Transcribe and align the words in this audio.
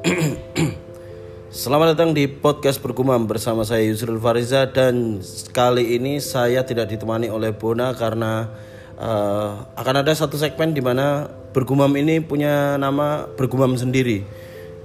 Selamat 1.52 1.92
datang 1.92 2.16
di 2.16 2.24
podcast 2.24 2.80
Bergumam 2.80 3.28
bersama 3.28 3.68
saya 3.68 3.84
Yusril 3.84 4.16
Fariza 4.16 4.64
dan 4.72 5.20
kali 5.52 6.00
ini 6.00 6.24
saya 6.24 6.64
tidak 6.64 6.88
ditemani 6.88 7.28
oleh 7.28 7.52
Bona 7.52 7.92
karena 7.92 8.48
eh, 8.96 9.50
akan 9.76 9.94
ada 10.00 10.12
satu 10.16 10.40
segmen 10.40 10.72
di 10.72 10.80
mana 10.80 11.28
Bergumam 11.52 11.92
ini 12.00 12.24
punya 12.24 12.80
nama 12.80 13.28
Bergumam 13.36 13.76
sendiri. 13.76 14.24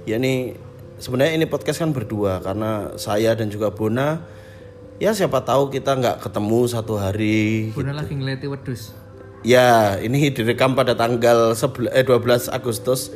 yakni 0.04 0.52
sebenarnya 1.00 1.40
ini 1.40 1.46
podcast 1.48 1.80
kan 1.80 1.96
berdua 1.96 2.44
karena 2.44 2.92
saya 3.00 3.32
dan 3.32 3.48
juga 3.48 3.72
Bona 3.72 4.20
ya 5.00 5.16
siapa 5.16 5.48
tahu 5.48 5.72
kita 5.72 5.96
nggak 5.96 6.28
ketemu 6.28 6.60
satu 6.68 7.00
hari. 7.00 7.72
Bunda 7.72 7.96
lagi 7.96 8.12
ngeleti 8.12 8.52
wedus. 8.52 8.92
Ya, 9.46 9.96
ini 10.02 10.34
direkam 10.34 10.74
pada 10.74 10.98
tanggal 10.98 11.54
11 11.54 11.94
eh, 11.94 12.04
12 12.04 12.50
Agustus. 12.50 13.14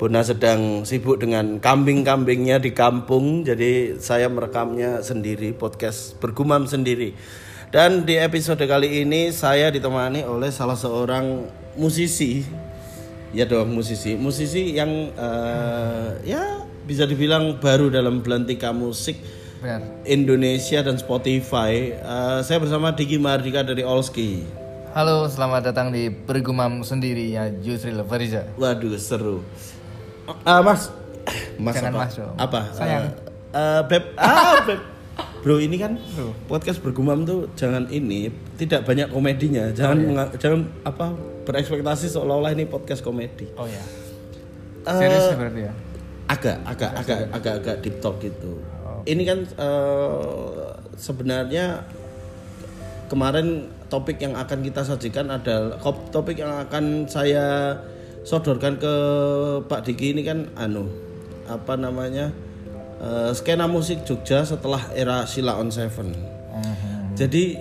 Bona 0.00 0.24
sedang 0.24 0.88
sibuk 0.88 1.20
dengan 1.20 1.60
kambing-kambingnya 1.60 2.56
di 2.56 2.72
kampung, 2.72 3.44
jadi 3.44 4.00
saya 4.00 4.32
merekamnya 4.32 5.04
sendiri, 5.04 5.52
podcast 5.52 6.16
bergumam 6.16 6.64
sendiri. 6.64 7.12
Dan 7.68 8.08
di 8.08 8.16
episode 8.16 8.64
kali 8.64 9.04
ini 9.04 9.28
saya 9.28 9.68
ditemani 9.68 10.24
oleh 10.24 10.48
salah 10.48 10.72
seorang 10.72 11.44
musisi, 11.76 12.40
ya 13.36 13.44
dong 13.44 13.76
musisi, 13.76 14.16
musisi 14.16 14.72
yang 14.72 15.12
eh, 15.12 16.32
ya 16.32 16.64
bisa 16.88 17.04
dibilang 17.04 17.60
baru 17.60 17.92
dalam 17.92 18.24
belantika 18.24 18.72
musik 18.72 19.20
Benar. 19.60 19.84
Indonesia 20.08 20.80
dan 20.80 20.96
Spotify. 20.96 21.92
Eh, 21.92 22.40
saya 22.40 22.56
bersama 22.56 22.96
Diki 22.96 23.20
Mardika 23.20 23.60
dari 23.60 23.84
Olski. 23.84 24.48
Halo, 24.96 25.28
selamat 25.28 25.70
datang 25.70 25.92
di 25.92 26.08
Bergumam 26.08 26.80
sendiri 26.88 27.36
ya 27.36 27.52
Yusril 27.52 28.00
Fariza. 28.08 28.48
Waduh 28.56 28.96
seru. 28.96 29.44
Ah 30.42 30.60
mas, 30.60 30.90
mas 31.56 31.74
Jangan 31.74 31.92
apa? 31.92 32.00
mas 32.00 32.12
dong. 32.14 32.34
Apa? 32.36 32.60
Sayang. 32.72 33.04
Eh, 33.04 33.10
eh, 33.52 33.80
beb, 33.84 34.04
ah 34.20 34.60
beb. 34.62 34.80
Bro 35.40 35.56
ini 35.56 35.76
kan 35.76 35.96
Bro. 35.96 36.32
podcast 36.46 36.80
bergumam 36.80 37.24
tuh 37.24 37.48
jangan 37.54 37.88
ini 37.88 38.28
tidak 38.56 38.84
banyak 38.84 39.08
komedinya. 39.08 39.72
Jangan 39.72 39.96
menga- 39.98 40.32
jangan 40.36 40.68
apa 40.82 41.12
berekspektasi 41.44 42.08
seolah-olah 42.08 42.52
ini 42.52 42.64
podcast 42.64 43.00
komedi. 43.00 43.48
Oh 43.56 43.64
ya. 43.64 43.80
Eh, 44.84 44.96
Serius 44.96 45.26
ya 45.28 45.36
berarti 45.36 45.60
ya? 45.64 45.72
agak 46.30 46.56
agak 46.62 46.90
agak 46.94 47.18
agak 47.34 47.54
agak 47.58 47.76
deep 47.82 47.96
talk 47.98 48.16
gitu. 48.20 48.60
Ini 49.02 49.22
kan 49.24 49.38
eh, 49.48 50.64
sebenarnya 50.94 51.84
kemarin 53.08 53.66
topik 53.90 54.22
yang 54.22 54.38
akan 54.38 54.62
kita 54.62 54.86
sajikan 54.86 55.26
adalah 55.28 55.80
topik 56.12 56.38
yang 56.38 56.52
akan 56.62 57.08
saya 57.10 57.74
sodorkan 58.24 58.76
ke 58.76 58.94
Pak 59.64 59.80
Diki 59.88 60.12
ini 60.12 60.22
kan 60.24 60.52
anu 60.56 60.88
apa 61.48 61.74
namanya 61.74 62.30
eh, 63.00 63.30
skena 63.32 63.66
musik 63.66 64.04
Jogja 64.04 64.44
setelah 64.44 64.92
era 64.92 65.24
Sila 65.24 65.56
on 65.58 65.72
Seven. 65.72 66.12
Jadi 67.16 67.58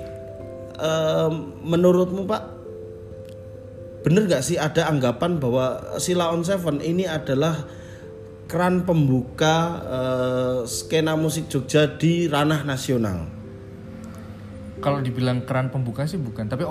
eh, 0.77 1.31
menurutmu 1.63 2.23
Pak 2.27 2.43
bener 3.99 4.31
nggak 4.31 4.43
sih 4.43 4.55
ada 4.55 4.87
anggapan 4.87 5.39
bahwa 5.39 5.97
Sila 5.99 6.31
on 6.31 6.43
Seven 6.45 6.79
ini 6.79 7.03
adalah 7.03 7.67
keran 8.49 8.83
pembuka 8.83 9.55
eh, 9.85 10.59
skena 10.67 11.15
musik 11.15 11.47
Jogja 11.47 11.97
di 11.97 12.27
ranah 12.27 12.65
nasional? 12.67 13.29
Kalau 14.79 15.03
dibilang 15.03 15.43
keran 15.43 15.67
pembuka 15.75 16.07
sih 16.07 16.15
bukan, 16.15 16.47
tapi 16.47 16.63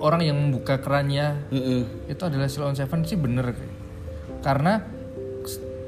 orang 0.00 0.20
yang 0.20 0.36
membuka 0.36 0.78
kerannya 0.80 1.48
Mm-mm. 1.48 2.10
itu 2.10 2.22
adalah 2.22 2.48
Sila 2.50 2.68
on 2.68 2.76
Seven 2.76 3.04
sih 3.08 3.16
bener. 3.16 3.56
Karena 4.44 4.84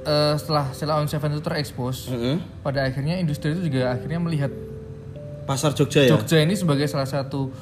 eh, 0.06 0.34
setelah 0.40 0.72
Sila 0.72 0.96
on 0.96 1.08
Seven 1.08 1.36
itu 1.36 1.42
terekspos, 1.44 2.08
Mm-mm. 2.08 2.64
pada 2.64 2.88
akhirnya 2.88 3.20
industri 3.20 3.53
itu 3.53 3.69
juga 3.69 3.92
akhirnya 3.92 4.20
melihat 4.20 4.53
Pasar 5.47 5.76
Jogja 5.78 6.03
ya. 6.03 6.16
Jogja 6.16 6.42
ini 6.42 6.58
sebagai 6.58 6.91
salah 6.91 7.06
satu 7.06 7.54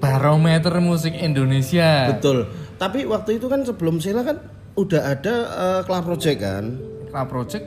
barometer 0.00 0.72
musik 0.80 1.12
Indonesia. 1.12 2.08
Betul. 2.16 2.48
Tapi 2.80 3.04
waktu 3.04 3.36
itu 3.36 3.46
kan 3.50 3.60
sebelum 3.64 4.00
Sila 4.00 4.24
kan 4.24 4.40
udah 4.74 5.02
ada 5.12 5.34
eh, 5.52 5.80
Club 5.84 6.02
Project 6.06 6.38
kan. 6.40 6.64
Club 7.12 7.26
Project 7.28 7.64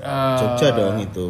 eh, 0.00 0.38
Jogja 0.42 0.68
dong 0.74 0.98
itu. 0.98 1.28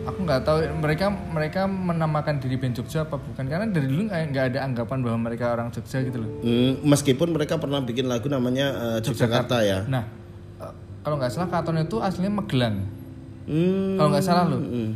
Aku 0.00 0.18
nggak 0.22 0.40
tahu 0.42 0.58
mereka 0.78 1.06
mereka 1.08 1.60
menamakan 1.64 2.40
diri 2.40 2.56
band 2.56 2.74
Jogja 2.74 3.04
apa 3.04 3.16
bukan 3.16 3.44
karena 3.44 3.66
dari 3.66 3.86
dulu 3.86 4.08
nggak 4.08 4.44
ada 4.54 4.58
anggapan 4.62 4.98
bahwa 5.00 5.18
mereka 5.26 5.52
orang 5.52 5.68
Jogja 5.68 6.00
gitu 6.00 6.18
loh 6.18 6.30
Hmm, 6.40 6.80
meskipun 6.82 7.28
mereka 7.30 7.56
pernah 7.56 7.80
bikin 7.80 8.06
lagu 8.06 8.26
namanya 8.26 8.96
eh, 8.96 9.04
Yogyakarta 9.04 9.60
ya. 9.60 9.84
nah 9.84 10.04
eh, 10.58 10.72
kalau 11.02 11.16
nggak 11.16 11.30
salah 11.30 11.48
Katon 11.48 11.78
itu 11.78 11.96
aslinya 11.98 12.32
Magelang 12.32 12.76
Hmm. 13.50 13.98
kalau 13.98 14.08
nggak 14.14 14.22
salah 14.22 14.44
loh 14.46 14.60
hmm. 14.62 14.90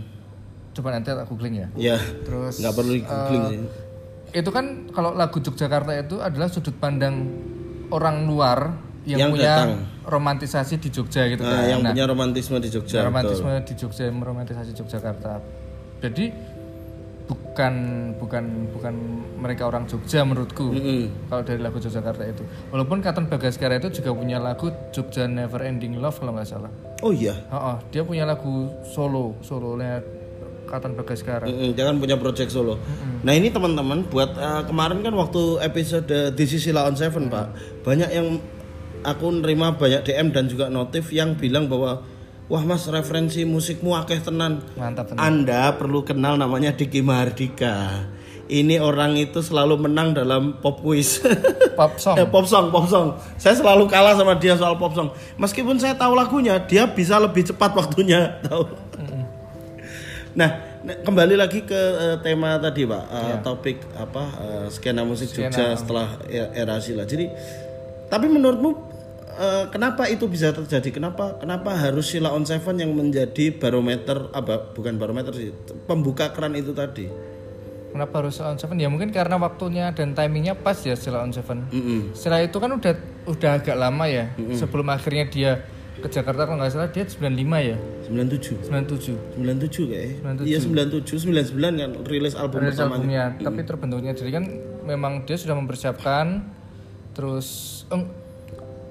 coba 0.72 0.88
nanti 0.92 1.10
aku 1.10 1.34
googling 1.34 1.56
ya 1.58 1.68
Ya. 1.74 1.96
terus 2.22 2.62
nggak 2.62 2.72
perlu 2.72 2.92
di 2.92 3.02
googling 3.02 3.42
eh, 3.42 3.50
sih. 3.50 3.60
itu 4.34 4.50
kan 4.50 4.64
kalau 4.90 5.10
lagu 5.12 5.38
Yogyakarta 5.38 5.90
itu 5.96 6.16
adalah 6.18 6.48
sudut 6.48 6.74
pandang 6.76 7.28
orang 7.90 8.24
luar 8.24 8.78
yang, 9.04 9.28
Yang 9.28 9.30
punya 9.36 9.44
datang. 9.52 9.70
Romantisasi 10.04 10.76
di 10.76 10.88
Jogja 10.88 11.24
gitu 11.26 11.40
Nah, 11.40 11.50
kan 11.50 11.64
yang 11.66 11.80
Nah, 11.80 11.90
punya 11.92 12.04
romantisme 12.04 12.56
di 12.58 12.68
Jogja. 12.68 13.02
romantisme 13.02 13.50
di 13.64 13.74
Jogja 13.74 14.04
meromantisasi 14.08 14.70
Yogyakarta 14.72 15.40
jadi 15.98 16.24
bukan 17.24 17.74
bukan 18.20 18.44
bukan 18.70 18.94
mereka 19.40 19.64
orang 19.64 19.88
Jogja 19.88 20.20
menurutku 20.22 20.68
Mm-mm. 20.68 21.08
kalau 21.26 21.40
dari 21.40 21.56
lagu 21.56 21.80
Yogyakarta 21.80 22.20
itu 22.26 22.44
walaupun 22.68 23.00
Katon 23.00 23.26
Bagaskara 23.26 23.80
itu 23.80 23.88
juga 23.94 24.12
punya 24.12 24.36
lagu 24.36 24.68
Jogja 24.92 25.24
Never 25.24 25.64
Ending 25.64 25.96
Love 25.96 26.20
kalau 26.20 26.36
nggak 26.36 26.44
salah 26.46 26.68
Oh 27.00 27.12
iya. 27.12 27.32
oh, 27.48 27.56
oh, 27.56 27.76
dia 27.88 28.00
punya 28.00 28.24
lagu 28.24 28.68
solo 28.84 29.40
solonya 29.40 30.04
Katon 30.68 30.92
Bagaskara 30.92 31.48
Mm-mm, 31.48 31.72
jangan 31.72 31.96
punya 31.96 32.16
project 32.16 32.48
solo. 32.50 32.76
Nah 33.20 33.32
ini 33.32 33.48
teman-teman 33.48 34.04
buat 34.04 34.32
eh, 34.32 34.62
kemarin 34.64 35.00
kan 35.00 35.12
waktu 35.14 35.60
episode 35.62 36.08
This 36.32 36.52
is 36.52 36.60
Sila 36.60 36.84
on 36.84 36.92
Seven 36.92 37.28
pak, 37.28 37.52
banyak 37.80 38.08
yang 38.10 38.36
aku 39.04 39.28
nerima 39.30 39.76
banyak 39.76 40.02
DM 40.02 40.32
dan 40.32 40.48
juga 40.48 40.66
notif 40.66 41.12
yang 41.12 41.36
bilang 41.36 41.68
bahwa 41.68 42.00
wah 42.44 42.62
mas 42.62 42.88
referensi 42.88 43.44
musikmu 43.44 43.92
akeh 43.94 44.18
tenan. 44.18 44.64
mantap 44.74 45.08
tenan. 45.08 45.20
Anda 45.20 45.72
perlu 45.72 46.02
kenal 46.02 46.34
namanya 46.34 46.72
Diki 46.72 47.00
Mahardika. 47.00 48.08
Ini 48.44 48.76
orang 48.76 49.16
itu 49.16 49.40
selalu 49.40 49.88
menang 49.88 50.12
dalam 50.12 50.60
pop 50.60 50.76
quiz. 50.78 51.16
pop 51.80 51.96
song 51.96 52.16
Eh, 52.16 52.28
pop 52.28 52.44
song, 52.44 52.68
pop 52.68 52.84
song. 52.84 53.16
Saya 53.36 53.56
selalu 53.56 53.88
kalah 53.88 54.12
sama 54.14 54.36
dia 54.36 54.52
soal 54.52 54.76
pop 54.76 54.92
song. 54.92 55.08
Meskipun 55.36 55.80
saya 55.80 55.96
tahu 55.96 56.12
lagunya, 56.12 56.60
dia 56.60 56.84
bisa 56.84 57.16
lebih 57.16 57.40
cepat 57.42 57.72
waktunya. 57.72 58.36
Tahu? 58.44 58.68
Nah, 60.34 60.50
nah, 60.82 60.96
kembali 61.00 61.38
lagi 61.38 61.62
ke 61.62 61.72
eh, 61.72 62.16
tema 62.20 62.58
tadi, 62.58 62.84
Pak. 62.84 63.04
Eh, 63.08 63.36
Topik 63.40 63.78
apa? 63.94 64.24
eh, 64.36 64.66
skena 64.68 65.06
musik 65.06 65.30
Jogja 65.30 65.72
setelah 65.72 66.20
e- 66.26 66.52
era 66.52 66.76
Sila. 66.84 67.08
Jadi, 67.08 67.30
tapi 68.10 68.28
menurutmu 68.28 68.93
eh, 69.36 69.64
kenapa 69.68 70.06
itu 70.06 70.24
bisa 70.24 70.50
terjadi? 70.50 70.88
Kenapa 70.90 71.36
kenapa 71.36 71.74
harus 71.74 72.06
Sila 72.06 72.30
on 72.30 72.42
Seven 72.42 72.76
yang 72.76 72.92
menjadi 72.92 73.50
barometer 73.52 74.30
apa? 74.30 74.70
Bukan 74.70 74.94
barometer 74.94 75.32
sih, 75.32 75.50
pembuka 75.84 76.30
keran 76.30 76.54
itu 76.54 76.70
tadi. 76.70 77.06
kenapa 77.90 78.26
harus 78.26 78.42
on 78.42 78.58
seven 78.58 78.74
ya 78.74 78.90
mungkin 78.90 79.14
karena 79.14 79.38
waktunya 79.38 79.94
dan 79.94 80.18
timingnya 80.18 80.58
pas 80.58 80.74
ya 80.82 80.98
setelah 80.98 81.22
on 81.22 81.30
seven 81.30 81.62
Mm-mm. 81.70 82.10
setelah 82.10 82.42
itu 82.42 82.58
kan 82.58 82.74
udah 82.74 82.90
udah 83.22 83.50
agak 83.54 83.78
lama 83.78 84.10
ya 84.10 84.34
sebelum 84.50 84.90
akhirnya 84.90 85.30
dia 85.30 85.62
ke 85.94 86.10
Jakarta 86.10 86.42
kalau 86.42 86.58
nggak 86.58 86.74
salah 86.74 86.90
dia 86.90 87.06
95 87.06 87.22
ya 87.54 87.78
97. 88.10 88.66
97 88.66 89.38
97 89.38 89.94
kayaknya. 89.94 90.42
Iya 90.42 90.58
97, 90.58 91.54
99 91.54 91.54
kan 91.54 91.90
rilis 92.02 92.34
album 92.34 92.66
rilis 92.66 92.74
pertamanya. 92.74 92.98
albumnya 92.98 93.24
tapi 93.38 93.60
terbentuknya 93.62 94.12
jadi 94.18 94.30
kan 94.42 94.44
memang 94.82 95.22
dia 95.22 95.38
sudah 95.38 95.54
mempersiapkan 95.54 96.50
terus 97.14 97.46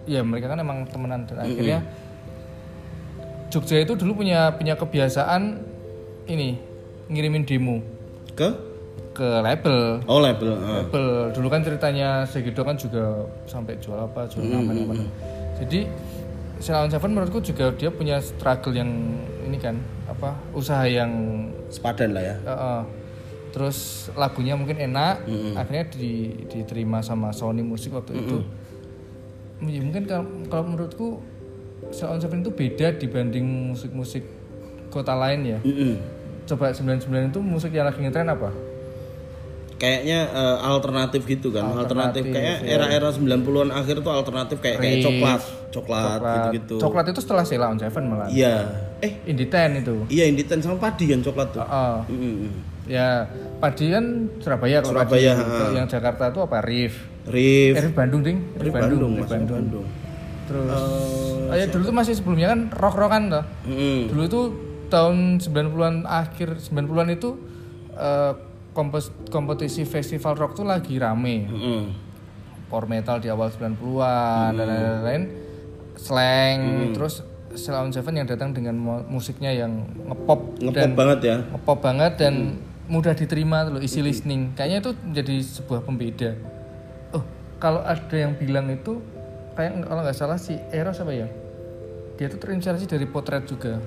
ya 0.10 0.22
mereka 0.22 0.52
kan 0.52 0.60
emang 0.60 0.86
temenan 0.90 1.24
dan 1.28 1.44
akhirnya 1.44 1.80
Jogja 3.54 3.86
itu 3.86 3.94
dulu 3.94 4.26
punya 4.26 4.50
punya 4.58 4.74
kebiasaan 4.74 5.62
ini 6.26 6.58
ngirimin 7.06 7.46
demo. 7.46 7.86
Ke? 8.34 8.50
Ke 9.14 9.46
label. 9.46 10.02
Oh 10.10 10.18
label. 10.18 10.58
ah. 10.58 10.82
label. 10.82 11.30
Dulu 11.38 11.48
kan 11.54 11.62
ceritanya 11.62 12.26
Segido 12.26 12.66
kan 12.66 12.74
juga 12.74 13.30
sampai 13.46 13.78
jual 13.78 14.00
apa 14.02 14.26
jual 14.26 14.42
nama 14.50 14.74
nama 14.74 15.06
jadi 15.62 15.86
Silon 16.58 16.90
Seven 16.90 17.12
menurutku 17.14 17.44
juga 17.44 17.70
dia 17.76 17.92
punya 17.92 18.18
struggle 18.24 18.74
yang 18.74 18.90
ini 19.44 19.58
kan 19.60 19.78
apa 20.08 20.34
usaha 20.56 20.86
yang 20.88 21.12
Sepadan 21.70 22.14
lah 22.16 22.24
ya. 22.24 22.36
Uh, 22.42 22.52
uh. 22.52 22.80
terus 23.54 24.10
lagunya 24.18 24.58
mungkin 24.58 24.82
enak 24.82 25.30
akhirnya 25.54 25.86
di, 25.94 26.42
diterima 26.50 27.06
sama 27.06 27.30
Sony 27.30 27.62
Music 27.62 27.94
waktu 27.94 28.18
itu 28.18 28.42
Ya, 29.66 29.80
mungkin 29.80 30.04
kalau, 30.04 30.26
kalau 30.48 30.64
menurutku 30.66 31.08
Sound 31.90 32.20
Seven 32.20 32.42
itu 32.42 32.50
beda 32.50 32.94
dibanding 32.94 33.44
musik-musik 33.70 34.24
kota 34.88 35.14
lain 35.14 35.42
ya 35.48 35.60
Mm-mm. 35.60 35.98
coba 36.44 36.70
99 36.70 37.06
itu 37.30 37.40
musik 37.40 37.72
yang 37.72 37.86
lagi 37.86 38.00
ngetren 38.00 38.28
apa 38.28 38.50
kayaknya 39.76 40.20
eh, 40.26 40.58
alternatif 40.64 41.26
gitu 41.26 41.50
kan 41.50 41.66
alternatif, 41.68 42.24
Alternatif, 42.24 42.24
kayak 42.32 42.56
iya. 42.64 42.78
era-era 42.78 43.10
90-an 43.10 43.70
akhir 43.74 44.00
tuh 44.00 44.12
alternatif 44.12 44.58
kayak 44.58 44.78
kayak 44.80 44.98
coklat 45.02 45.42
coklat 45.70 46.20
gitu-gitu 46.22 46.76
Coklat 46.80 47.06
itu 47.10 47.20
setelah 47.20 47.44
Sheila 47.44 47.68
on 47.68 47.78
Seven 47.78 48.04
malah. 48.06 48.28
iya 48.30 48.70
eh 49.00 49.20
Indie 49.26 49.50
Ten 49.50 49.82
itu. 49.82 50.08
iya 50.08 50.24
Inditen 50.24 50.62
sama 50.62 50.80
padi 50.80 51.10
kan 51.10 51.20
coklat 51.20 51.50
tuh 51.52 51.66
Oh, 51.66 52.00
Mm-mm. 52.08 52.54
ya 52.86 53.28
Padi 53.60 53.86
kan 53.90 54.06
Surabaya 54.40 54.80
Surabaya, 54.80 55.34
Padi. 55.34 55.52
Kalau 55.58 55.72
yang 55.74 55.88
Jakarta 55.88 56.24
itu 56.30 56.40
apa? 56.40 56.58
Rif. 56.62 56.96
Rif 57.26 57.74
Eh, 57.74 57.82
Rif 57.82 57.94
Bandung 57.94 58.22
ding. 58.22 58.38
Rif 58.54 58.70
Bandung 58.70 59.12
Rif 59.14 59.22
Mas, 59.22 59.32
Bandung. 59.32 59.58
Bandung 59.62 59.86
Terus 60.44 60.68
Eh, 60.68 61.50
oh 61.50 61.56
ya 61.56 61.66
dulu 61.68 61.84
tuh 61.86 61.96
masih 61.96 62.14
sebelumnya 62.14 62.48
kan 62.50 62.60
rock-rockan 62.70 63.24
toh. 63.30 63.46
mm-mm. 63.64 64.00
Dulu 64.08 64.22
itu 64.22 64.42
tahun 64.88 65.16
90-an 65.40 66.04
akhir 66.04 66.60
90-an 66.60 67.08
itu 67.10 67.30
eh, 67.94 68.34
kompes- 68.72 69.14
kompetisi 69.28 69.84
festival 69.84 70.36
rock 70.36 70.54
tuh 70.54 70.64
lagi 70.64 70.98
rame. 70.98 71.46
Mm-mm. 71.46 71.82
Power 72.66 72.86
metal 72.86 73.18
di 73.18 73.28
awal 73.28 73.48
90-an 73.50 74.52
dan 74.52 74.68
lain-lain. 74.68 75.24
Slang, 75.96 76.60
terus 76.92 77.22
Sheila 77.54 77.80
on 77.80 77.94
Seven 77.94 78.12
yang 78.14 78.26
datang 78.26 78.50
dengan 78.50 78.74
mu- 78.74 79.06
musiknya 79.08 79.54
yang 79.54 79.72
ngepop 80.04 80.58
ngepop 80.58 80.74
dan 80.76 80.92
banget 80.92 81.20
ya 81.22 81.36
ngepop 81.46 81.80
banget 81.80 82.14
dan 82.18 82.34
mudah 82.84 83.14
diterima 83.14 83.64
tuh 83.64 83.78
loh, 83.78 83.82
easy 83.82 84.02
listening. 84.02 84.52
Kayaknya 84.52 84.78
itu 84.82 84.92
menjadi 85.00 85.36
sebuah 85.40 85.82
pembeda. 85.82 86.34
Kalau 87.64 87.80
ada 87.80 88.12
yang 88.12 88.36
bilang 88.36 88.68
itu 88.68 89.00
kayak 89.56 89.88
kalau 89.88 90.04
nggak 90.04 90.18
salah 90.20 90.36
si 90.36 90.60
Eros 90.76 91.00
apa 91.00 91.16
ya? 91.16 91.32
Dia 92.20 92.28
tuh 92.28 92.44
terinspirasi 92.44 92.92
dari 92.92 93.08
potret 93.08 93.48
juga. 93.48 93.80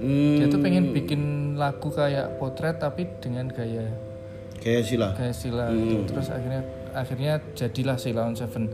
hmm, 0.00 0.40
Dia 0.40 0.48
tuh 0.48 0.64
pengen 0.64 0.96
bikin 0.96 1.52
lagu 1.60 1.92
kayak 1.92 2.40
potret 2.40 2.80
tapi 2.80 3.04
dengan 3.20 3.52
gaya 3.52 3.92
kayak 4.60 4.82
sila 4.88 5.08
gaya 5.14 5.34
Sila 5.36 5.68
gitu. 5.70 5.94
Terus 6.10 6.28
akhirnya 6.32 6.62
akhirnya 6.96 7.32
jadilah 7.52 7.96
Sila 8.00 8.24
on 8.24 8.34
Seven. 8.34 8.72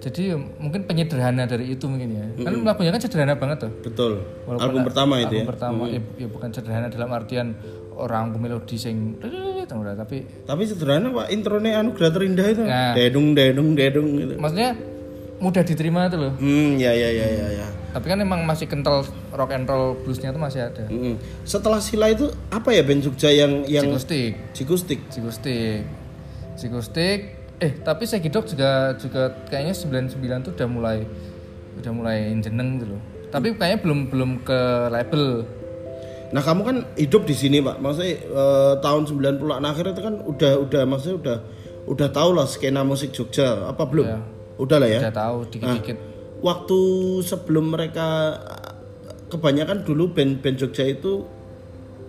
Jadi 0.00 0.32
ya, 0.32 0.36
mungkin 0.36 0.88
penyederhana 0.88 1.44
dari 1.44 1.76
itu 1.76 1.84
mungkin 1.84 2.08
ya. 2.16 2.26
Kan 2.40 2.64
lagunya 2.64 2.88
kan 2.88 3.00
sederhana 3.04 3.36
banget 3.36 3.68
tuh. 3.68 3.72
betul 3.84 4.12
Walaupun 4.48 4.64
album 4.64 4.82
pertama 4.88 5.14
itu 5.20 5.28
album 5.28 5.44
ya 5.44 5.44
pertama 5.46 5.82
ya, 5.86 6.00
ya 6.16 6.28
bukan 6.28 6.48
sederhana 6.50 6.88
dalam 6.88 7.10
artian 7.12 7.52
orang 8.00 8.32
melodi 8.40 8.80
sing 8.80 9.20
udah 9.78 9.94
tapi 9.94 10.26
tapi 10.42 10.62
sederhana 10.66 11.14
pak 11.14 11.30
intronya 11.30 11.78
anugerah 11.78 12.10
terindah 12.10 12.46
itu. 12.50 12.62
Nah. 12.66 12.94
dedung 12.96 13.36
dedung 13.36 13.78
dedung 13.78 14.08
gitu. 14.18 14.34
Maksudnya 14.40 14.74
mudah 15.40 15.62
diterima 15.62 16.10
tuh 16.10 16.18
loh. 16.18 16.32
Hmm 16.36 16.74
ya 16.76 16.90
ya 16.90 17.08
ya 17.12 17.26
ya 17.28 17.46
ya. 17.62 17.66
Tapi 17.90 18.06
kan 18.06 18.18
emang 18.22 18.42
masih 18.46 18.66
kental 18.70 19.02
rock 19.34 19.50
and 19.54 19.66
roll 19.66 19.98
bluesnya 20.02 20.30
tuh 20.30 20.42
masih 20.42 20.66
ada. 20.66 20.84
Mm-mm. 20.86 21.18
setelah 21.42 21.82
sila 21.82 22.10
itu 22.10 22.30
apa 22.50 22.70
ya 22.70 22.82
band 22.86 23.02
Jogja 23.02 23.30
yang 23.30 23.66
yang 23.66 23.86
Sikustik 23.86 24.34
Cikustik 24.54 25.00
Sikustik 25.10 25.82
Sikustik 26.54 27.18
eh 27.60 27.72
tapi 27.84 28.08
Segidok 28.08 28.48
juga 28.48 28.96
juga 28.96 29.32
kayaknya 29.52 29.74
99 29.76 30.46
tuh 30.48 30.52
udah 30.56 30.68
mulai 30.68 30.98
udah 31.80 31.92
mulai 31.92 32.18
jeneng 32.40 32.80
gitu 32.80 32.96
loh. 32.96 33.02
Tapi 33.30 33.54
kayaknya 33.54 33.78
belum 33.80 34.00
belum 34.10 34.30
ke 34.42 34.60
label 34.90 35.46
Nah 36.30 36.42
kamu 36.42 36.60
kan 36.62 36.76
hidup 36.94 37.26
di 37.26 37.34
sini 37.34 37.58
pak, 37.58 37.82
maksudnya 37.82 38.14
eh, 38.22 38.74
tahun 38.78 39.02
90-an 39.10 39.64
akhir 39.66 39.84
itu 39.94 40.00
kan 40.02 40.14
udah 40.22 40.52
udah 40.62 40.82
maksudnya 40.86 41.16
udah 41.18 41.36
udah 41.90 42.08
tahu 42.14 42.30
lah 42.38 42.46
skena 42.46 42.86
musik 42.86 43.10
Jogja 43.10 43.66
apa 43.66 43.82
belum? 43.82 44.06
Ya. 44.06 44.18
Udah 44.60 44.76
lah 44.78 44.88
ya. 44.88 45.00
udah 45.02 45.14
tahu 45.14 45.36
dikit-dikit 45.50 45.96
Waktu 46.40 46.78
sebelum 47.20 47.76
mereka 47.76 48.38
kebanyakan 49.28 49.84
dulu 49.84 50.14
band-band 50.14 50.56
Jogja 50.56 50.86
itu 50.86 51.26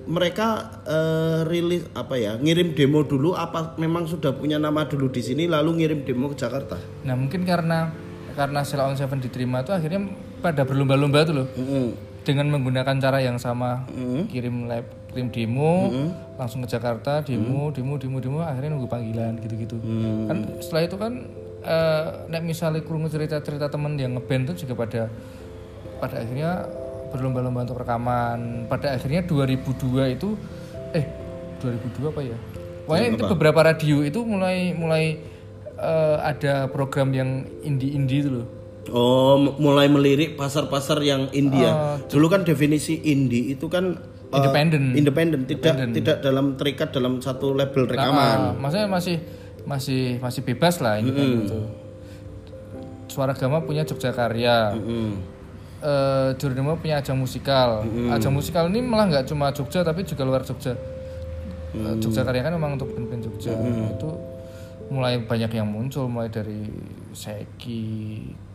mereka 0.09 0.81
eh, 0.85 1.39
rilis 1.45 1.85
apa 1.93 2.17
ya 2.17 2.33
ngirim 2.37 2.73
demo 2.73 3.05
dulu 3.05 3.37
apa 3.37 3.77
memang 3.77 4.09
sudah 4.09 4.33
punya 4.33 4.57
nama 4.57 4.89
dulu 4.89 5.13
di 5.13 5.21
sini 5.21 5.45
lalu 5.45 5.81
ngirim 5.81 6.01
demo 6.01 6.33
ke 6.33 6.37
Jakarta? 6.41 6.81
nah 7.05 7.13
mungkin 7.13 7.45
karena 7.45 7.93
karena 8.33 8.65
Sheila 8.65 8.89
on 8.89 8.97
Seven 8.97 9.21
diterima 9.21 9.61
tuh 9.61 9.77
akhirnya 9.77 10.09
pada 10.41 10.65
berlomba-lomba 10.65 11.21
tuh 11.21 11.35
loh 11.43 11.47
Mm-mm. 11.53 12.10
Dengan 12.21 12.47
menggunakan 12.53 12.95
cara 13.01 13.19
yang 13.21 13.37
sama. 13.41 13.85
Mm-hmm. 13.89 14.23
kirim 14.29 14.55
lab 14.69 14.85
kirim 15.11 15.27
demo 15.27 15.91
langsung 16.39 16.63
ke 16.63 16.69
Jakarta 16.71 17.19
demo 17.25 17.73
demo 17.73 17.99
demo 17.99 18.17
demo 18.23 18.39
akhirnya 18.39 18.77
nunggu 18.77 18.87
panggilan 18.87 19.41
gitu-gitu. 19.43 19.75
Mm. 19.81 20.25
kan 20.29 20.37
setelah 20.63 20.83
itu 20.87 20.95
kan 20.95 21.13
eh 21.61 22.05
nek 22.31 22.41
misalnya 22.41 22.81
kurung 22.81 23.05
cerita-cerita 23.05 23.69
temen 23.69 23.93
yang 23.99 24.17
ngeband 24.17 24.53
tuh 24.53 24.65
juga 24.65 24.73
pada 24.85 25.01
pada 26.01 26.15
akhirnya 26.25 26.65
berlomba-lomba 27.11 27.67
untuk 27.67 27.83
rekaman. 27.83 28.65
Pada 28.71 28.95
akhirnya 28.95 29.21
2002 29.27 30.15
itu 30.15 30.33
eh 30.95 31.05
2002 31.61 32.09
apa 32.09 32.21
ya? 32.23 32.37
Pokoknya 32.87 33.07
itu 33.13 33.23
beberapa 33.29 33.59
radio 33.61 34.01
itu 34.01 34.19
mulai 34.25 34.73
mulai 34.73 35.21
eh, 35.77 36.17
ada 36.23 36.65
program 36.71 37.13
yang 37.13 37.45
indie-indie 37.61 38.25
itu 38.25 38.31
loh 38.41 38.60
Oh, 38.89 39.37
mulai 39.61 39.85
melirik 39.85 40.33
pasar-pasar 40.33 40.97
yang 41.05 41.29
India. 41.37 42.01
Dulu 42.09 42.25
kan 42.33 42.41
definisi 42.41 42.97
indie 43.13 43.53
itu 43.53 43.69
kan 43.69 43.93
eh, 43.93 44.37
Independen. 44.41 44.97
independen, 44.97 45.39
tidak 45.45 45.93
tidak 45.93 46.17
dalam 46.25 46.57
terikat 46.57 46.89
dalam 46.89 47.21
satu 47.21 47.53
label 47.53 47.85
rekaman. 47.85 48.57
maksudnya 48.57 48.89
masih 48.89 49.17
masih 49.69 50.17
masih 50.17 50.41
bebas 50.41 50.81
lah 50.81 50.97
ini 50.97 51.13
kan 51.13 51.25
gitu. 51.45 51.59
Suara 53.05 53.37
Gama 53.37 53.61
punya 53.61 53.85
Jogja 53.85 54.09
Karya. 54.09 54.73
Mm. 54.73 55.13
Eh 55.81 56.29
Jurnemo 56.41 56.73
punya 56.81 57.05
ajang 57.05 57.21
musikal. 57.21 57.85
Ajang 58.09 58.33
musikal 58.33 58.65
ini 58.65 58.81
malah 58.81 59.05
nggak 59.13 59.29
cuma 59.29 59.53
Jogja 59.53 59.85
tapi 59.85 60.01
juga 60.09 60.25
luar 60.25 60.41
Jogja. 60.41 60.73
Eh, 61.77 61.95
Jogja 62.01 62.25
Karya 62.25 62.49
kan 62.49 62.57
memang 62.57 62.81
untuk 62.81 62.97
band-band 62.97 63.29
Jogja. 63.29 63.53
Itu 63.93 64.09
mulai 64.89 65.21
banyak 65.23 65.51
yang 65.53 65.69
muncul 65.69 66.09
mulai 66.11 66.27
dari 66.27 66.67
Seki, 67.15 67.87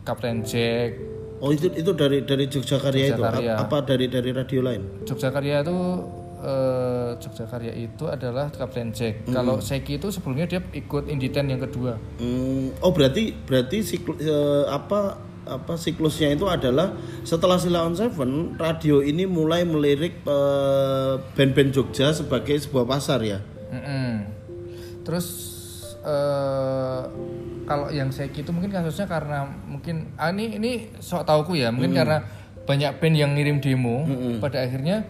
Kapten 0.07 0.39
Jack, 0.47 1.17
Oh, 1.37 1.53
itu 1.53 1.69
itu 1.69 1.91
dari 1.93 2.25
dari 2.25 2.49
Jogja 2.49 2.81
Karya 2.81 3.13
itu 3.13 3.21
apa 3.21 3.85
dari 3.85 4.09
dari 4.09 4.33
radio 4.33 4.65
lain? 4.65 5.05
Jogja 5.05 5.29
Karya 5.29 5.61
itu 5.61 5.77
eh, 6.41 7.09
Jogja 7.21 7.45
Karya 7.45 7.73
itu 7.77 8.09
adalah 8.09 8.49
Kapten 8.49 8.89
Jack. 8.89 9.29
Kalau 9.29 9.61
Seki 9.61 10.01
itu 10.01 10.09
sebelumnya 10.09 10.49
dia 10.49 10.65
ikut 10.73 11.05
Inditen 11.05 11.53
yang 11.53 11.61
kedua. 11.61 12.01
Hmm, 12.17 12.73
oh, 12.81 12.89
berarti 12.89 13.37
berarti 13.45 13.85
siklus 13.85 14.17
eh, 14.25 14.65
apa 14.65 15.21
apa 15.47 15.79
siklusnya 15.79 16.33
itu 16.33 16.49
adalah 16.49 16.97
setelah 17.21 17.55
Sila 17.61 17.85
on 17.85 17.93
Seven, 17.93 18.57
radio 18.57 19.05
ini 19.05 19.29
mulai 19.29 19.61
melirik 19.61 20.25
eh, 20.25 21.13
band-band 21.37 21.69
Jogja 21.69 22.17
sebagai 22.17 22.57
sebuah 22.57 22.89
pasar 22.89 23.21
ya. 23.21 23.45
Mm-mm. 23.69 24.25
Terus 25.05 25.27
eh 26.01 27.03
kalau 27.67 27.87
yang 27.89 28.09
Seki 28.09 28.41
itu 28.41 28.49
mungkin 28.49 28.71
kasusnya 28.71 29.05
karena 29.05 29.43
mungkin 29.43 30.15
ah, 30.15 30.31
ini 30.31 30.55
ini 30.55 30.71
sok 30.97 31.21
tauku 31.21 31.53
ya 31.53 31.67
mungkin 31.67 31.91
karena 31.93 32.23
banyak 32.63 32.97
band 32.97 33.15
yang 33.15 33.31
ngirim 33.31 33.59
demo 33.59 34.07
pada 34.39 34.59
akhirnya 34.59 35.03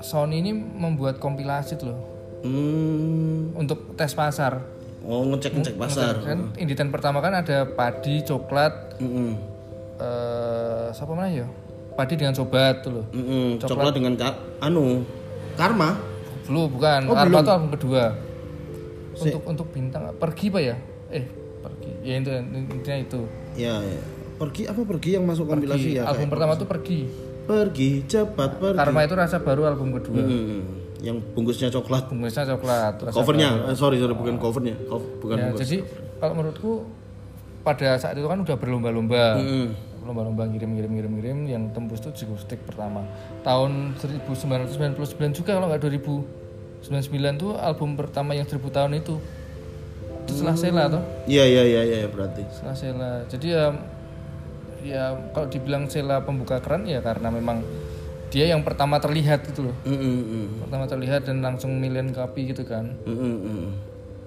Sony 0.00 0.38
ini 0.38 0.50
membuat 0.50 1.18
kompilasi 1.18 1.78
tuh 1.78 1.94
loh. 1.94 2.00
Hmm, 2.42 3.54
untuk 3.54 3.94
tes 3.94 4.10
pasar. 4.10 4.58
Oh 5.02 5.22
ngecek-ngecek 5.24 5.78
pasar. 5.78 6.18
kan? 6.20 6.50
Inditen 6.56 6.90
pertama 6.90 7.18
kan 7.18 7.30
ada 7.32 7.62
padi 7.64 8.18
coklat 8.20 8.98
Mm-mm. 8.98 9.30
eh 9.98 10.86
siapa 10.90 11.10
mana 11.10 11.30
ya? 11.30 11.46
Padi 11.92 12.18
dengan 12.18 12.34
sobat 12.34 12.82
tuh 12.82 12.98
loh. 12.98 13.06
Mm-mm, 13.10 13.62
coklat 13.62 13.94
dengan 13.94 14.18
ka- 14.18 14.38
anu 14.58 15.06
karma? 15.54 15.94
Belum 16.42 16.66
bukan. 16.66 17.06
Oh, 17.06 17.14
Karma 17.14 17.30
belum. 17.30 17.46
tuh 17.46 17.52
album 17.52 17.70
kedua. 17.70 18.04
Untuk 19.14 19.42
untuk 19.44 19.66
bintang 19.70 20.10
pergi 20.18 20.50
pak 20.50 20.62
ya 20.64 20.76
eh 21.12 21.24
pergi. 21.60 21.90
Ya 22.02 22.14
itu 22.16 22.30
intinya 22.32 22.96
itu. 22.98 23.20
Ya, 23.54 23.74
ya. 23.78 24.00
pergi 24.34 24.66
apa 24.66 24.80
pergi 24.82 25.10
yang 25.14 25.22
masuk 25.22 25.46
kompilasi? 25.46 25.94
Ya 25.94 26.02
album 26.04 26.26
pertama 26.26 26.56
tuh 26.56 26.66
pergi. 26.66 27.06
Pergi 27.42 28.02
cepat 28.04 28.58
pergi. 28.58 28.78
Karma 28.78 29.00
itu 29.02 29.14
rasa 29.14 29.38
baru 29.38 29.66
album 29.66 29.92
kedua. 29.92 30.18
Hmm, 30.18 30.62
yang 30.98 31.20
bungkusnya 31.32 31.70
coklat. 31.70 32.08
Bungkusnya 32.08 32.48
coklat 32.48 32.98
covernya. 33.08 33.70
eh, 33.70 33.76
sorry 33.76 33.98
sorry 33.98 34.12
bukan 34.12 34.38
covernya. 34.38 34.74
Co- 34.82 35.04
bukan 35.20 35.36
Ya, 35.36 35.42
bungkus. 35.46 35.60
jadi 35.62 35.76
kalau 36.18 36.34
menurutku 36.34 36.72
pada 37.60 37.94
saat 37.94 38.14
itu 38.14 38.26
kan 38.26 38.40
udah 38.40 38.56
berlomba-lomba. 38.56 39.38
Mm. 39.38 39.68
lomba-lomba 40.02 40.50
ngirim-ngirim-ngirim-ngirim 40.50 41.46
yang 41.46 41.70
tembus 41.70 42.02
tuh 42.02 42.10
Jikustik 42.10 42.58
pertama. 42.66 43.06
Tahun 43.40 43.94
1999 43.94 44.98
juga 45.30 45.54
kalau 45.54 45.70
nggak 45.70 45.78
2099 45.78 46.82
tuh 47.38 47.54
album 47.54 47.94
pertama 47.94 48.34
yang 48.34 48.42
1000 48.42 48.58
tahun 48.66 48.98
itu 48.98 49.22
itu 50.22 50.32
setelah 50.38 50.56
Sela 50.56 50.82
tuh 50.86 51.02
iya 51.26 51.44
iya 51.44 51.62
iya 51.62 51.82
iya 51.82 52.08
berarti. 52.08 52.42
Setelah 52.48 52.76
Sela 52.76 53.12
jadi 53.26 53.46
ya 53.46 53.64
ya 54.82 55.04
kalau 55.30 55.46
dibilang 55.46 55.84
Sela 55.86 56.22
pembuka 56.22 56.58
keran 56.58 56.86
ya 56.86 56.98
karena 57.02 57.30
memang 57.30 57.62
dia 58.32 58.48
yang 58.48 58.64
pertama 58.64 58.96
terlihat 58.96 59.44
gitu 59.44 59.68
loh. 59.68 59.76
Mm, 59.84 59.92
mm, 59.92 60.22
mm. 60.24 60.46
pertama 60.64 60.84
terlihat 60.88 61.28
dan 61.28 61.44
langsung 61.44 61.76
million 61.76 62.08
copy 62.10 62.48
gitu 62.48 62.64
kan. 62.64 62.96
Mm, 63.04 63.12
mm, 63.12 63.36
mm. 63.44 63.66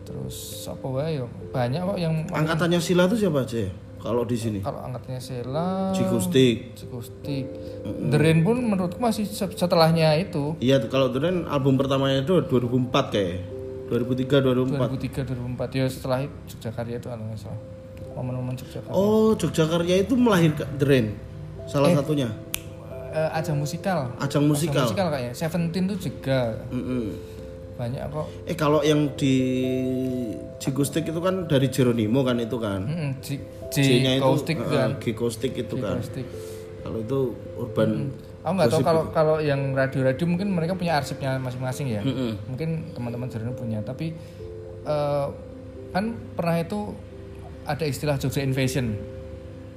terus 0.06 0.70
apa 0.70 0.86
wae 0.86 1.18
yo? 1.18 1.26
Banyak 1.50 1.82
kok 1.82 1.98
yang 1.98 2.14
angkatannya 2.30 2.78
Sila 2.78 3.10
tuh 3.10 3.18
siapa 3.18 3.42
aja 3.42 3.66
ya 3.66 3.72
kalau 3.98 4.22
di 4.22 4.38
sini? 4.38 4.60
Kalau 4.62 4.86
angkatnya 4.86 5.18
Sela 5.18 5.90
Cikustik 5.90 6.78
Cikustik 6.78 7.50
The 8.14 8.18
Rain 8.22 8.46
pun 8.46 8.62
menurutku 8.62 9.02
masih 9.02 9.26
se- 9.26 9.58
setelahnya 9.58 10.14
itu. 10.22 10.54
Iya 10.62 10.78
kalau 10.86 11.10
itu 11.10 11.18
kan 11.18 11.50
album 11.50 11.74
pertamanya 11.74 12.22
itu 12.22 12.38
2004 12.46 12.94
kayak 13.10 13.55
2003 13.86 14.42
2004. 14.42 14.76
2003 14.76 15.30
2004 15.30 15.78
ya 15.78 15.86
setelah 15.86 16.18
Yogyakarta 16.24 16.90
itu 16.92 17.08
kalau 17.08 17.24
nggak 17.24 17.40
salah 17.40 17.60
momen-momen 18.14 18.54
Yogyakarta 18.56 18.92
Oh, 18.92 19.32
Yogyakarta 19.34 19.94
itu 19.96 20.14
melahirkan 20.14 20.68
The 20.76 20.86
Rain. 20.86 21.08
Salah 21.66 21.94
satunya. 21.94 22.30
Eh, 23.10 23.30
ajang 23.32 23.56
musikal 23.56 24.12
Ajang 24.18 24.44
musikal. 24.44 24.84
musikal 24.84 25.08
kayaknya 25.08 25.32
Seventeen 25.32 25.88
tuh 25.88 25.96
juga 25.96 26.60
Mm-mm. 26.68 27.16
banyak 27.74 28.04
kok 28.06 28.28
Eh 28.44 28.54
kalau 28.54 28.84
yang 28.84 29.16
di 29.16 29.36
Jigustik 30.58 31.06
itu 31.06 31.20
kan 31.20 31.46
dari 31.46 31.68
Jeronimo 31.68 32.22
kan 32.22 32.36
itu 32.38 32.58
kan. 32.58 32.84
Mm-mm, 32.84 33.12
J, 33.24 33.40
J 33.72 33.76
J-nya 33.78 34.12
itu 34.16 34.24
Caustic 34.26 34.58
eh, 34.58 34.68
kan 34.68 34.90
G 35.00 35.06
Caustic 35.12 35.52
itu 35.54 35.76
kan. 35.78 35.96
Caustic. 36.00 36.26
Kalau 36.82 36.98
itu 37.00 37.20
urban 37.56 37.90
aku 38.46 38.54
nggak 38.54 38.70
tahu 38.70 38.82
kalau 38.86 39.04
kalau 39.10 39.36
yang 39.42 39.74
radio-radio 39.74 40.26
mungkin 40.30 40.54
mereka 40.54 40.78
punya 40.78 41.02
arsipnya 41.02 41.42
masing-masing 41.42 41.90
ya 41.90 42.02
Mm-mm. 42.06 42.38
mungkin 42.46 42.94
teman-teman 42.94 43.26
Jerono 43.26 43.58
punya 43.58 43.82
tapi 43.82 44.14
eh, 44.86 45.28
kan 45.90 46.06
pernah 46.38 46.62
itu 46.62 46.94
ada 47.66 47.82
istilah 47.84 48.16
Jogja 48.16 48.46
Invasion 48.46 48.94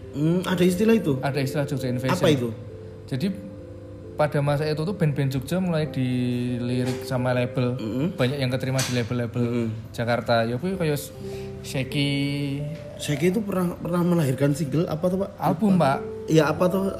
Hmm, 0.09 0.41
ada 0.45 0.65
istilah 0.65 0.97
itu. 0.97 1.21
ada 1.21 1.37
istilah 1.37 1.69
Jogja 1.69 1.93
Invasion 1.93 2.17
Apa 2.17 2.33
itu? 2.33 2.49
Jadi 3.07 3.29
pada 4.17 4.41
masa 4.41 4.65
itu 4.65 4.81
tuh 4.81 4.97
band-band 4.97 5.31
Jogja 5.31 5.61
mulai 5.61 5.85
dilirik 5.87 7.05
sama 7.05 7.37
label. 7.37 7.77
Banyak 8.17 8.41
yang 8.41 8.51
keterima 8.51 8.81
di 8.81 8.97
label-label 8.97 9.69
Jakarta. 9.93 10.49
Ya 10.49 10.57
kuwi 10.57 10.75
kayak 10.75 10.97
Sheki 11.61 12.09
Shaggy 12.99 13.31
itu 13.31 13.45
pernah 13.45 13.77
pernah 13.79 14.03
melahirkan 14.03 14.57
single 14.57 14.89
apa 14.89 15.05
tuh 15.07 15.19
pak? 15.23 15.31
album, 15.39 15.77
Pak. 15.77 15.99
Ya 16.29 16.45
apa 16.47 16.69
tuh 16.69 16.93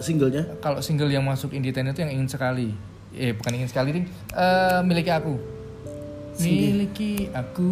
singlenya? 0.00 0.42
Kalau 0.58 0.80
single 0.80 1.08
yang 1.08 1.22
masuk 1.22 1.52
Indie 1.52 1.68
Ten 1.68 1.86
itu 1.86 2.00
yang 2.00 2.10
ingin 2.10 2.26
sekali. 2.26 2.72
Eh, 3.12 3.30
bukan 3.30 3.52
ingin 3.52 3.68
sekali, 3.68 3.92
Ding. 3.92 4.06
Eh, 4.30 4.80
miliki 4.82 5.10
aku. 5.10 5.36
Miliki 6.40 7.28
aku. 7.30 7.70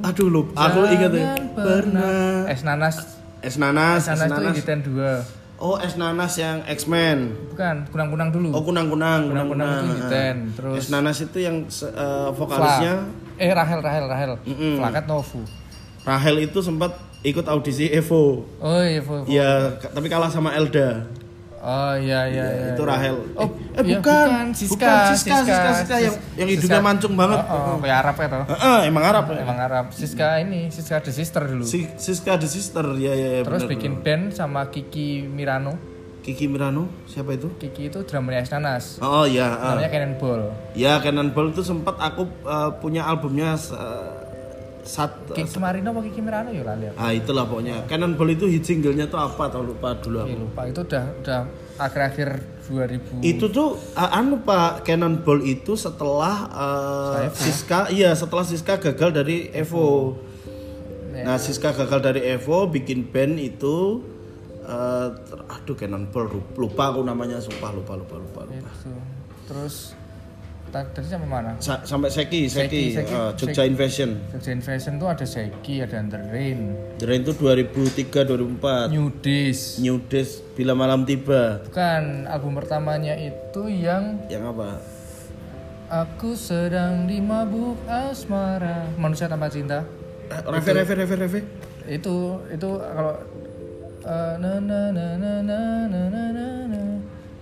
Aduh 0.00 0.28
lup, 0.28 0.56
aku 0.56 0.88
ingat 0.88 1.12
ya. 1.12 1.36
Jangan 1.36 1.46
Pernah. 1.52 2.48
Es 2.48 2.60
Nanas. 2.64 2.96
Es 3.42 3.58
nanas, 3.58 4.06
es 4.06 4.08
Es 4.08 4.08
Nanas 4.08 4.22
itu 4.22 4.32
nanas. 4.32 4.48
Indie 4.48 4.64
Ten 4.64 4.80
2. 4.80 5.42
Oh 5.62 5.76
es 5.76 5.94
nanas 5.94 6.32
yang 6.36 6.62
X-Men. 6.64 7.18
Bukan, 7.52 7.86
kunang-kunang 7.90 8.30
dulu. 8.30 8.50
Oh 8.50 8.62
kunang 8.62 8.86
kunang, 8.88 9.28
kunang 9.28 9.46
kunang-kunang 9.46 9.68
itu 9.68 9.76
kunang. 9.76 9.84
Indie 9.92 10.08
Ten. 10.08 10.36
Terus 10.56 10.76
Es 10.76 10.88
nanas 10.88 11.18
itu 11.20 11.38
yang 11.38 11.56
se- 11.68 11.86
eh, 11.86 11.94
Fla. 11.94 12.32
vokalisnya 12.32 12.94
Eh, 13.36 13.50
Rahel, 13.50 13.78
Rahel, 13.78 14.04
Rahel. 14.06 14.32
Mm-mm. 14.42 14.78
Flakat 14.78 15.04
Novu. 15.04 15.42
Rahel 16.02 16.36
itu 16.40 16.58
sempat 16.62 16.94
ikut 17.22 17.46
audisi 17.46 17.86
Evo. 17.88 18.42
Oh 18.58 18.80
iya, 18.80 19.00
Vo- 19.00 19.22
Vo- 19.22 19.30
Ya, 19.30 19.74
ka- 19.76 19.90
tapi 19.90 20.06
kalah 20.06 20.28
sama 20.28 20.52
Elda. 20.52 21.06
Oh 21.56 21.94
iya 21.94 22.26
iya 22.26 22.42
iya. 22.50 22.66
itu 22.74 22.82
Rahel. 22.82 23.22
Oh, 23.38 23.46
eh, 23.72 23.86
iya, 23.86 24.02
bukan. 24.02 24.50
Siska, 24.50 24.74
Bukan, 24.74 24.98
Siska, 25.08 25.14
Siska, 25.14 25.36
Siska, 25.46 25.70
Siska, 25.78 25.96
yang 25.96 26.14
yang 26.34 26.48
hidungnya 26.50 26.74
Siska. 26.74 26.82
mancung 26.84 27.14
banget. 27.14 27.38
Oh, 27.40 27.54
oh, 27.54 27.76
kayak 27.78 27.96
Arab 28.02 28.16
ya 28.18 28.26
toh. 28.26 28.44
Heeh, 28.50 28.78
emang 28.84 29.04
Arab. 29.06 29.24
Emang 29.30 29.58
Arab. 29.60 29.84
Siska 29.90 30.42
ini, 30.42 30.66
Siska 30.68 30.98
the 30.98 31.14
Sister 31.14 31.46
dulu. 31.46 31.62
Si, 31.62 31.86
Siska 31.94 32.34
the 32.34 32.50
Sister, 32.50 32.82
ya 32.98 33.14
ya, 33.14 33.28
ya 33.38 33.40
Terus 33.46 33.62
bener, 33.62 33.72
bikin 33.72 33.92
band 34.02 34.24
sama 34.34 34.66
Kiki 34.68 35.22
Mirano. 35.22 35.78
bener. 35.78 35.90
Kiki 36.22 36.46
Mirano, 36.46 36.86
siapa 37.04 37.34
itu? 37.34 37.50
Kiki 37.56 37.90
itu 37.90 37.98
drummernya 38.00 38.46
Nanas. 38.52 38.98
Oh 38.98 39.22
ya, 39.22 39.46
ah. 39.52 39.74
Namanya 39.74 39.90
Cannonball. 39.90 40.42
ya 40.72 40.98
Cannonball 40.98 41.50
itu 41.50 41.62
sempat 41.62 41.94
aku 41.94 42.26
eh, 42.42 42.70
punya 42.78 43.02
albumnya 43.04 43.54
eh, 43.54 44.21
sat 44.82 45.14
Kiki 45.28 45.56
Marino 45.56 45.90
apa 45.90 46.02
Kiki 46.02 46.18
Mirano 46.18 46.50
ya 46.50 46.62
lali 46.62 46.84
aku. 46.86 46.96
ah 46.96 47.10
itulah 47.10 47.44
pokoknya 47.44 47.86
Cannonball 47.86 48.30
itu 48.30 48.46
hit 48.46 48.62
singlenya 48.62 49.06
tuh 49.06 49.16
apa 49.16 49.46
tau 49.46 49.62
lupa 49.62 49.94
dulu 49.94 50.18
Iya, 50.18 50.26
aku. 50.26 50.36
lupa 50.42 50.60
itu 50.66 50.80
udah 50.82 51.04
udah 51.18 51.40
akhir-akhir 51.74 52.28
2000. 52.62 53.22
Itu 53.22 53.46
tuh 53.48 53.68
ah, 53.92 54.10
anu 54.12 54.38
Pak 54.40 54.82
Cannonball 54.82 55.42
itu 55.42 55.74
setelah 55.74 56.36
eh, 57.16 57.30
Siska 57.32 57.90
iya 57.90 58.12
setelah 58.12 58.42
Siska 58.42 58.78
gagal 58.80 59.10
dari 59.12 59.50
Evo. 59.50 60.18
Ya. 61.10 61.24
Nah, 61.24 61.36
Siska 61.36 61.70
gagal 61.72 62.00
dari 62.02 62.20
Evo 62.24 62.66
bikin 62.66 63.06
band 63.06 63.36
itu 63.36 64.02
eh, 64.62 65.08
ter- 65.20 65.46
aduh 65.48 65.74
Cannonball 65.74 66.26
lupa, 66.28 66.54
lupa 66.56 66.82
aku 66.88 67.00
namanya 67.02 67.38
sumpah 67.38 67.70
lupa 67.70 67.94
lupa 67.94 68.14
lupa. 68.16 68.40
lupa. 68.42 68.52
Itu. 68.52 68.90
Terus 69.44 69.94
tadi 70.72 71.04
sampai 71.04 71.28
mana? 71.28 71.52
Sa 71.60 71.84
sampai 71.84 72.08
Seki, 72.08 72.48
Seki, 72.48 72.96
Seki, 72.96 73.04
Seki. 73.04 73.12
Uh, 73.12 73.30
Jogja 73.36 73.60
Seki. 73.60 73.68
Invasion. 73.68 74.10
Jogja 74.32 74.50
Invasion 74.56 74.92
tuh 74.96 75.08
ada 75.12 75.26
Seki, 75.28 75.74
ada 75.84 76.00
Under 76.00 76.22
Rain. 76.32 76.72
Under 76.96 77.06
Rain 77.12 77.20
tuh 77.28 77.36
2003 77.36 78.24
2004. 78.24 78.88
New 78.88 79.12
Days. 79.20 79.76
New 79.84 80.00
Days 80.08 80.40
bila 80.56 80.72
malam 80.72 81.04
tiba. 81.04 81.60
Bukan 81.68 82.24
album 82.24 82.56
pertamanya 82.56 83.12
itu 83.20 83.68
yang 83.68 84.16
yang 84.32 84.48
apa? 84.48 84.80
Aku 85.92 86.32
sedang 86.32 87.04
di 87.04 87.20
mabuk 87.20 87.76
asmara. 87.84 88.88
Manusia 88.96 89.28
tanpa 89.28 89.52
cinta. 89.52 89.84
Eh, 90.32 90.40
Reve, 90.48 90.72
Reve, 90.72 90.92
Reve, 91.04 91.14
Reve. 91.20 91.40
Itu 91.84 92.40
itu 92.48 92.68
kalau 92.80 93.20
uh, 94.08 94.34
na 94.40 94.56
na 94.56 94.88
na 94.88 95.06
na 95.20 95.32
na 95.44 95.60
na 95.84 96.24
na. 96.64 96.80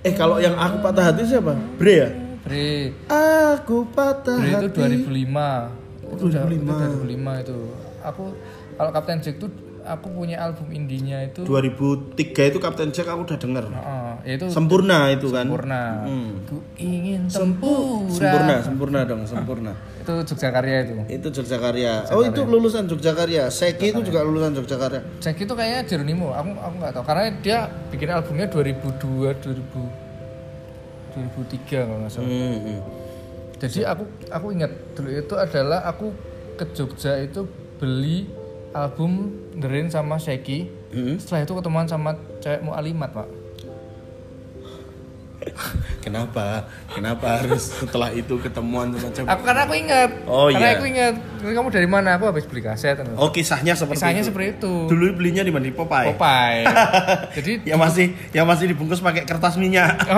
Eh 0.03 0.17
kalau 0.17 0.43
yang 0.43 0.57
aku 0.59 0.83
patah 0.83 1.13
hati 1.15 1.23
siapa? 1.29 1.55
Bre 1.79 1.95
ya? 1.95 2.11
Bre, 2.41 2.97
Aku 3.07 3.85
patah 3.91 4.39
Bre 4.39 4.51
itu 4.51 4.67
hati. 4.67 4.79
2005 5.05 5.77
Itu 6.11 6.25
udah- 6.27 6.45
itu 6.47 6.65
2005 6.65 7.33
itu 7.39 7.57
Aku, 8.01 8.33
kalau 8.75 8.91
Captain 8.91 9.21
Jack 9.21 9.37
tuh 9.37 9.51
aku 9.81 10.09
punya 10.11 10.37
album 10.39 10.69
indinya 10.71 11.21
itu 11.21 11.41
2003 11.43 12.17
itu 12.47 12.59
Captain 12.59 12.89
Jack 12.91 13.07
aku 13.07 13.25
udah 13.25 13.37
denger. 13.37 13.65
Heeh, 13.67 14.37
itu 14.37 14.47
Sempurna 14.49 15.09
itu 15.09 15.29
kan. 15.29 15.45
sempurna 15.45 15.83
Hmm. 16.03 16.31
Ku 16.45 16.57
ingin 16.77 17.29
tempura 17.29 18.09
Sempurna, 18.11 18.55
sempurna 18.63 19.01
dong, 19.05 19.23
sempurna. 19.25 19.73
Itu 20.01 20.13
Jogjakarta 20.23 20.69
itu 20.83 20.93
itu 21.09 21.27
Jogjakarta. 21.31 22.09
Oh, 22.11 22.21
itu 22.23 22.41
lulusan 22.43 22.85
Jogjakarta. 22.87 23.49
Seki 23.49 23.93
itu 23.93 24.01
juga 24.03 24.21
lulusan 24.21 24.53
Jogjakarta. 24.55 25.01
Jack 25.19 25.37
itu 25.39 25.53
kayaknya 25.53 25.85
Jeronimo, 25.87 26.29
aku 26.31 26.51
aku 26.55 26.75
nggak 26.79 26.93
tahu 26.95 27.05
karena 27.05 27.25
dia 27.39 27.59
bikin 27.89 28.09
albumnya 28.11 28.47
2002 28.49 29.33
2000 29.35 30.00
2003 31.13 31.87
kalau 31.87 31.97
nggak 32.01 32.13
salah. 32.13 32.31
Hmm, 32.31 32.59
hmm. 32.63 32.81
Jadi 33.61 33.81
aku 33.85 34.05
aku 34.33 34.47
ingat 34.57 34.73
dulu 34.97 35.09
itu 35.13 35.35
adalah 35.37 35.85
aku 35.85 36.15
ke 36.57 36.65
Jogja 36.73 37.21
itu 37.21 37.45
beli 37.77 38.29
album 38.73 39.35
The 39.57 39.69
Rain 39.69 39.89
sama 39.93 40.17
Sheki. 40.17 40.71
Hmm. 40.91 41.17
Setelah 41.19 41.47
itu 41.47 41.53
ketemuan 41.55 41.87
sama 41.87 42.17
cewek 42.43 42.65
Alimat, 42.67 43.11
Pak. 43.15 43.40
Kenapa? 46.05 46.69
Kenapa 46.93 47.41
harus 47.41 47.73
setelah 47.81 48.13
itu 48.13 48.37
ketemuan 48.41 48.93
cewek? 48.93 49.29
Aku 49.29 49.43
karena 49.45 49.63
aku 49.65 49.75
ingat. 49.77 50.11
Oh, 50.29 50.53
karena 50.53 50.69
iya. 50.69 50.77
aku 50.77 50.85
ingat. 50.89 51.15
"Terus 51.41 51.53
Kamu 51.57 51.69
dari 51.73 51.89
mana? 51.89 52.17
Aku 52.21 52.25
habis 52.29 52.45
beli 52.45 52.61
kaset. 52.61 53.01
Oh, 53.17 53.33
kisahnya 53.33 53.73
seperti 53.73 54.01
Kisahnya 54.01 54.23
itu. 54.25 54.29
seperti 54.33 54.47
itu. 54.61 54.75
Dulu 54.89 55.05
belinya 55.17 55.43
di 55.45 55.53
mana? 55.53 55.65
Di 55.65 55.73
Popeye. 55.73 56.13
Popeye. 56.13 56.65
Jadi 57.41 57.53
yang 57.65 57.81
masih 57.81 58.07
yang 58.37 58.47
masih 58.49 58.69
dibungkus 58.69 59.01
pakai 59.01 59.25
kertas 59.25 59.57
minyak. 59.57 59.97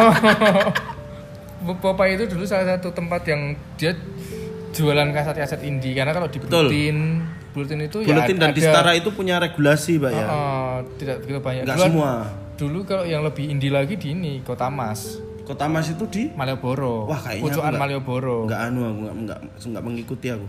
Oh. 1.63 1.75
Popeye 1.79 2.19
itu 2.19 2.27
dulu 2.27 2.43
salah 2.43 2.75
satu 2.75 2.91
tempat 2.91 3.23
yang 3.23 3.55
dia 3.79 3.95
jualan 4.75 5.09
kaset-kaset 5.15 5.63
indie 5.63 5.95
karena 5.95 6.11
kalau 6.11 6.27
di. 6.27 6.43
Bulletin, 6.43 7.23
Bulletin 7.55 7.79
itu 7.87 8.03
Buletin 8.03 8.35
ya 8.35 8.41
dan 8.43 8.51
ada, 8.51 8.57
di 8.57 8.61
Setara 8.65 8.93
itu 8.99 9.15
punya 9.15 9.39
regulasi, 9.39 10.03
Pak 10.03 10.11
ya. 10.11 10.27
Oh, 10.27 10.75
tidak 10.99 11.23
begitu 11.23 11.39
banyak. 11.39 11.63
Enggak 11.63 11.79
semua. 11.87 12.13
Dulu 12.63 12.87
kalau 12.87 13.03
yang 13.03 13.27
lebih 13.27 13.51
indie 13.51 13.75
lagi 13.75 13.99
di 13.99 14.15
ini 14.15 14.39
Kota 14.41 14.71
Mas, 14.71 15.19
Kota 15.43 15.67
Mas 15.67 15.91
itu 15.91 16.07
di 16.07 16.31
Malioboro. 16.31 17.11
Wah, 17.11 17.19
kayaknya 17.19 17.59
nggak- 17.59 17.75
Malioboro. 17.75 18.47
enggak 18.47 18.61
anu 18.63 18.81
aku 18.81 18.99
enggak 19.03 19.17
enggak, 19.19 19.39
enggak 19.61 19.83
mengikuti 19.83 20.27
aku. 20.31 20.47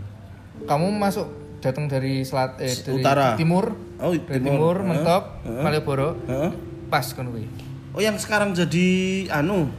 Kamu 0.64 0.94
masuk 0.94 1.28
datang 1.58 1.90
dari 1.90 2.22
selat 2.22 2.62
eh 2.62 2.70
dari 2.70 3.02
Utara. 3.02 3.34
timur. 3.34 3.74
Oh, 3.98 4.14
Dari 4.14 4.38
timur. 4.38 4.78
Heeh. 4.78 4.88
mentok 4.88 5.24
Heeh. 5.42 5.64
Malioboro. 5.66 6.10
Heeh. 6.24 6.52
Pas 6.86 7.06
kan 7.10 7.26
kuwi. 7.26 7.50
Oh, 7.94 8.02
yang 8.04 8.14
sekarang 8.16 8.54
jadi 8.54 8.90
anu 9.34 9.74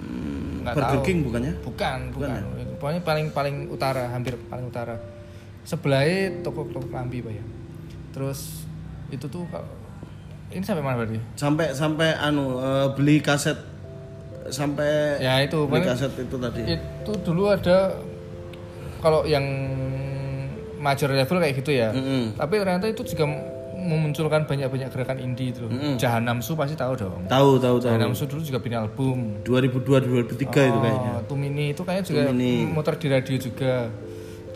hmm, 0.00 0.64
Burger 0.64 0.88
tahu. 0.94 1.04
King 1.04 1.18
bukannya? 1.22 1.52
Bukan, 1.60 1.98
bukan. 2.16 2.28
ya? 2.32 2.64
Pokoknya 2.80 3.02
paling 3.04 3.26
paling 3.28 3.56
utara, 3.68 4.08
hampir 4.08 4.40
paling 4.48 4.64
utara. 4.64 4.96
Sebelahnya 5.62 6.40
toko-toko 6.40 6.88
klambi, 6.88 7.20
Pak 7.20 7.32
ya. 7.34 7.44
Terus 8.10 8.64
itu 9.10 9.28
tuh 9.28 9.44
kalau 9.52 9.68
ini 10.48 10.64
sampai 10.64 10.82
mana 10.82 10.96
berarti? 11.04 11.18
Sampai 11.36 11.66
sampai 11.76 12.08
anu 12.16 12.56
eh, 12.58 12.86
beli 12.96 13.20
kaset 13.20 13.58
sampai 14.48 15.20
Ya 15.20 15.44
itu, 15.44 15.68
beli 15.68 15.84
kaset 15.84 16.12
itu 16.16 16.36
tadi. 16.40 16.62
Itu 16.64 17.12
dulu 17.20 17.52
ada 17.52 17.92
kalau 18.98 19.28
yang 19.28 19.44
major 20.80 21.10
level 21.12 21.36
kayak 21.42 21.54
gitu 21.60 21.70
ya. 21.74 21.90
Mm-mm. 21.92 22.38
Tapi 22.38 22.54
ternyata 22.56 22.86
itu 22.88 23.02
juga 23.04 23.28
memunculkan 23.78 24.42
banyak-banyak 24.44 24.88
gerakan 24.90 25.18
indie 25.22 25.54
itu 25.54 25.62
loh. 25.66 25.70
Jahanamsu 26.00 26.58
pasti 26.58 26.74
tahu 26.74 26.98
dong. 26.98 27.22
Tahu 27.30 27.62
tahu 27.62 27.76
tahu. 27.78 27.88
Jahanamsu 27.94 28.24
dulu 28.26 28.42
juga 28.42 28.58
bikin 28.58 28.78
album. 28.78 29.18
2002 29.46 30.34
2003 30.34 30.34
itu 30.34 30.46
kayaknya. 30.50 31.12
Oh, 31.14 31.22
Tumini 31.28 31.64
itu 31.76 31.82
kayaknya 31.86 32.04
juga 32.06 32.20
Tumini. 32.30 32.66
muter 32.66 32.94
di 32.98 33.06
radio 33.06 33.36
juga. 33.38 33.74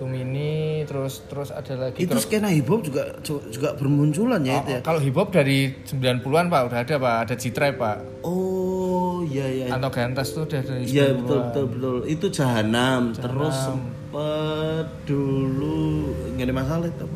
Tumini 0.03 0.83
terus 0.83 1.23
terus 1.31 1.55
ada 1.55 1.79
lagi 1.79 2.03
Itu 2.03 2.19
skena 2.19 2.51
hip 2.51 2.67
hop 2.67 2.83
juga 2.83 3.23
juga 3.23 3.79
bermunculan 3.79 4.43
ya 4.43 4.59
itu 4.67 4.71
ya. 4.75 4.81
kalau 4.83 4.99
hip 4.99 5.15
hop 5.15 5.31
dari 5.31 5.71
90-an 5.87 6.51
Pak 6.51 6.61
udah 6.67 6.79
ada 6.83 6.95
Pak, 6.99 7.17
ada 7.23 7.35
Citra 7.39 7.71
Pak. 7.79 8.27
Oh, 8.27 9.23
iya 9.23 9.47
iya. 9.47 9.67
Anto 9.71 9.95
Gantas 9.95 10.35
tuh 10.35 10.43
udah 10.51 10.59
dari 10.59 10.83
90-an. 10.83 10.91
Iya 10.91 11.07
betul 11.15 11.39
betul 11.47 11.65
betul. 11.71 11.97
Itu 12.11 12.27
Jahanam, 12.35 13.15
terus 13.15 13.55
sempet 13.55 14.87
dulu 15.07 16.11
nggak 16.35 16.47
ada 16.51 16.55
masalah 16.59 16.87
itu 16.91 17.07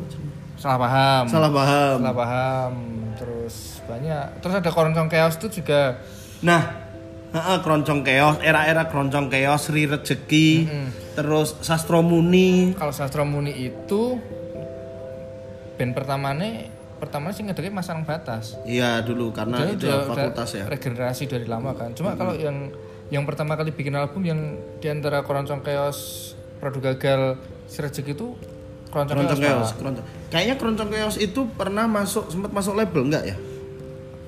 salah 0.57 0.79
paham 0.81 1.23
salah 1.29 1.51
paham 1.53 1.97
salah 2.01 2.15
paham 2.17 2.73
terus 3.13 3.55
banyak 3.85 4.25
terus 4.41 4.55
ada 4.57 4.69
keroncong 4.73 5.05
chaos 5.05 5.37
itu 5.37 5.61
juga 5.61 6.01
nah 6.41 6.86
heeh, 7.29 7.57
keroncong 7.59 8.01
keos 8.01 8.35
era-era 8.39 8.85
keroncong 8.85 9.27
keos 9.27 9.67
Sri 9.67 9.83
Rezeki 9.83 10.49
terus 11.13 11.57
Sastro 11.59 11.99
Muni. 11.99 12.71
Kalau 12.73 12.93
sastra 12.93 13.23
muni 13.23 13.51
itu 13.57 14.21
band 15.75 15.91
pertamanya 15.93 16.69
pertama 16.97 17.29
sih 17.29 17.41
ngedeknya 17.41 17.73
masang 17.75 18.01
batas. 18.01 18.57
Iya 18.63 19.01
dulu 19.01 19.29
karena 19.29 19.61
Dia 19.61 19.69
itu 19.71 19.85
udah- 19.85 19.93
udah 19.95 20.09
fakultas 20.09 20.49
ya. 20.51 20.65
regenerasi 20.65 21.23
dari 21.25 21.45
lama 21.45 21.73
kan. 21.73 21.93
Cuma 21.93 22.13
kalau 22.13 22.33
yang 22.33 22.73
yang 23.07 23.23
pertama 23.23 23.53
kali 23.53 23.71
bikin 23.71 23.93
album 23.93 24.21
yang 24.21 24.39
di 24.77 24.87
antara 24.89 25.21
keroncong 25.21 25.61
chaos 25.61 26.33
produk 26.57 26.91
gagal 26.91 27.37
si 27.65 27.79
rezeki 27.79 28.11
itu 28.11 28.33
keroncong, 28.89 29.15
keroncong 29.15 29.39
keos 29.39 29.69
keroncong 29.73 30.05
kayaknya 30.27 30.55
keroncong 30.55 30.89
keos 30.89 31.15
itu 31.15 31.47
pernah 31.53 31.85
masuk 31.85 32.27
sempat 32.27 32.51
masuk 32.51 32.75
label 32.75 33.05
enggak 33.05 33.23
ya 33.25 33.35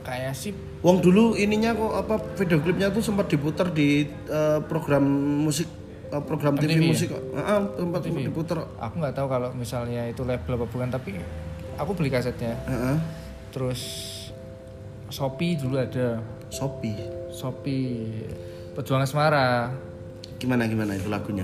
kayak 0.03 0.33
sih 0.35 0.51
Wong 0.79 1.03
dulu 1.03 1.35
ininya 1.35 1.75
kok 1.75 1.91
apa 1.91 2.15
video 2.39 2.63
klipnya 2.63 2.87
tuh 2.87 3.03
sempat 3.03 3.27
diputar 3.27 3.69
di 3.75 4.07
eh, 4.07 4.59
program 4.63 5.03
musik 5.43 5.67
eh, 6.07 6.23
program 6.23 6.55
TV, 6.55 6.71
MTV 6.71 6.81
ya? 6.81 6.89
musik 6.91 7.07
kok. 7.11 7.21
Heeh, 7.35 7.59
sempat 7.75 7.99
sempat 8.07 8.23
diputar. 8.23 8.57
aku 8.79 8.95
nggak 9.03 9.15
tahu 9.15 9.27
kalau 9.27 9.49
misalnya 9.51 10.07
itu 10.07 10.23
label 10.23 10.55
apa 10.55 10.65
bukan 10.71 10.89
tapi 10.89 11.19
aku 11.75 11.91
beli 11.95 12.09
kasetnya 12.11 12.55
Heeh. 12.67 12.97
terus 13.51 13.81
Shopee 15.09 15.57
dulu 15.57 15.81
ada 15.81 16.21
Shopee. 16.53 16.97
Shopee 17.33 18.23
Pejuang 18.77 19.01
Asmara 19.01 19.73
Gimana 20.39 20.69
gimana 20.69 20.95
itu 20.95 21.11
lagunya? 21.11 21.43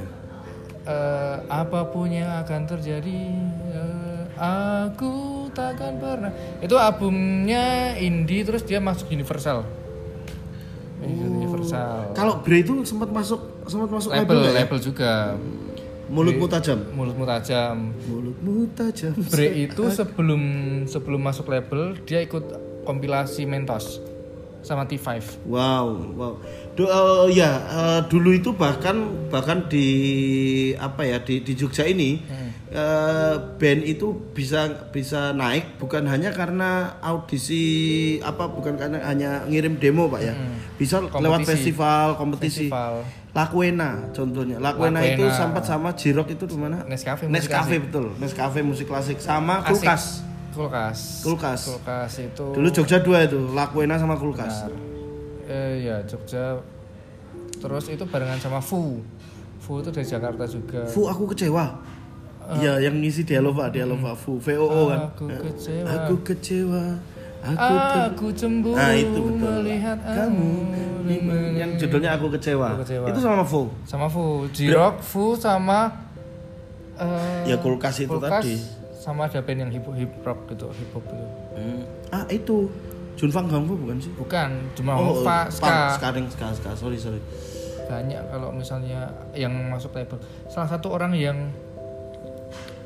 Eh, 0.85 1.37
apa 1.49 1.89
pun 1.89 2.07
yang 2.13 2.29
akan 2.45 2.61
terjadi 2.69 3.19
eh, 3.73 4.21
aku 4.37 5.44
takkan 5.55 5.95
pernah. 5.97 6.31
Itu 6.59 6.75
albumnya 6.75 7.95
indie 7.95 8.43
terus 8.43 8.67
dia 8.67 8.83
masuk 8.83 9.07
Universal. 9.09 9.63
Universal. 11.01 12.11
Kalau 12.11 12.43
Bre 12.43 12.61
itu 12.61 12.83
sempat 12.83 13.09
masuk 13.09 13.39
sempat 13.65 13.89
masuk 13.89 14.11
label, 14.11 14.35
label 14.35 14.51
ya? 14.51 14.53
label 14.61 14.79
juga. 14.83 15.11
Mulutmu 16.05 16.45
tajam. 16.45 16.79
mulutmu 16.93 17.25
tajam. 17.25 17.95
Mulutmu 18.05 18.69
tajam. 18.77 19.15
Bre 19.31 19.47
itu 19.65 19.83
sebelum 19.89 20.41
sebelum 20.85 21.21
masuk 21.23 21.49
label 21.49 21.97
dia 22.05 22.21
ikut 22.21 22.43
kompilasi 22.85 23.49
Mentos 23.49 24.14
sama 24.65 24.89
T5 24.89 25.45
Wow, 25.45 25.85
wow. 26.17 26.33
Du, 26.73 26.89
eh, 26.89 27.37
ya 27.37 27.51
eh, 27.61 28.01
dulu 28.09 28.33
itu 28.35 28.51
bahkan 28.57 29.29
bahkan 29.29 29.69
di 29.69 29.87
apa 30.75 31.05
ya 31.05 31.21
di 31.23 31.39
di 31.45 31.53
Jogja 31.55 31.87
ini 31.87 32.19
eh, 32.73 33.35
band 33.55 33.81
itu 33.85 34.11
bisa 34.35 34.89
bisa 34.91 35.31
naik 35.31 35.79
bukan 35.79 36.03
hanya 36.09 36.35
karena 36.35 36.99
audisi 36.99 37.63
apa 38.19 38.49
bukan 38.51 38.75
karena 38.75 38.99
hanya 39.07 39.45
ngirim 39.47 39.79
demo 39.79 40.09
pak 40.11 40.21
ya. 40.25 40.33
Bisa 40.75 40.99
lewat 40.99 41.47
Kompetisi. 41.47 41.51
festival 41.55 42.07
kompetisi. 42.19 42.67
Festival. 42.67 42.93
Lakwena 43.31 44.11
contohnya. 44.11 44.57
Lakwena. 44.59 44.99
itu 45.05 45.23
sempat 45.31 45.63
sama 45.63 45.95
Jirok 45.95 46.35
itu 46.35 46.43
di 46.43 46.57
mana? 46.59 46.83
Nescafe 46.83 47.31
Nescafe 47.31 47.79
betul. 47.79 48.11
Nescafe 48.19 48.59
musik 48.59 48.91
klasik 48.91 49.23
sama. 49.23 49.63
Kulkas 49.63 50.34
kulkas 50.55 51.21
Kulkas. 51.21 51.61
kulkas 51.67 52.13
itu 52.23 52.45
dulu 52.55 52.67
Jogja 52.71 52.97
dua 53.03 53.27
itu 53.27 53.37
Lakwena 53.51 53.99
sama 53.99 54.15
Kulkas 54.15 54.65
Benar. 54.65 54.71
Eh 55.45 55.85
ya 55.85 56.01
Jogja. 56.07 56.57
Terus 57.55 57.85
itu 57.87 58.01
barengan 58.05 58.37
sama 58.37 58.57
Fu. 58.57 58.97
Fu 59.61 59.77
itu 59.77 59.89
dari 59.89 60.05
Jakarta 60.05 60.45
juga. 60.45 60.85
Fu 60.85 61.05
aku 61.05 61.29
kecewa. 61.29 61.77
Iya, 62.57 62.77
yang 62.77 63.01
ngisi 63.01 63.25
Dialova, 63.25 63.73
Dialova 63.73 64.13
Fu, 64.13 64.37
VOO 64.37 64.89
kan. 64.89 65.09
Aku 65.09 65.25
kecewa. 65.25 65.85
Aku 65.89 66.13
kecewa. 66.21 66.83
Aku 67.45 67.73
Aku 68.09 68.25
cemburu 68.33 68.73
Nah, 68.73 68.93
itu 68.93 69.21
betul. 69.21 69.37
melihat 69.37 69.97
kamu 70.01 70.49
yang 71.57 71.71
judulnya 71.77 72.17
aku 72.17 72.33
kecewa. 72.37 72.73
Aku 72.73 72.81
Kecewa. 72.81 73.05
Itu 73.09 73.19
sama 73.21 73.41
Fu. 73.45 73.69
sama 73.85 74.05
Fu, 74.09 74.49
Jirok, 74.49 74.97
Fu 75.01 75.37
sama 75.37 75.89
eh, 76.97 77.49
Ya, 77.49 77.57
Kulkas 77.57 78.01
itu 78.01 78.17
tadi. 78.17 78.57
Sama 79.05 79.29
ada 79.29 79.37
band 79.37 79.61
yang 79.61 79.69
hip 79.69 79.85
hip 79.93 80.09
rock 80.25 80.49
gitu, 80.49 80.65
hip 80.73 80.89
hop 80.91 81.05
gitu. 81.05 81.25
Ah, 82.09 82.25
itu 82.27 82.65
Junfang 83.13 83.45
Gangfu 83.45 83.77
bukan 83.77 84.01
sih? 84.01 84.09
Bukan, 84.11 84.49
cuma 84.73 84.97
Oh, 84.97 85.21
Fa, 85.21 85.45
Ska. 85.47 85.93
Sekarang, 85.93 86.25
ska, 86.27 86.49
ska. 86.51 86.73
Sorry, 86.73 86.97
sorry. 86.97 87.21
banyak 87.85 88.17
kalau 88.33 88.49
misalnya 88.49 89.05
yang 89.37 89.53
masuk 89.69 89.93
label 89.93 90.17
salah 90.49 90.65
satu 90.65 90.89
orang 90.89 91.13
yang 91.13 91.37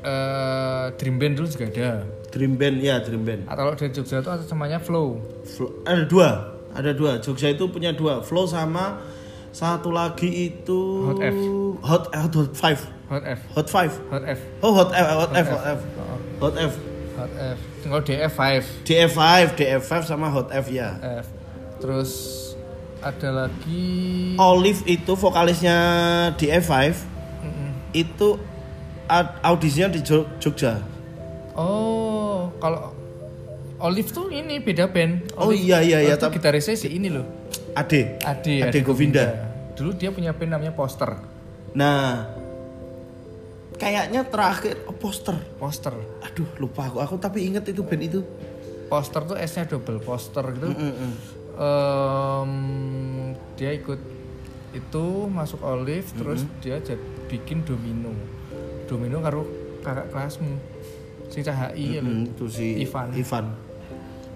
eh 0.00 0.86
dream 0.96 1.16
band 1.16 1.40
dulu 1.40 1.48
juga 1.48 1.66
ada 1.68 2.04
Dream 2.30 2.54
Band, 2.54 2.78
ya 2.78 3.02
Dream 3.02 3.26
Band. 3.26 3.42
atau 3.42 3.66
kalau 3.66 3.72
dari 3.74 3.90
Jogja 3.90 4.22
itu 4.22 4.30
ada 4.30 4.44
namanya 4.46 4.78
Flow 4.78 5.18
Flo- 5.42 5.82
ada 5.82 6.06
dua, 6.06 6.28
ada 6.70 6.94
dua. 6.94 7.18
Jogja 7.18 7.50
itu 7.50 7.66
punya 7.66 7.90
dua, 7.90 8.22
Flow 8.22 8.46
sama 8.46 9.02
satu 9.50 9.90
lagi 9.90 10.30
itu 10.48 10.80
Hot 11.06 11.20
F. 11.20 11.36
Hot 11.82 12.04
Hot, 12.10 12.32
hot 12.32 12.52
Five. 12.54 12.80
Hot 13.08 13.24
F 13.24 13.40
Hot 13.52 13.66
Five. 13.66 13.92
Hot 14.08 14.24
F 14.24 14.38
Oh, 14.60 14.72
Hot 14.72 14.90
F, 14.90 15.06
Hot 15.10 15.32
F, 15.32 15.36
F. 15.36 15.48
Hot 15.50 15.64
F. 15.66 15.80
Oh, 15.98 16.16
Hot 16.40 16.54
F. 16.56 16.72
Hot 17.16 17.32
F 17.36 17.58
kalau 17.80 18.00
DF 18.00 18.28
5 18.30 18.84
DF5, 18.84 19.20
DF5 19.54 19.92
sama 20.04 20.28
Hot 20.28 20.48
F 20.50 20.68
ya. 20.68 20.96
F 21.00 21.26
terus 21.80 22.10
ada 23.00 23.44
lagi 23.44 24.36
Olive 24.36 24.84
itu 24.86 25.12
vokalisnya 25.14 25.76
DF5 26.36 26.72
Mm-mm. 27.40 27.70
itu 27.90 28.36
ad- 29.06 29.40
audisinya 29.42 29.88
di 29.90 30.00
Jo- 30.00 30.28
Jogja. 30.36 30.80
oh 31.54 32.52
kalau 32.56 32.92
Olive 33.80 34.12
tuh 34.12 34.28
ini 34.28 34.60
beda 34.60 34.86
band 34.86 35.32
Oh, 35.34 35.48
Olive- 35.48 35.64
iya, 35.64 35.80
iya, 35.80 35.98
iya, 36.02 36.14
tuh 36.14 36.28
tapi- 36.28 36.36
gitarisnya 36.36 36.76
si 36.76 36.92
ini 36.92 37.08
loh 37.08 37.24
Ade. 37.72 38.18
Ade 38.20 38.54
Ade 38.62 38.78
Govinda. 38.82 39.24
dulu 39.74 39.94
dia 39.94 40.10
punya 40.10 40.36
band 40.36 40.52
namanya 40.52 40.74
Poster 40.74 41.08
Nah, 41.70 42.26
kayaknya 43.78 44.26
terakhir 44.26 44.82
oh, 44.84 44.94
poster. 44.94 45.38
Poster 45.54 45.94
Aduh, 46.20 46.50
lupa 46.58 46.90
aku. 46.90 46.98
Aku 46.98 47.14
tapi 47.16 47.46
inget 47.46 47.62
itu 47.64 47.86
band 47.86 48.02
itu. 48.02 48.20
Poster 48.90 49.22
tuh 49.22 49.38
S-nya 49.38 49.70
double 49.70 50.02
poster 50.02 50.42
gitu. 50.50 50.66
Mm-mm. 50.66 51.12
Em, 51.54 52.52
dia 53.54 53.70
ikut 53.70 54.00
itu 54.70 55.04
masuk 55.26 55.62
Olive 55.62 56.06
terus 56.14 56.42
dia 56.58 56.82
jad- 56.82 56.98
bikin 57.30 57.62
Domino. 57.62 58.10
Domino 58.86 59.22
karo 59.22 59.46
kakak 59.80 60.10
kelasmu. 60.10 60.58
Si 61.30 61.38
CHI 61.40 61.86
ya. 61.94 62.02
Mm, 62.02 62.34
itu 62.34 62.44
si 62.50 62.82
Ivan. 62.82 63.14
Ivan. 63.14 63.46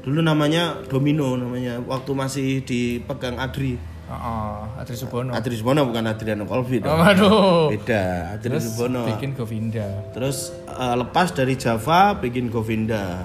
Dulu 0.04 0.20
namanya 0.20 0.84
Domino 0.84 1.32
namanya 1.34 1.80
waktu 1.80 2.10
masih 2.12 2.60
dipegang 2.60 3.40
Adri. 3.40 3.80
Heeh, 4.04 4.56
Adri 4.76 4.96
Subono. 5.00 5.32
Adri 5.32 5.56
Subono 5.56 5.88
bukan 5.88 6.04
Adriano 6.04 6.44
Oh, 6.44 6.60
dong. 6.60 7.00
waduh. 7.00 7.72
Beda, 7.72 8.36
Adri 8.36 8.52
Terus 8.52 8.68
Subono. 8.68 9.08
bikin 9.08 9.32
Govinda. 9.32 9.88
Terus 10.12 10.52
eh, 10.68 10.94
lepas 10.94 11.32
dari 11.32 11.56
Java 11.56 12.12
bikin 12.14 12.52
Govinda. 12.52 13.24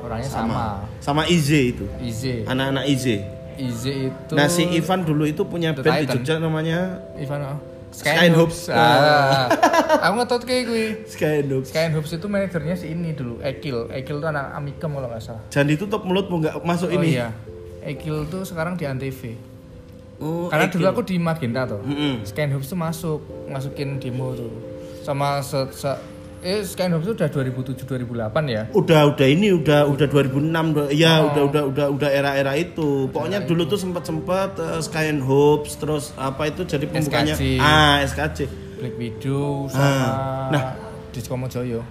Orangnya 0.00 0.28
sama. 0.28 0.84
Sama 1.00 1.24
Ize 1.24 1.72
itu. 1.72 1.88
Ize. 1.98 2.44
Anak-anak 2.44 2.84
Ize. 2.84 3.16
Ize 3.56 4.08
itu 4.08 4.32
Nah 4.32 4.48
si 4.48 4.64
Ivan 4.64 5.04
dulu 5.04 5.24
itu 5.24 5.44
punya 5.44 5.72
The 5.72 5.84
band 5.84 6.04
di. 6.04 6.12
Jogja 6.16 6.36
namanya 6.36 7.00
Ivan 7.16 7.40
oh. 7.44 7.58
Sky 7.90 8.24
and 8.24 8.34
Hopes. 8.34 8.70
Ah. 8.70 9.50
Aku 10.00 10.12
nggak 10.14 10.28
tahu 10.28 10.40
kayak 10.42 10.62
gue. 10.64 10.84
Sky 11.04 11.42
and 11.42 11.50
Hopes. 11.50 11.68
Sky 11.68 11.82
and 11.84 11.94
Hopes 11.94 12.10
itu 12.10 12.26
manajernya 12.26 12.74
si 12.74 12.86
ini 12.88 13.10
dulu, 13.10 13.38
Ekil. 13.40 13.90
Ekil 13.90 14.16
itu 14.16 14.26
anak 14.26 14.54
Amikem 14.54 14.90
kalau 14.90 15.06
nggak 15.06 15.20
salah. 15.20 15.42
Jangan 15.48 15.66
ditutup 15.68 16.00
mulutmu 16.02 16.38
nggak 16.38 16.54
masuk 16.60 16.88
Oh 16.88 16.96
ini. 16.96 17.14
iya. 17.14 17.34
Ekil 17.80 18.24
tuh 18.26 18.42
sekarang 18.42 18.74
di 18.74 18.84
Antv. 18.84 19.34
Oh, 20.16 20.46
Karena 20.46 20.68
Ekil. 20.68 20.76
dulu 20.76 20.86
aku 20.86 21.02
di 21.02 21.16
Magenta 21.16 21.64
tuh. 21.66 21.80
Mm-mm. 21.80 22.22
Scan 22.22 22.50
Hubs 22.50 22.68
tuh 22.68 22.76
masuk, 22.76 23.20
masukin 23.46 23.96
demo 23.96 24.32
tuh. 24.32 24.52
Sama 25.00 25.40
se, 25.40 25.56
se- 25.72 26.00
eh 26.40 26.64
Hubs 26.90 27.04
tuh 27.04 27.14
udah 27.14 27.28
2007 27.28 27.84
2008 27.84 28.48
ya. 28.48 28.62
udah 28.72 29.00
udah 29.12 29.26
ini 29.28 29.52
udah 29.52 29.84
udah 29.86 30.06
2006 30.08 30.48
udah 30.72 30.86
ya 30.88 31.20
Oh. 31.20 31.28
udah 31.28 31.42
udah 31.46 31.62
udah 31.68 31.86
udah 31.92 32.10
era-era 32.10 32.52
itu. 32.54 33.08
Pokoknya 33.08 33.44
dulu 33.44 33.64
tuh 33.64 33.76
sempat-sempat 33.76 34.56
eh, 34.56 34.80
Sky 34.80 35.08
and 35.08 35.22
terus 35.74 36.16
apa 36.16 36.48
itu 36.48 36.64
jadi 36.64 36.84
pembukanya 36.84 37.36
SKJ. 37.36 37.60
ah 37.60 38.00
SKJ. 38.02 38.38
Black 38.80 38.94
Widow 38.96 39.68
sama 39.68 39.84
Ah, 39.84 40.10
nah. 40.48 40.64
Disco 41.12 41.36
Mojoyo. 41.36 41.84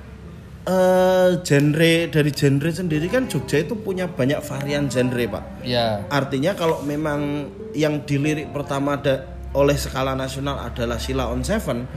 Eh 0.65 1.29
genre 1.41 1.93
dari 2.07 2.31
genre 2.31 2.69
sendiri 2.69 3.07
kan 3.07 3.25
Jogja 3.25 3.57
itu 3.57 3.73
punya 3.73 4.05
banyak 4.05 4.37
varian 4.39 4.85
genre, 4.85 5.23
Pak. 5.25 5.43
Ya. 5.61 6.05
Artinya 6.09 6.53
kalau 6.53 6.81
memang 6.81 7.47
yang 7.71 8.01
dilirik 8.03 8.49
pertama 8.49 8.97
ada 8.97 9.38
oleh 9.49 9.73
skala 9.73 10.13
nasional 10.13 10.61
adalah 10.61 11.01
Sila 11.01 11.25
on 11.33 11.41
Seven, 11.41 11.89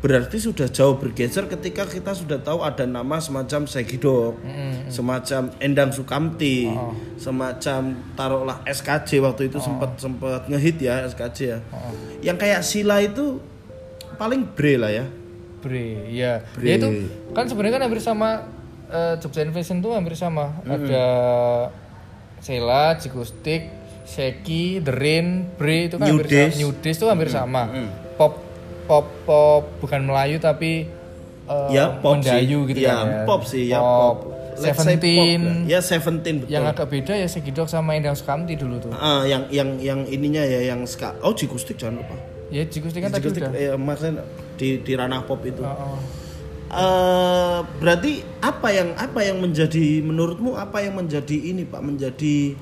berarti 0.00 0.40
sudah 0.40 0.72
jauh 0.72 0.96
bergeser 0.96 1.44
ketika 1.52 1.84
kita 1.84 2.16
sudah 2.16 2.40
tahu 2.40 2.64
ada 2.64 2.88
nama 2.88 3.20
semacam 3.20 3.68
Segidok, 3.68 4.40
semacam 4.88 5.52
Endang 5.60 5.92
Sukamti, 5.92 6.72
semacam 7.20 7.92
taruhlah 8.16 8.64
SKJ 8.64 9.20
waktu 9.20 9.52
itu 9.52 9.60
sempat 9.60 10.00
sempat 10.00 10.48
ngehit 10.48 10.80
ya 10.80 11.04
SKJ 11.12 11.38
ya. 11.44 11.58
Yang 12.24 12.36
kayak 12.40 12.60
Sila 12.64 12.96
itu 13.04 13.40
paling 14.16 14.48
bre 14.56 14.74
lah 14.80 14.92
ya. 14.92 15.04
Bre, 15.60 16.08
ya. 16.08 16.40
Bre. 16.56 16.64
Ya 16.68 16.74
itu 16.80 16.88
kan 17.32 17.48
sebenarnya 17.48 17.80
kan 17.80 17.82
hampir 17.88 18.00
sama 18.00 18.48
eh, 18.88 19.16
Jogja 19.20 19.44
Invasion 19.44 19.80
tuh 19.84 19.92
hampir 19.92 20.16
sama. 20.16 20.56
Ada 20.64 21.06
Sela, 22.44 22.92
Jikustik, 23.00 23.72
Seki, 24.04 24.84
The 24.84 24.92
Rain, 24.92 25.26
Bre 25.56 25.88
itu 25.88 25.96
kan 25.96 26.06
New 26.06 26.20
hampir 26.20 26.28
Days. 26.28 26.52
sama. 26.52 26.60
New 26.60 26.70
Days 26.78 26.96
tuh 26.96 27.08
hampir 27.08 27.28
sama. 27.28 27.62
Pop 28.14 28.32
pop 28.84 29.06
pop 29.24 29.64
bukan 29.80 30.04
Melayu 30.04 30.36
tapi 30.36 30.84
eh, 31.44 31.68
ya 31.72 31.88
pop 31.98 32.20
Mendayu 32.20 32.62
sih. 32.62 32.68
gitu 32.70 32.80
ya, 32.84 32.92
kan 32.94 33.06
ya. 33.08 33.22
pop 33.24 33.42
sih 33.42 33.64
ya 33.66 33.80
pop. 33.80 34.16
Seventeen. 34.54 35.66
Ya 35.66 35.82
Seventeen 35.82 36.44
betul. 36.44 36.52
Yang 36.52 36.64
agak 36.70 36.86
beda 36.86 37.12
ya 37.16 37.26
Segidok 37.26 37.66
sama 37.66 37.98
Endang 37.98 38.14
Sukamti 38.14 38.54
dulu 38.54 38.78
tuh. 38.78 38.94
Ah, 38.94 39.26
yang 39.26 39.50
yang 39.50 39.82
yang 39.82 40.06
ininya 40.06 40.46
ya 40.46 40.70
yang 40.70 40.86
ska. 40.86 41.10
Oh, 41.20 41.34
Jikustik 41.34 41.74
jangan 41.74 42.04
lupa. 42.04 42.14
Ya 42.48 42.62
Jikustik 42.62 43.02
kan 43.02 43.10
tadi 43.10 43.26
Jikustik 43.26 43.50
udah. 43.50 43.50
eh, 43.50 43.74
maksudnya 43.74 44.22
di 44.54 44.78
di 44.78 44.92
ranah 44.94 45.26
pop 45.26 45.42
itu. 45.42 45.58
Oh. 45.58 45.98
eh 46.70 47.58
berarti 47.78 48.18
apa 48.42 48.68
yang 48.70 48.94
apa 48.94 49.20
yang 49.22 49.38
menjadi 49.38 50.02
menurutmu 50.02 50.54
apa 50.54 50.82
yang 50.82 50.98
menjadi 50.98 51.36
ini 51.50 51.62
Pak 51.62 51.78
menjadi 51.78 52.54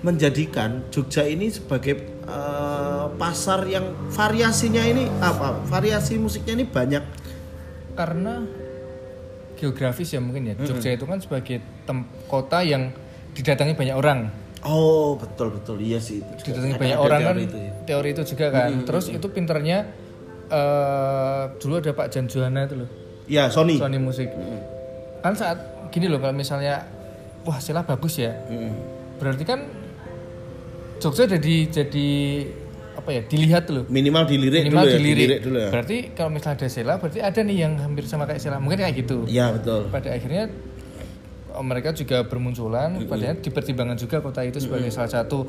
menjadikan 0.00 0.88
Jogja 0.88 1.28
ini 1.28 1.52
sebagai 1.52 2.00
eh, 2.24 3.06
pasar 3.20 3.68
yang 3.68 3.92
variasinya 4.12 4.80
ini 4.84 5.06
apa 5.20 5.60
variasi 5.68 6.16
musiknya 6.16 6.56
ini 6.56 6.66
banyak. 6.66 7.04
Karena 7.94 8.40
geografis 9.60 10.16
ya 10.16 10.20
mungkin 10.24 10.50
ya. 10.50 10.54
Jogja 10.56 10.96
itu 10.96 11.04
kan 11.04 11.20
sebagai 11.20 11.60
kota 12.26 12.64
yang 12.64 12.92
didatangi 13.36 13.76
banyak 13.76 13.96
orang. 13.96 14.32
Oh 14.64 15.16
betul 15.16 15.52
betul. 15.52 15.76
Iya 15.80 16.00
sih 16.00 16.24
itu. 16.24 16.52
Didatangi 16.52 16.76
banyak 16.80 16.96
ada 16.96 17.04
orang 17.04 17.20
kan. 17.20 17.34
teori 17.36 17.44
itu 17.44 17.58
ya. 17.60 17.72
teori 17.84 18.08
itu 18.12 18.22
juga 18.32 18.46
kan. 18.52 18.70
Terus 18.88 19.04
itu 19.12 19.26
pinternya 19.28 19.78
eh 20.50 21.44
dulu 21.60 21.78
ada 21.78 21.92
Pak 21.94 22.08
Jan 22.08 22.26
Juhana 22.26 22.64
itu 22.64 22.74
loh. 22.80 22.90
Ya 23.30 23.52
Sony. 23.52 23.76
Sony 23.76 24.00
Musik 24.00 24.32
kan 25.20 25.36
saat 25.36 25.60
gini 25.92 26.08
loh 26.08 26.18
kalau 26.18 26.32
misalnya 26.32 26.88
wah 27.44 27.60
Sela 27.60 27.84
bagus 27.84 28.16
ya. 28.16 28.32
Mm. 28.48 28.72
berarti 29.20 29.44
kan 29.44 29.68
Jogja 31.00 31.24
jadi 31.24 31.54
jadi 31.72 32.08
apa 33.00 33.08
ya 33.16 33.22
dilihat 33.24 33.64
loh 33.72 33.88
minimal 33.88 34.28
dilirik 34.28 34.68
minimal 34.68 34.84
dulu 34.84 34.92
ya 34.92 34.98
dilirik. 35.00 35.40
dulu 35.40 35.56
ya. 35.56 35.70
Berarti 35.72 35.96
kalau 36.12 36.30
misalnya 36.30 36.56
ada 36.60 36.68
Sela 36.68 36.94
berarti 37.00 37.20
ada 37.24 37.40
nih 37.40 37.56
yang 37.64 37.72
hampir 37.80 38.04
sama 38.04 38.28
kayak 38.28 38.40
Sela. 38.44 38.60
Mungkin 38.60 38.84
kayak 38.84 38.94
gitu. 39.00 39.24
Ya 39.24 39.48
betul. 39.56 39.88
Pada 39.88 40.12
akhirnya 40.12 40.52
oh, 41.56 41.64
mereka 41.64 41.96
juga 41.96 42.28
bermunculan. 42.28 43.08
Padahal 43.08 43.40
dipertimbangkan 43.40 43.96
juga 43.96 44.20
kota 44.20 44.44
itu 44.44 44.60
sebagai 44.60 44.92
salah 44.92 45.08
satu 45.08 45.48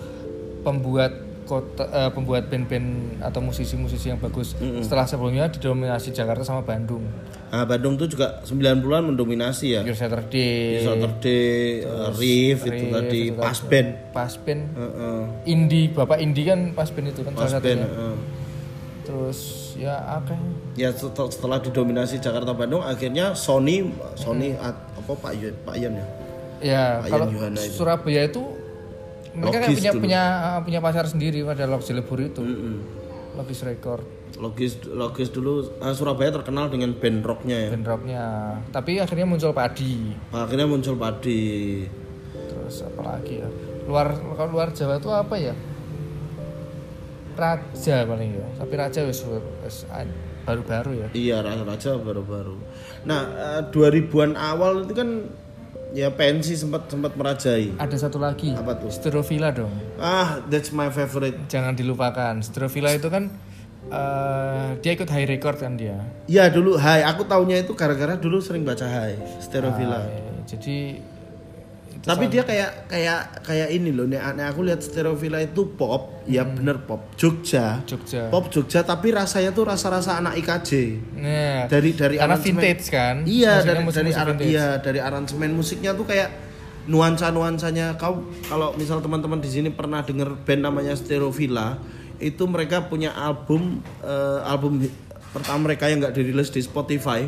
pembuat 0.63 1.11
kota 1.43 1.83
eh, 1.91 2.11
pembuat 2.15 2.47
band-band 2.47 3.19
atau 3.19 3.43
musisi-musisi 3.43 4.15
yang 4.15 4.19
bagus. 4.23 4.55
Setelah 4.55 5.03
sebelumnya 5.03 5.51
didominasi 5.51 6.15
Jakarta 6.15 6.47
sama 6.47 6.63
Bandung 6.63 7.03
nah 7.51 7.63
Bandung 7.63 7.93
tuh 7.93 8.07
juga 8.07 8.39
90-an 8.41 8.79
mendominasi 9.05 9.65
ya 9.69 9.81
Pure 9.81 9.91
Saturday 9.93 10.79
Saturday 10.79 11.83
uh, 11.83 12.07
Riff 12.13 12.63
itu 12.63 12.83
tadi 12.87 13.19
itu 13.27 13.35
pas 13.35 13.51
tadi. 13.53 13.67
band 13.67 13.89
pas 14.09 14.33
band 14.37 14.61
Heeh. 14.71 15.21
indie 15.45 15.85
bapak 15.89 16.17
indie 16.17 16.43
kan 16.43 16.71
pas 16.71 16.87
band 16.87 17.07
itu 17.07 17.21
kan 17.21 17.31
salah 17.35 17.51
satunya 17.53 17.83
heeh. 17.83 18.15
terus 19.01 19.39
ya 19.75 19.95
apa 20.15 20.31
ya 20.73 20.89
setel- 20.91 21.27
setelah 21.27 21.59
didominasi 21.59 22.17
Jakarta 22.17 22.53
Bandung 22.53 22.79
akhirnya 22.81 23.33
Sony 23.33 23.83
Sony 24.15 24.53
Hmm. 24.53 24.63
at- 24.63 24.83
apa 24.95 25.11
Pak 25.11 25.31
Yun 25.33 25.55
Pak 25.61 25.75
Yan 25.75 25.93
ya 25.93 26.05
ya 26.61 26.83
Pak 26.99 27.09
kalau 27.09 27.25
Yan 27.25 27.35
Yohana 27.35 27.59
itu. 27.59 27.75
Surabaya 27.75 28.21
itu 28.23 28.43
mereka 29.31 29.57
kayak 29.57 29.63
Logis 29.65 29.75
punya 29.75 29.91
dulu. 29.91 30.01
punya 30.01 30.21
punya 30.61 30.79
pasar 30.79 31.05
sendiri 31.05 31.39
pada 31.41 31.63
Lok 31.65 31.81
Jelebur 31.81 32.19
itu 32.21 32.39
Mm-mm. 32.39 32.75
Logis 33.33 33.59
Record 33.61 34.03
logis 34.41 34.81
logis 34.89 35.29
dulu 35.29 35.61
ah, 35.77 35.93
Surabaya 35.93 36.33
terkenal 36.33 36.73
dengan 36.73 36.97
band 36.97 37.21
rocknya 37.21 37.69
ya. 37.69 37.69
Band 37.77 37.85
rocknya. 37.85 38.25
Tapi 38.73 38.97
akhirnya 38.97 39.29
muncul 39.29 39.53
padi 39.53 40.17
akhirnya 40.33 40.65
muncul 40.65 40.97
Padi 40.97 41.85
terus 42.33 42.81
apa 42.81 43.01
lagi 43.15 43.45
ya? 43.45 43.49
Luar 43.85 44.17
kalau 44.17 44.49
luar 44.49 44.73
Jawa 44.73 44.97
itu 44.97 45.09
apa 45.13 45.35
ya? 45.37 45.53
Raja 47.37 47.95
paling 48.03 48.29
ya. 48.35 48.47
Tapi 48.57 48.73
Raja 48.73 48.99
wis 49.05 49.21
baru-baru 50.41 50.91
ya. 51.05 51.07
Iya 51.13 51.37
Raja 51.45 51.63
Raja 51.63 51.91
baru-baru. 52.01 52.57
Nah 53.05 53.21
eh, 53.61 53.61
2000-an 53.69 54.33
awal 54.33 54.89
itu 54.89 54.93
kan 54.97 55.09
ya 55.93 56.09
pensi 56.11 56.57
sempat 56.57 56.89
sempat 56.89 57.13
merajai. 57.13 57.77
Ada 57.77 58.09
satu 58.09 58.17
lagi 58.17 58.57
Apa 58.57 58.79
tuh? 58.79 58.89
Stereovilla 58.89 59.53
dong. 59.53 59.71
Ah 60.01 60.41
that's 60.49 60.73
my 60.73 60.89
favorite. 60.89 61.37
Jangan 61.45 61.77
dilupakan 61.77 62.41
Stereovilla 62.41 62.95
itu 62.97 63.07
kan 63.13 63.29
eh, 63.83 64.69
dia 64.77 64.91
ikut 64.91 65.07
high 65.07 65.25
record 65.27 65.57
kan 65.57 65.73
dia? 65.73 65.97
Ya 66.25 66.47
dulu 66.47 66.75
Hai 66.75 67.01
aku 67.01 67.23
taunya 67.23 67.57
itu 67.57 67.73
gara-gara 67.73 68.13
dulu 68.15 68.37
sering 68.37 68.61
baca 68.61 68.83
Hai 68.83 69.17
Stereovilla. 69.39 69.99
Eh, 70.03 70.45
jadi 70.45 70.77
itu 71.91 72.05
Tapi 72.07 72.25
dia 72.27 72.41
kayak 72.41 72.87
kayak 72.87 73.19
kayak 73.41 73.69
ini 73.69 73.89
loh, 73.89 74.05
nek, 74.05 74.25
nek 74.33 74.49
aku 74.49 74.65
lihat 74.65 74.81
Stereovilla 74.81 75.37
itu 75.39 75.69
pop, 75.71 76.25
ya 76.25 76.41
bener 76.41 76.81
pop. 76.81 77.13
Jogja. 77.13 77.77
Jogja. 77.83 78.25
Pop 78.27 78.49
Jogja 78.49 78.81
tapi 78.81 79.11
rasanya 79.11 79.49
tuh 79.51 79.65
rasa-rasa 79.65 80.17
anak 80.17 80.33
IKJ. 80.35 80.69
nah 81.15 81.69
Dari 81.69 81.93
dari 81.93 82.15
karena 82.17 82.33
aransemen- 82.33 82.57
vintage 82.57 82.85
kan? 82.89 83.15
Iya, 83.21 83.61
dari 83.61 83.81
musik-musik 83.81 83.93
dari 83.93 84.11
aran- 84.17 84.33
vintage. 84.35 84.49
iya, 84.49 84.67
dari 84.77 84.99
aransemen 84.99 85.51
musiknya 85.53 85.93
tuh 85.93 86.03
kayak 86.03 86.29
nuansa-nuansanya. 86.85 87.93
Kau 87.95 88.13
kalau 88.43 88.73
misal 88.73 88.97
teman-teman 88.99 89.37
di 89.37 89.49
sini 89.51 89.69
pernah 89.69 90.01
denger 90.01 90.41
band 90.41 90.61
namanya 90.63 90.93
Stereovilla, 90.93 91.77
itu 92.21 92.43
mereka 92.45 92.85
punya 92.85 93.11
album 93.17 93.81
eh, 94.05 94.39
album 94.45 94.85
pertama 95.31 95.71
mereka 95.71 95.87
yang 95.87 96.03
nggak 96.03 96.15
dirilis 96.15 96.51
di 96.51 96.59
Spotify, 96.59 97.23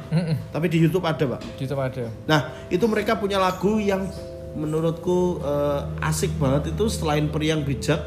tapi 0.51 0.67
di 0.67 0.75
YouTube 0.75 1.07
ada, 1.07 1.23
Pak. 1.23 1.39
di 1.55 1.63
tempat 1.63 1.95
ada 1.95 2.11
Nah, 2.27 2.51
itu 2.67 2.83
mereka 2.83 3.15
punya 3.15 3.39
lagu 3.39 3.79
yang 3.79 4.11
menurutku 4.53 5.41
eh, 5.41 6.07
asik 6.07 6.37
banget 6.37 6.75
itu 6.77 6.85
selain 6.91 7.31
Periang 7.33 7.65
Bijak 7.65 8.03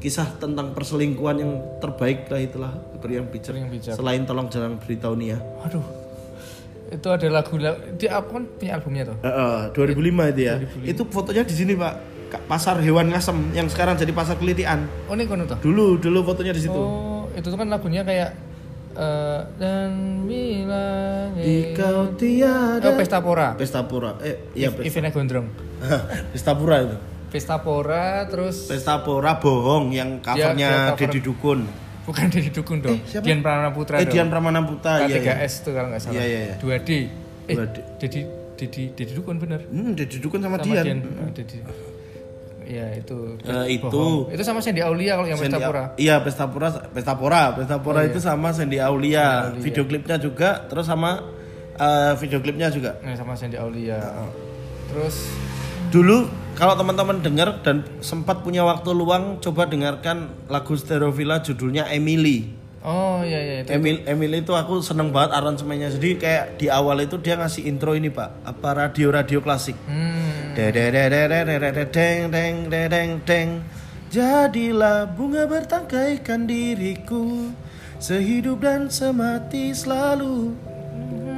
kisah 0.00 0.32
tentang 0.40 0.72
perselingkuhan 0.72 1.36
yang 1.36 1.52
terbaik 1.76 2.24
lah 2.32 2.40
itulah 2.40 2.72
Periang 3.00 3.28
Bijak. 3.28 3.52
Periang 3.52 3.68
Bijak. 3.68 3.94
Selain 3.96 4.22
Tolong 4.24 4.48
Jangan 4.48 4.80
Beritahu 4.80 5.14
Nia. 5.16 5.36
Aduh. 5.64 5.84
Itu 6.90 7.06
ada 7.06 7.22
lagu 7.30 7.54
dia 7.94 8.18
aku 8.18 8.28
kan 8.34 8.44
punya 8.58 8.72
albumnya 8.74 9.02
tuh. 9.14 9.16
Eh, 9.22 9.30
eh, 9.30 9.60
2005 9.94 10.32
itu 10.34 10.40
ya. 10.42 10.54
Itu 10.82 11.02
fotonya 11.06 11.46
di 11.46 11.54
sini, 11.54 11.72
Pak. 11.78 11.94
Pasar 12.40 12.78
Hewan 12.78 13.08
Ngasem 13.08 13.34
yang 13.50 13.66
sekarang 13.66 13.94
jadi 13.94 14.10
Pasar 14.10 14.36
Kelitian. 14.36 14.86
Oh, 15.04 15.14
ini 15.14 15.24
kono 15.24 15.42
tuh. 15.44 15.58
Dulu, 15.58 15.98
dulu 15.98 16.22
fotonya 16.22 16.52
di 16.52 16.60
situ. 16.60 16.74
Oh, 16.74 17.26
itu 17.32 17.42
tuh 17.42 17.56
kan 17.56 17.66
lagunya 17.66 18.00
kayak 18.00 18.30
eh, 18.92 19.40
dan 19.56 19.90
bilang 20.24 21.34
Di 21.34 21.72
kau 21.72 22.14
tiada 22.14 22.84
Oh, 22.84 22.94
Pesta 22.94 23.18
Pora. 23.18 23.54
Pesta 23.54 23.80
Pura. 23.82 24.14
Eh, 24.20 24.54
iya 24.54 24.68
Pesta, 24.68 24.86
Eventnya 24.86 25.10
Gondrong. 25.10 25.46
Pesta 26.32 26.52
Pura 26.52 26.76
itu. 26.80 26.96
Pesta 27.28 27.56
Pora 27.58 28.26
terus 28.26 28.66
Pesta 28.66 29.00
Pura 29.00 29.38
bohong 29.38 29.90
yang 29.90 30.18
dia 30.18 30.50
covernya 30.52 30.70
cover- 30.90 30.98
Deddy 31.08 31.20
Dukun. 31.20 31.60
bukan 32.00 32.26
dari 32.26 32.50
Dukun 32.50 32.78
dong. 32.80 32.98
siapa? 33.04 33.22
Dian 33.22 33.38
Pramana 33.38 33.70
Putra 33.70 33.94
Eh, 33.96 34.02
dong. 34.02 34.12
Dian 34.12 34.28
Pramana 34.28 34.60
Putra 34.60 34.92
ya. 35.00 35.14
ya. 35.14 35.38
K3S 35.38 35.62
tuh 35.62 35.72
kalau 35.72 35.88
nggak 35.88 36.00
salah. 36.00 36.18
Iya, 36.18 36.24
iya, 36.26 36.40
iya. 36.42 36.54
2D. 36.58 36.90
Eh, 37.46 37.54
2D. 37.54 37.76
Dedi 37.96 38.20
Dedi 38.56 38.82
Dedi 38.92 39.12
Dukun 39.14 39.38
bener. 39.38 39.62
Hmm, 39.64 39.94
Deddy 39.94 40.18
Dukun 40.18 40.42
sama, 40.42 40.58
Sama 40.58 40.66
Dian. 40.66 40.84
Dian. 40.84 40.98
eh, 41.00 41.30
Dedi. 41.32 41.56
Iya, 42.70 42.86
itu. 43.02 43.18
Eh, 43.42 43.66
itu. 43.74 43.90
Bohong. 43.90 44.30
Itu 44.30 44.42
sama 44.46 44.62
Sandy 44.62 44.78
Aulia 44.78 45.18
kalau 45.18 45.26
yang 45.26 45.38
Pesta 45.42 45.58
Sandy- 45.58 45.66
Pora. 45.66 45.84
Iya, 45.98 46.14
Pesta 46.22 46.44
Pura, 46.46 46.68
Pesta 46.70 47.14
Pora, 47.18 47.42
Pesta 47.58 47.76
Pura 47.82 48.00
itu 48.06 48.22
sama 48.22 48.54
Sandy 48.54 48.78
Aulia. 48.78 49.50
Video 49.58 49.82
klipnya 49.82 50.16
juga, 50.22 50.70
terus 50.70 50.86
sama 50.86 51.18
eh, 51.74 52.12
video 52.22 52.38
klipnya 52.38 52.70
juga. 52.70 52.94
Nah, 53.02 53.18
sama 53.18 53.34
Sandy 53.34 53.58
Aulia. 53.58 53.98
Terus 54.86 55.26
Dulu 55.90 56.30
kalau 56.54 56.78
teman-teman 56.78 57.18
dengar 57.18 57.66
dan 57.66 57.82
sempat 57.98 58.46
punya 58.46 58.62
waktu 58.62 58.94
luang, 58.94 59.42
coba 59.42 59.66
dengarkan 59.66 60.30
lagu 60.46 60.78
Stereovilla 60.78 61.42
judulnya 61.42 61.90
Emily. 61.90 62.59
Oh 62.80 63.20
iya 63.20 63.44
iya 63.44 63.54
itu. 63.60 63.76
Emil 63.76 64.00
Emily 64.08 64.40
itu 64.40 64.56
aku 64.56 64.80
seneng 64.80 65.12
banget 65.12 65.36
aransemennya. 65.36 65.92
Jadi 65.92 66.16
kayak 66.16 66.56
di 66.56 66.72
awal 66.72 67.04
itu 67.04 67.20
dia 67.20 67.36
ngasih 67.36 67.68
intro 67.68 67.92
ini 67.92 68.08
pak, 68.08 68.40
apa 68.40 68.68
radio-radio 68.72 69.44
klasik. 69.44 69.76
Hmm. 69.84 70.56
Deng, 70.56 70.72
deng. 73.28 73.48
Jadilah 74.10 75.06
bunga 75.06 75.46
bertangkaikan 75.46 76.42
diriku 76.42 77.54
Sehidup 78.00 78.64
dan 78.64 78.88
semati 78.88 79.76
selalu 79.76 80.56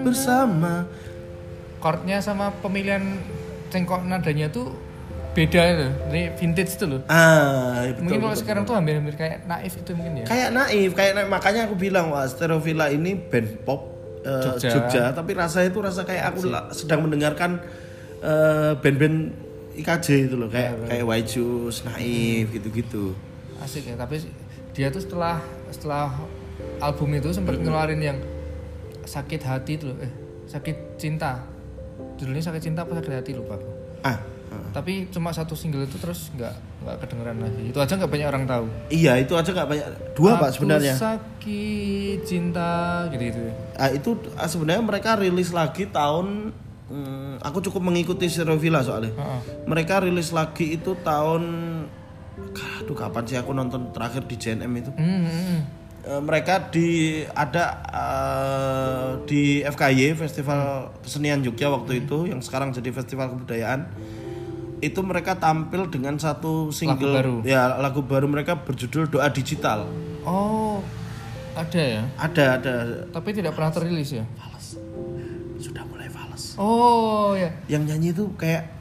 bersama 0.06 0.86
chordnya 1.82 2.22
sama 2.22 2.54
pemilihan 2.62 3.18
cengkok 3.74 4.06
nadanya 4.06 4.46
tuh 4.46 4.70
beda 5.32 5.60
itu. 5.64 5.88
Ini 6.12 6.22
vintage 6.36 6.72
tuh 6.76 6.86
loh. 6.88 7.00
Ah, 7.08 7.88
betul, 7.88 8.04
mungkin 8.04 8.18
kalau 8.20 8.32
betul. 8.32 8.42
sekarang 8.44 8.62
tuh 8.68 8.74
hampir-hampir 8.76 9.14
kayak 9.16 9.38
naif 9.48 9.72
itu 9.76 9.90
mungkin 9.96 10.12
ya. 10.22 10.26
Kayak 10.28 10.48
naif, 10.52 10.90
kayak 10.92 11.12
naif. 11.16 11.28
Makanya 11.32 11.60
aku 11.66 11.74
bilang 11.76 12.12
wah 12.12 12.24
Stereovilla 12.28 12.92
ini 12.92 13.16
band 13.16 13.64
pop 13.64 13.80
eh, 14.22 14.44
Jogja. 14.60 14.68
Jogja. 14.76 15.02
tapi 15.16 15.30
rasanya 15.34 15.68
itu 15.72 15.80
rasa 15.80 16.02
kayak 16.04 16.24
aku 16.36 16.40
sedang 16.76 17.00
mendengarkan 17.08 17.60
eh, 18.20 18.72
band-band 18.78 19.16
IKJ 19.72 20.28
itu 20.28 20.36
loh, 20.36 20.52
kayak 20.52 20.84
kayak 20.84 21.04
White 21.08 21.28
Shoes, 21.32 21.80
naif 21.88 22.52
gitu-gitu. 22.52 23.16
Asik 23.64 23.88
ya, 23.88 23.96
tapi 23.96 24.20
dia 24.76 24.92
tuh 24.92 25.00
setelah 25.00 25.40
setelah 25.72 26.12
album 26.80 27.12
itu 27.16 27.32
sempat 27.32 27.56
ngeluarin 27.56 28.00
yang 28.00 28.18
sakit 29.04 29.40
hati 29.44 29.76
itu 29.76 29.92
loh 29.92 29.98
eh 30.00 30.12
sakit 30.48 30.96
cinta 30.96 31.44
judulnya 32.16 32.42
sakit 32.42 32.62
cinta 32.62 32.84
apa 32.84 32.96
sakit 32.98 33.12
hati 33.12 33.32
lupa 33.36 33.58
aku 33.60 33.68
ah, 34.06 34.18
tapi 34.72 35.06
cuma 35.12 35.30
satu 35.30 35.52
single 35.52 35.84
itu 35.84 35.96
terus 36.00 36.32
nggak 36.34 36.54
nggak 36.84 36.96
kedengeran 37.04 37.38
lagi. 37.42 37.62
Itu 37.70 37.78
aja 37.78 37.92
nggak 37.98 38.12
banyak 38.12 38.28
orang 38.28 38.44
tahu. 38.48 38.64
Iya 38.88 39.12
itu 39.20 39.32
aja 39.36 39.50
nggak 39.52 39.68
banyak 39.68 39.86
dua 40.16 40.30
pak 40.40 40.48
Aku 40.52 40.56
sebenarnya. 40.62 40.94
sakit 40.96 42.18
cinta 42.24 43.06
gitu 43.12 43.22
gitu. 43.28 43.40
Ah, 43.76 43.90
itu 43.92 44.10
ah, 44.34 44.48
sebenarnya 44.48 44.82
mereka 44.82 45.18
rilis 45.20 45.50
lagi 45.52 45.88
tahun 45.88 46.56
hmm, 46.88 47.44
aku 47.44 47.58
cukup 47.70 47.82
mengikuti 47.84 48.26
Zero 48.26 48.56
Villa 48.56 48.80
soalnya. 48.80 49.12
Mereka 49.68 50.04
rilis 50.04 50.32
lagi 50.32 50.76
itu 50.76 50.96
tahun 51.04 51.42
aduh 52.52 52.96
kapan 52.96 53.22
sih 53.28 53.36
aku 53.36 53.52
nonton 53.52 53.92
terakhir 53.92 54.24
di 54.24 54.36
JNM 54.40 54.72
itu? 54.80 54.90
Hmm, 54.96 55.22
hmm. 55.28 55.82
Eh, 56.02 56.18
mereka 56.18 56.58
di 56.66 57.22
ada 57.30 57.78
eh, 57.86 59.10
di 59.22 59.62
FKY 59.62 60.18
Festival 60.18 60.90
Kesenian 60.98 61.46
Jogja 61.46 61.70
waktu 61.70 62.02
itu 62.02 62.26
yang 62.26 62.42
sekarang 62.42 62.74
jadi 62.74 62.90
Festival 62.90 63.30
Kebudayaan 63.30 63.86
itu 64.82 64.98
mereka 65.06 65.38
tampil 65.38 65.86
dengan 65.86 66.18
satu 66.18 66.74
single. 66.74 67.14
baru. 67.14 67.36
ya 67.46 67.78
lagu 67.78 68.02
baru 68.02 68.26
mereka 68.26 68.58
berjudul 68.66 69.06
Doa 69.06 69.30
Digital. 69.30 69.86
Oh 70.26 70.82
ada 71.54 71.80
ya? 71.80 72.02
Ada 72.18 72.44
ada. 72.58 72.74
Tapi 73.14 73.28
tidak 73.30 73.54
pernah 73.54 73.70
terilis 73.70 74.10
ya? 74.10 74.26
Fals. 74.34 74.80
Sudah 75.62 75.86
mulai 75.86 76.10
fals. 76.10 76.58
Oh 76.58 77.38
ya. 77.38 77.54
Yang 77.70 77.82
nyanyi 77.94 78.08
itu 78.10 78.24
kayak 78.34 78.72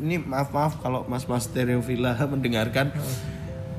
ini 0.00 0.16
maaf 0.16 0.54
maaf 0.54 0.80
kalau 0.80 1.04
mas 1.10 1.28
mas 1.28 1.44
Stereovilla 1.44 2.16
mendengarkan. 2.32 2.94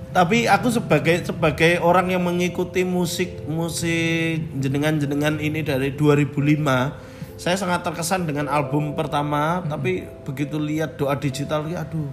Tapi 0.09 0.49
aku 0.49 0.73
sebagai 0.73 1.21
sebagai 1.25 1.81
orang 1.81 2.13
yang 2.13 2.25
mengikuti 2.25 2.85
musik 2.85 3.45
musik 3.45 4.41
jenengan 4.57 4.97
jenengan 4.97 5.38
ini 5.38 5.62
dari 5.65 5.93
2005 5.93 7.08
saya 7.39 7.56
sangat 7.56 7.88
terkesan 7.88 8.28
dengan 8.28 8.52
album 8.52 8.99
pertama 8.99 9.63
tapi 9.63 10.04
begitu 10.28 10.60
lihat 10.60 10.99
doa 10.99 11.15
digital 11.15 11.63
ya 11.71 11.88
aduh. 11.88 12.12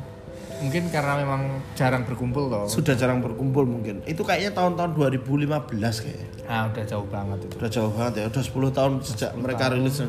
Mungkin 0.56 0.88
karena 0.88 1.20
memang 1.20 1.60
jarang 1.76 2.06
berkumpul 2.06 2.48
toh. 2.48 2.64
Sudah 2.70 2.94
jarang 2.96 3.20
berkumpul 3.20 3.66
mungkin. 3.68 4.00
Itu 4.06 4.22
kayaknya 4.24 4.54
tahun-tahun 4.54 4.96
2015 4.96 5.52
kayaknya. 5.76 6.28
Ah 6.48 6.70
udah 6.70 6.84
jauh 6.86 7.04
banget 7.10 7.38
itu. 7.44 7.54
Udah 7.58 7.70
jauh 7.74 7.92
banget 7.92 8.12
ya. 8.16 8.24
Udah 8.30 8.42
10 8.46 8.78
tahun 8.78 8.92
sejak 9.02 9.30
mereka 9.36 9.68
rilis. 9.74 10.00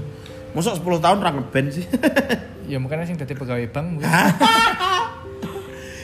Masuk 0.55 0.79
10 0.79 1.03
tahun 1.03 1.17
orang 1.25 1.35
ngeband 1.41 1.67
sih? 1.73 1.85
Ya 2.67 2.83
mungkin 2.83 2.99
sing 3.07 3.15
jadi 3.15 3.31
pegawai 3.31 3.71
bank 3.71 4.03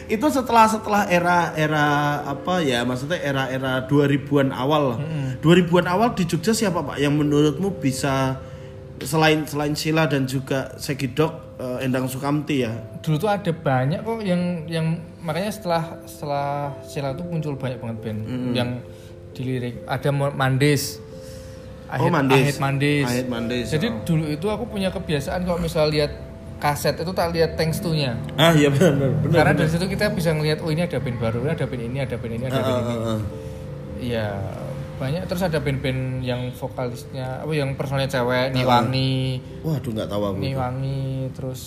itu 0.07 0.27
setelah 0.31 0.67
setelah 0.67 1.03
era 1.11 1.51
era 1.55 1.85
apa 2.23 2.63
ya 2.63 2.83
maksudnya 2.87 3.19
era 3.19 3.51
era 3.51 3.83
2000-an 3.83 4.51
awal 4.55 4.95
lah. 4.95 4.99
2000-an 5.43 5.87
awal 5.91 6.15
di 6.15 6.23
Jogja 6.23 6.55
siapa 6.55 6.83
Pak 6.83 7.03
yang 7.03 7.15
menurutmu 7.19 7.83
bisa 7.83 8.39
selain 8.99 9.41
selain 9.43 9.73
Sila 9.73 10.05
dan 10.05 10.23
juga 10.23 10.75
Segidok 10.75 11.57
eh, 11.57 11.83
Endang 11.83 12.05
Sukamti 12.05 12.61
ya 12.61 12.71
dulu 12.99 13.17
tuh 13.17 13.27
ada 13.27 13.49
banyak 13.49 13.99
kok 13.99 14.21
yang 14.21 14.41
yang 14.65 14.85
makanya 15.19 15.49
setelah 15.49 15.83
setelah 16.03 16.47
Sila 16.81 17.11
tuh 17.11 17.25
muncul 17.25 17.53
banyak 17.53 17.77
banget 17.77 17.97
band 17.99 18.19
yang 18.51 18.69
dilirik 19.31 19.81
ada 19.83 20.09
Mo- 20.09 20.31
Mandes 20.31 21.01
Oh, 21.93 22.09
Mandes. 22.09 22.41
Ahit 22.41 22.57
Mandes. 22.57 23.05
Ahit 23.05 23.27
Mandes, 23.29 23.69
Jadi 23.69 23.85
oh. 23.85 24.01
dulu 24.01 24.25
itu 24.25 24.49
aku 24.49 24.65
punya 24.65 24.89
kebiasaan 24.89 25.45
kalau 25.45 25.61
misal 25.61 25.85
lihat 25.87 26.09
kaset 26.57 26.97
itu 26.97 27.13
tak 27.13 27.29
lihat 27.29 27.53
thanks 27.53 27.77
to-nya. 27.77 28.17
ah 28.33 28.49
iya 28.49 28.73
benar 28.73 28.97
benar 29.13 29.29
Karena 29.29 29.53
dari 29.53 29.69
situ 29.69 29.85
kita 29.85 30.09
bisa 30.09 30.33
ngelihat 30.33 30.65
oh 30.65 30.73
ini 30.73 30.81
ada 30.81 30.97
band 30.97 31.21
baru, 31.21 31.45
ada 31.45 31.69
band 31.69 31.83
ini, 31.83 32.01
ada 32.01 32.17
band 32.17 32.33
ini, 32.33 32.43
ada 32.43 32.55
Ah, 32.55 32.63
band 32.63 32.73
ah, 32.73 32.81
ini. 32.81 32.89
ah, 32.89 33.05
ah. 33.05 33.19
Iya, 34.01 34.27
banyak 35.03 35.27
terus 35.27 35.43
ada 35.43 35.59
band-band 35.59 36.01
yang 36.23 36.47
vokalisnya 36.55 37.43
apa 37.43 37.51
yang 37.51 37.75
personalnya 37.75 38.07
cewek, 38.09 38.55
Niwangi, 38.55 39.43
waduh 39.59 39.91
nggak 39.91 40.07
tahu 40.07 40.21
aku 40.23 40.37
Niwangi 40.39 41.03
terus 41.35 41.61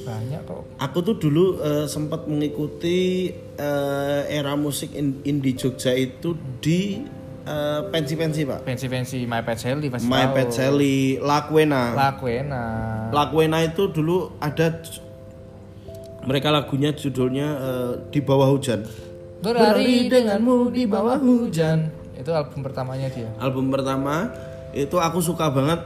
banyak 0.00 0.40
kok. 0.44 0.64
aku 0.76 0.98
tuh 1.00 1.16
dulu 1.16 1.44
eh, 1.58 1.86
sempat 1.86 2.24
mengikuti 2.24 3.28
eh, 3.56 4.20
era 4.28 4.52
musik 4.54 4.92
in- 4.92 5.24
indie 5.24 5.52
Jogja 5.52 5.92
itu 5.92 6.32
di 6.58 7.00
eh, 7.40 7.80
pensi-pensi 7.86 8.40
Pak 8.42 8.58
Pensi-pensi 8.62 9.24
My 9.24 9.40
Pet 9.40 9.56
Sally 9.56 9.88
pasti 9.88 10.04
My 10.04 10.24
tahu. 10.24 10.34
Pet 10.34 10.48
Sally, 10.50 10.96
Lakwena. 11.16 11.96
Lakwena. 11.96 12.64
Lakwena 13.08 13.58
itu 13.62 13.88
dulu 13.88 14.36
ada 14.36 14.80
mereka 16.20 16.48
lagunya 16.48 16.92
judulnya 16.92 17.46
eh, 17.56 17.92
di 18.08 18.20
bawah 18.20 18.52
hujan. 18.52 18.84
Berlari 19.40 20.04
denganmu 20.06 20.68
di 20.68 20.84
bawah 20.84 21.16
hujan. 21.16 21.88
Itu 22.20 22.30
album 22.30 22.60
pertamanya 22.60 23.08
dia. 23.08 23.32
Album 23.36 23.68
pertama 23.68 24.28
itu 24.70 24.94
aku 24.94 25.18
suka 25.18 25.48
banget. 25.48 25.80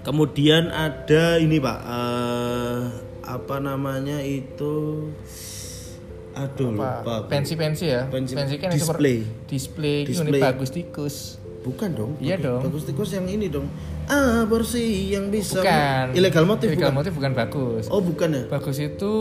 Kemudian 0.00 0.70
ada 0.70 1.36
ini 1.36 1.58
pak, 1.58 1.78
eh, 1.82 2.78
apa 3.26 3.56
namanya 3.58 4.22
itu, 4.22 5.02
aduh 6.32 6.70
lupa. 6.70 7.02
Apa? 7.02 7.12
aku. 7.20 7.28
Pensi-pensi 7.28 7.84
ya. 7.86 8.06
Pensi- 8.06 8.38
Pensi 8.38 8.54
kan 8.54 8.70
display. 8.70 9.26
Display. 9.44 10.06
Display. 10.06 10.30
Display. 10.30 10.40
bagus 10.40 10.70
tikus. 10.70 11.16
Bukan 11.60 11.90
dong. 11.92 12.12
Iya 12.16 12.38
Bagus- 12.38 12.46
dong. 12.46 12.60
Bagus 12.70 12.82
tikus 12.86 13.10
yang 13.10 13.26
ini 13.26 13.50
dong. 13.50 13.66
Aborsi 14.06 15.10
yang 15.10 15.34
bisa. 15.34 15.58
Bukan. 15.58 16.14
Ilegal 16.14 16.46
motif 16.46 16.70
Illegal 16.70 16.88
bukan. 16.88 16.98
motif 17.02 17.12
bukan 17.12 17.32
bagus. 17.34 17.84
Oh 17.90 17.98
bukan 17.98 18.28
ya. 18.30 18.42
Bagus 18.46 18.78
itu 18.78 19.12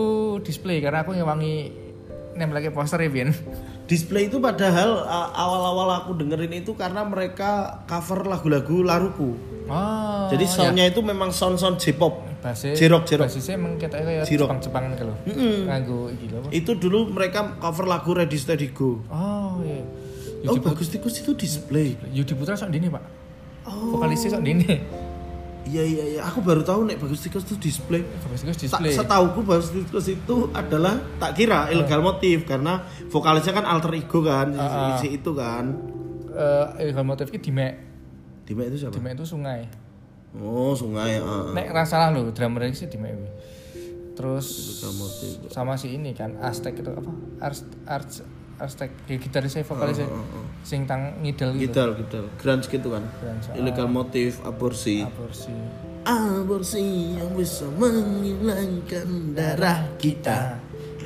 display 0.46 0.78
karena 0.78 1.02
aku 1.02 1.18
ngewangi 1.18 1.74
nempel 2.38 2.62
lagi 2.62 2.70
poster 2.70 3.02
ya 3.02 3.10
Bin. 3.10 3.34
Display 3.86 4.34
itu 4.34 4.42
padahal 4.42 5.06
awal-awal 5.38 6.02
aku 6.02 6.18
dengerin 6.18 6.66
itu 6.66 6.74
karena 6.74 7.06
mereka 7.06 7.86
cover 7.86 8.26
lagu-lagu 8.26 8.82
Laruku. 8.82 9.38
Oh. 9.70 10.26
Jadi 10.30 10.46
soundnya 10.46 10.86
itu 10.90 11.06
memang 11.06 11.30
sound-sound 11.30 11.78
J-pop. 11.78 12.26
Basisnya 12.42 12.78
Jirok, 12.78 13.10
jirok. 13.10 13.26
Basisnya 13.26 13.58
emang 13.58 13.78
kita 13.82 13.98
kayak. 13.98 14.26
Mm-mm. 15.26 15.66
Nganggo 15.66 16.14
iki 16.14 16.26
lho. 16.30 16.38
apa? 16.46 16.50
Itu 16.54 16.78
dulu 16.78 17.10
mereka 17.10 17.58
cover 17.58 17.86
lagu 17.90 18.14
Ready 18.14 18.38
Steady 18.38 18.70
Go. 18.70 19.02
Oh 19.10 19.62
iya. 19.66 19.82
Oh 20.46 20.54
Yudi, 20.54 20.62
bagus 20.62 20.94
tikus 20.94 21.18
itu 21.26 21.34
display. 21.34 21.98
Yudi 22.14 22.38
Putra 22.38 22.54
sok 22.54 22.70
dini 22.70 22.90
pak. 22.90 23.02
Oh. 23.66 23.98
Vokalisnya 23.98 24.38
sok 24.38 24.46
dini. 24.46 25.05
Iya 25.66 25.84
iya 25.84 26.04
iya. 26.18 26.22
Aku 26.30 26.46
baru 26.46 26.62
tahu 26.62 26.86
nek 26.86 27.02
bagus 27.02 27.26
tikus 27.26 27.42
itu 27.50 27.58
display. 27.58 28.06
Bagus 28.06 28.46
Tak 28.46 28.54
display. 28.70 28.94
setauku 28.94 29.42
bagus 29.42 29.74
tikus 29.74 30.08
itu 30.14 30.50
adalah 30.54 31.02
tak 31.18 31.34
kira 31.34 31.74
ilegal 31.74 32.06
motif 32.06 32.46
karena 32.46 32.86
vokalisnya 33.10 33.54
kan 33.58 33.66
alter 33.66 33.98
ego 33.98 34.22
kan 34.22 34.54
si, 34.54 34.62
ah. 34.62 34.98
si 35.02 35.08
itu 35.18 35.32
kan. 35.34 35.74
Eh, 36.36 36.86
illegal 36.86 37.02
motif 37.08 37.34
ki 37.34 37.42
Dimek. 37.42 37.74
Dimek 38.46 38.66
itu 38.70 38.86
siapa? 38.86 38.94
Dimek 38.94 39.18
itu 39.18 39.26
sungai. 39.26 39.66
Oh 40.38 40.78
sungai. 40.78 41.18
ah. 41.18 41.50
Nek 41.50 41.74
rasalah 41.74 42.14
lho, 42.14 42.30
drummer 42.30 42.70
sih 42.70 42.86
Dimek 42.86 43.12
kuwi. 43.18 43.30
Terus 44.16 44.48
motif. 44.96 45.52
sama 45.52 45.76
si 45.76 45.92
ini 45.98 46.16
kan 46.16 46.40
Aztec 46.40 46.78
itu 46.80 46.88
apa? 46.88 47.12
Ars 47.44 47.68
Ars 47.84 48.24
Aztec 48.56 48.88
ya 49.12 49.20
gitarisnya 49.20 49.68
vokalisnya 49.68 50.08
sing 50.64 50.88
tang 50.88 51.20
ngidel 51.20 51.60
gitu. 51.60 51.76
Gidal 51.76 51.90
gidal. 52.00 52.26
Grunge 52.40 52.66
gitu 52.72 52.88
kan. 52.88 53.04
Grunge. 53.20 53.52
Illegal 53.60 53.88
motif 53.92 54.40
aborsi. 54.48 55.04
Aborsi. 55.04 55.52
Aborsi 56.08 57.20
yang 57.20 57.36
bisa 57.36 57.68
menghilangkan 57.76 59.36
darah 59.36 59.84
kita. 60.00 60.56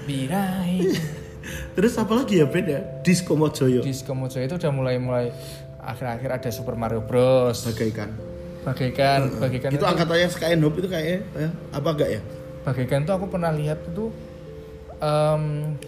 Birahi. 0.06 0.94
Terus 1.76 1.98
apa 1.98 2.14
lagi 2.14 2.38
ya 2.38 2.46
beda? 2.46 3.02
Disco 3.02 3.34
Mojoyo. 3.34 3.82
Disco 3.82 4.14
Mojo 4.14 4.38
itu 4.38 4.54
udah 4.54 4.72
mulai-mulai 4.76 5.34
akhir-akhir 5.82 6.30
ada 6.30 6.50
Super 6.54 6.78
Mario 6.78 7.02
Bros. 7.02 7.66
Bagaikan. 7.66 8.14
Bagaikan, 8.60 9.40
bagaikan 9.40 9.72
Itu 9.72 9.88
angkatannya 9.88 10.28
Sky 10.30 10.54
and 10.54 10.62
Hope 10.68 10.78
itu 10.84 10.92
kayaknya 10.92 11.24
ya, 11.32 11.50
apa 11.72 11.90
enggak 11.96 12.10
ya? 12.12 12.22
Bagaikan 12.68 13.08
tuh 13.08 13.14
aku 13.16 13.26
pernah 13.32 13.56
lihat 13.56 13.80
itu 13.88 14.12
em, 15.00 15.44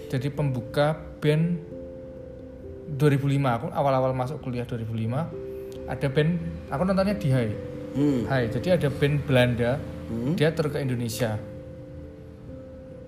jadi 0.08 0.32
pembuka 0.32 1.11
band 1.22 1.62
2005 2.92 3.22
aku 3.40 3.68
awal-awal 3.70 4.12
masuk 4.12 4.42
kuliah 4.42 4.66
2005 4.66 4.92
ada 5.88 6.08
band 6.08 6.32
aku 6.68 6.82
nontonnya 6.84 7.16
di 7.16 7.30
Hai 7.30 7.50
Hmm. 7.92 8.24
Hai 8.24 8.48
jadi 8.48 8.80
ada 8.80 8.88
band 8.88 9.20
Belanda 9.22 9.76
dia 10.34 10.50
tur 10.50 10.68
ke 10.68 10.80
Indonesia 10.80 11.36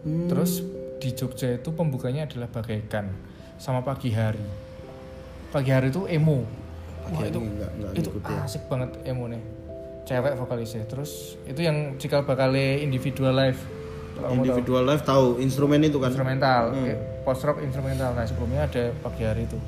Hmm. 0.02 0.28
terus 0.28 0.60
di 1.00 1.10
Jogja 1.10 1.56
itu 1.56 1.72
pembukanya 1.72 2.24
adalah 2.24 2.46
Bagaikan 2.46 3.08
sama 3.56 3.80
Pagi 3.80 4.12
Hari 4.12 4.44
Pagi 5.50 5.72
Hari 5.72 5.88
itu 5.88 6.04
emo 6.06 6.44
Pagi 7.02 7.08
Wah, 7.10 7.18
Hari 7.18 7.30
itu 7.30 7.40
nggak- 7.40 7.72
nggak 7.74 7.92
itu 7.96 8.10
ya. 8.22 8.44
asik 8.44 8.68
banget 8.68 8.92
emo 9.04 9.26
nih 9.26 9.40
cewek 10.04 10.36
vokalisnya 10.36 10.84
terus 10.84 11.40
itu 11.44 11.60
yang 11.60 11.96
cikal 11.96 12.22
bakalnya 12.22 12.76
individual 12.78 13.32
live. 13.32 13.60
Individual 14.30 14.84
live 14.84 15.00
tahu 15.02 15.40
instrumen 15.40 15.80
itu 15.82 15.96
kan. 15.96 16.12
instrumental 16.12 16.76
Hmm. 16.76 16.92
Post 17.24 17.44
rock 17.44 17.60
instrumental. 17.60 18.12
Nah 18.14 18.28
sebelumnya 18.28 18.68
ada 18.68 18.92
pagi 19.00 19.24
hari 19.24 19.48
itu. 19.48 19.60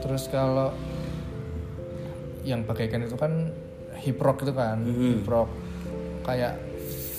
Terus 0.00 0.26
kalau 0.28 0.72
yang 2.40 2.64
bagaikan 2.64 3.04
itu 3.04 3.16
kan 3.20 3.52
hip 4.00 4.16
rock 4.16 4.42
itu 4.42 4.52
kan 4.56 4.80
Hmm. 4.80 5.20
hip 5.20 5.28
rock 5.28 5.48
kayak 6.24 6.56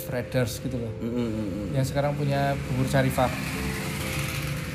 Fredders 0.02 0.60
gitu 0.60 0.82
loh. 0.82 0.91
Mm, 0.97 1.08
mm, 1.08 1.13
mm, 1.13 1.45
mm. 1.45 1.67
yang 1.78 1.86
sekarang 1.86 2.17
punya 2.17 2.58
bubur 2.67 2.89
carifah 2.89 3.30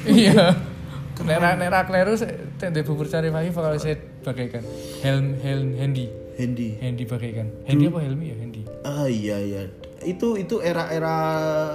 iya. 0.06 0.54
Nera 1.26 1.58
Nera 1.58 1.82
Kleru 1.82 2.14
tende 2.56 2.86
bubur 2.86 3.10
carifah 3.10 3.42
ini 3.42 3.50
vokalisnya 3.50 3.96
bagaikan. 4.22 4.62
Helm 5.02 5.34
Helm 5.42 5.74
Handy. 5.76 6.06
Handy. 6.36 6.76
Handy 6.78 7.04
bagaikan. 7.08 7.48
Handy 7.64 7.88
apa 7.88 7.98
Helmi 8.04 8.26
ya? 8.28 8.36
Handy. 8.36 8.62
Ah 8.84 9.08
iya 9.08 9.36
iya. 9.40 9.62
Itu 10.06 10.38
itu 10.38 10.62
era-era 10.62 11.16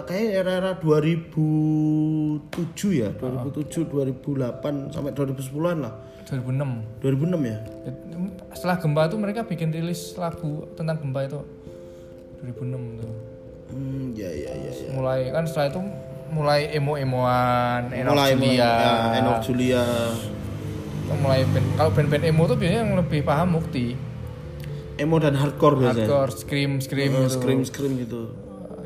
kayak 0.07 0.29
era-era 0.39 0.71
2007 0.79 2.47
ya, 2.95 3.09
2007, 3.11 3.85
2008 3.85 4.89
sampai 4.89 5.11
2010-an 5.11 5.77
lah. 5.79 5.93
2006 6.23 7.03
2006 7.03 7.43
ya. 7.43 7.57
setelah 8.53 8.79
gempa 8.79 9.11
tuh 9.11 9.19
mereka 9.19 9.43
bikin 9.43 9.67
rilis 9.67 10.15
lagu 10.15 10.63
tentang 10.73 10.95
gempa 10.95 11.27
itu 11.27 11.43
2006 12.41 13.03
tuh 13.03 13.11
Hmm, 13.71 14.11
ya 14.11 14.27
ya 14.27 14.51
ya. 14.53 14.71
ya. 14.71 14.91
mulai 14.91 15.27
kan 15.27 15.43
setelah 15.43 15.71
itu 15.71 15.79
mulai 16.29 16.71
emo-emoan 16.71 17.87
Mulai 17.87 18.35
Julia 18.35 18.63
ya, 18.63 18.91
Enok 19.17 19.37
Julia. 19.41 19.83
mulai 21.13 21.43
band 21.45 21.67
kalau 21.75 21.91
band-band 21.91 22.23
emo 22.25 22.43
tuh 22.45 22.55
biasanya 22.55 22.79
yang 22.83 22.95
lebih 22.95 23.19
paham 23.23 23.59
Mukti 23.59 23.95
Emo 25.01 25.17
dan 25.17 25.33
hardcore 25.33 25.75
biasanya. 25.79 26.05
hardcore 26.05 26.31
scream 26.35 26.71
scream 26.77 27.11
Eh, 27.11 27.17
gitu. 27.19 27.33
scream 27.33 27.61
scream 27.61 27.93
gitu. 27.97 28.21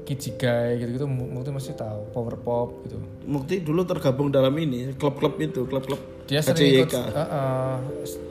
Kijigai 0.01 0.78
gitu 0.78 0.89
gitu 0.93 1.06
Mukti 1.06 1.49
masih 1.49 1.73
tahu 1.73 2.08
power 2.10 2.38
pop 2.38 2.82
gitu. 2.84 3.01
Mukti 3.25 3.60
dulu 3.60 3.84
tergabung 3.84 4.30
dalam 4.30 4.54
ini 4.54 4.93
klub-klub 4.93 5.36
itu, 5.38 5.65
klub-klub 5.65 5.97
dia 6.25 6.39
sering 6.39 6.86
ikut 6.86 6.93
uh, 6.93 7.21
uh, 7.21 7.75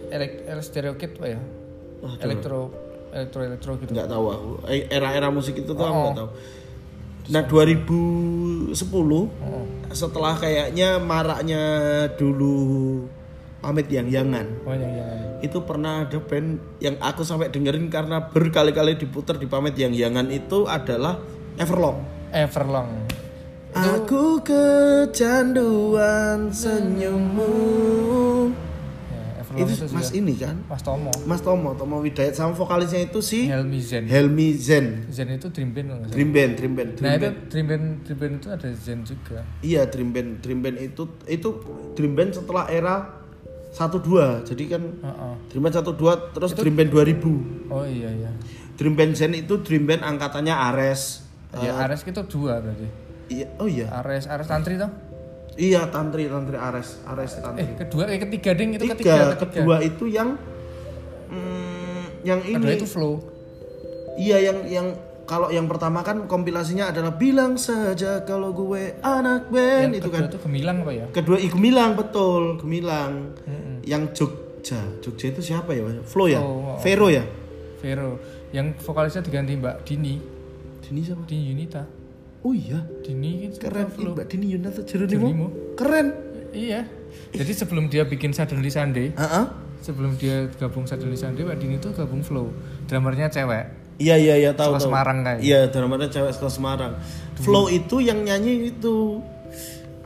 elek, 0.08 0.46
elek 0.46 0.62
stereo 0.62 0.94
kid 0.94 1.14
apa 1.16 1.26
ya? 1.28 1.40
Elektro 2.20 2.70
elektro 3.10 3.40
elektro 3.42 3.70
gitu. 3.76 3.90
Nggak 3.90 4.08
tahu 4.08 4.24
aku. 4.28 4.50
Eh, 4.66 4.86
era-era 4.88 5.28
musik 5.28 5.54
itu 5.54 5.68
tuh 5.68 5.78
aku 5.78 5.90
Oh. 5.90 6.04
nggak 6.04 6.16
tahu. 6.16 6.30
Nah 7.24 7.42
2010 7.42 8.76
setelah 9.90 10.34
kayaknya 10.34 11.00
maraknya 11.00 11.62
dulu 12.12 13.06
pamit 13.64 13.88
yang 13.88 14.12
yangan 14.12 14.44
oh 14.68 14.76
yang 14.76 14.92
yang 14.92 15.24
itu 15.44 15.60
pernah 15.60 16.08
ada 16.08 16.18
band 16.20 16.56
yang 16.80 16.96
aku 17.04 17.20
sampai 17.20 17.52
dengerin 17.52 17.92
karena 17.92 18.32
berkali-kali 18.32 18.96
diputar 18.96 19.36
di 19.36 19.44
pamit 19.44 19.76
yang 19.76 19.92
yangan 19.92 20.32
itu 20.32 20.64
adalah 20.64 21.20
Everlong. 21.54 22.02
Everlong. 22.34 22.90
Aku 23.76 24.42
kecanduan 24.42 26.50
senyummu. 26.50 27.54
Ya, 29.06 29.38
Everlong 29.38 29.68
itu 29.68 29.84
itu, 29.84 29.94
mas 29.94 30.10
ini 30.16 30.34
kan? 30.34 30.58
Mas 30.66 30.82
Tomo. 30.82 31.14
Mas 31.28 31.44
Tomo 31.44 31.76
Tomo 31.78 32.02
Widayat 32.02 32.34
sama 32.34 32.58
vokalisnya 32.58 33.06
itu 33.06 33.22
si 33.22 33.46
Helmi 33.46 33.78
Zen. 33.78 34.10
Helmi 34.10 34.50
Zen. 34.56 35.06
Zen 35.12 35.30
itu 35.30 35.46
Dream 35.52 35.70
Band. 35.76 36.10
Dream 36.10 36.34
Band 36.34 36.58
Dream 36.58 36.74
Band 36.74 36.90
Dream 36.98 37.06
nah 37.06 37.14
itu. 37.20 37.30
Dream 37.52 37.66
Band 37.70 38.02
Dream 38.02 38.18
Band 38.18 38.34
itu 38.40 38.48
ada 38.50 38.68
Zen 38.74 39.06
juga. 39.06 39.46
Iya 39.62 39.86
Dream 39.86 40.10
Band 40.10 40.42
Dream 40.42 40.58
Band 40.64 40.80
itu 40.80 41.06
itu 41.28 41.48
Dream 41.94 42.18
Band 42.18 42.34
setelah 42.34 42.66
era 42.66 43.22
12 43.74 44.46
jadi 44.54 44.64
kan 44.78 44.82
Heeh. 45.02 45.34
Dream 45.50 45.62
Band 45.66 45.74
12 45.82 46.34
terus 46.34 46.50
Dream 46.54 46.74
Band 46.78 46.90
2000 46.94 47.74
oh 47.74 47.84
iya 47.84 48.10
iya. 48.14 48.30
Dream 48.74 48.94
Band 48.98 49.14
Zen 49.14 49.34
itu 49.34 49.62
Dream 49.62 49.86
Band 49.86 50.02
angkatannya 50.02 50.54
Ares. 50.54 51.22
Ya 51.54 51.78
Ares 51.86 52.02
itu 52.02 52.22
dua 52.26 52.58
berarti. 52.58 52.86
iya 53.30 53.46
oh 53.62 53.70
iya. 53.70 53.86
Ares 54.02 54.26
Ares 54.26 54.50
Tantri 54.50 54.74
toh? 54.74 54.90
Iya 55.54 55.86
Tantri 55.86 56.26
Tantri 56.26 56.58
Ares 56.58 56.98
Ares 57.06 57.38
Tantri. 57.38 57.62
eh 57.62 57.68
kedua 57.78 58.10
eh 58.10 58.18
ketiga 58.18 58.50
ding 58.58 58.74
itu 58.74 58.82
tiga, 58.90 58.94
ketiga 58.98 59.14
ketiga 59.38 59.62
kedua 59.62 59.76
itu 59.86 60.04
yang 60.10 60.34
mm, 61.30 62.26
yang 62.26 62.40
kedua 62.42 62.70
ini. 62.74 62.78
itu 62.82 62.86
flow. 62.90 63.14
Iya 64.18 64.50
yang 64.50 64.58
yang 64.66 64.86
kalau 65.24 65.48
yang 65.48 65.64
pertama 65.64 66.04
kan 66.04 66.28
kompilasinya 66.28 66.92
adalah 66.92 67.16
bilang 67.16 67.56
saja 67.56 68.24
kalau 68.28 68.52
gue 68.52 69.00
anak 69.00 69.48
band 69.48 69.96
yang 69.96 69.96
itu 69.96 70.08
kedua 70.12 70.20
kan. 70.20 70.28
itu 70.28 70.38
gemilang 70.44 70.76
apa 70.84 70.92
ya? 70.92 71.06
Kedua 71.12 71.36
i 71.40 71.48
Gemilang 71.48 71.96
betul 71.96 72.60
Gemilang 72.60 73.32
yang 73.84 74.12
Jogja 74.12 74.80
Jogja 75.00 75.26
itu 75.32 75.40
siapa 75.40 75.72
ya 75.72 75.84
Flo 76.04 76.28
ya? 76.28 76.40
Oh, 76.44 76.76
oh. 76.76 76.78
Vero 76.84 77.08
ya? 77.08 77.24
Vero. 77.80 78.20
Yang 78.52 78.80
vokalisnya 78.84 79.24
diganti 79.24 79.56
Mbak 79.56 79.76
Dini. 79.88 80.14
Dini 80.84 81.00
siapa? 81.00 81.24
Dini 81.24 81.42
Yunita. 81.52 81.82
Oh 82.44 82.52
iya? 82.52 82.84
Dini 83.00 83.48
itu 83.48 83.56
keren 83.56 83.88
Ih, 83.96 84.12
Mbak 84.12 84.26
Dini 84.28 84.46
Yunata 84.52 84.84
Jeronimo 84.84 85.28
Jeronimo. 85.32 85.46
keren. 85.76 86.06
Iya. 86.52 86.84
Jadi 87.32 87.52
sebelum 87.56 87.88
dia 87.88 88.04
bikin 88.04 88.36
Suddenly 88.36 88.68
Sunday 88.68 89.08
Heeh. 89.16 89.44
sebelum 89.80 90.14
dia 90.20 90.52
gabung 90.60 90.84
Suddenly 90.84 91.16
Sunday 91.16 91.48
Mbak 91.48 91.58
Dini 91.58 91.76
tuh 91.80 91.96
gabung 91.96 92.20
flow 92.20 92.52
drummernya 92.86 93.32
cewek 93.32 93.83
iya 93.96 94.16
iya 94.16 94.34
iya 94.36 94.50
tahu 94.52 94.74
Sekolah 94.74 94.80
tahu. 94.80 94.88
Semarang 94.90 95.18
kayak 95.22 95.38
iya 95.40 95.60
drummernya 95.68 96.08
cewek 96.08 96.32
sekolah 96.32 96.52
Semarang. 96.52 96.92
Flow 97.36 97.66
itu 97.68 97.98
yang 97.98 98.22
nyanyi 98.22 98.70
itu. 98.70 99.20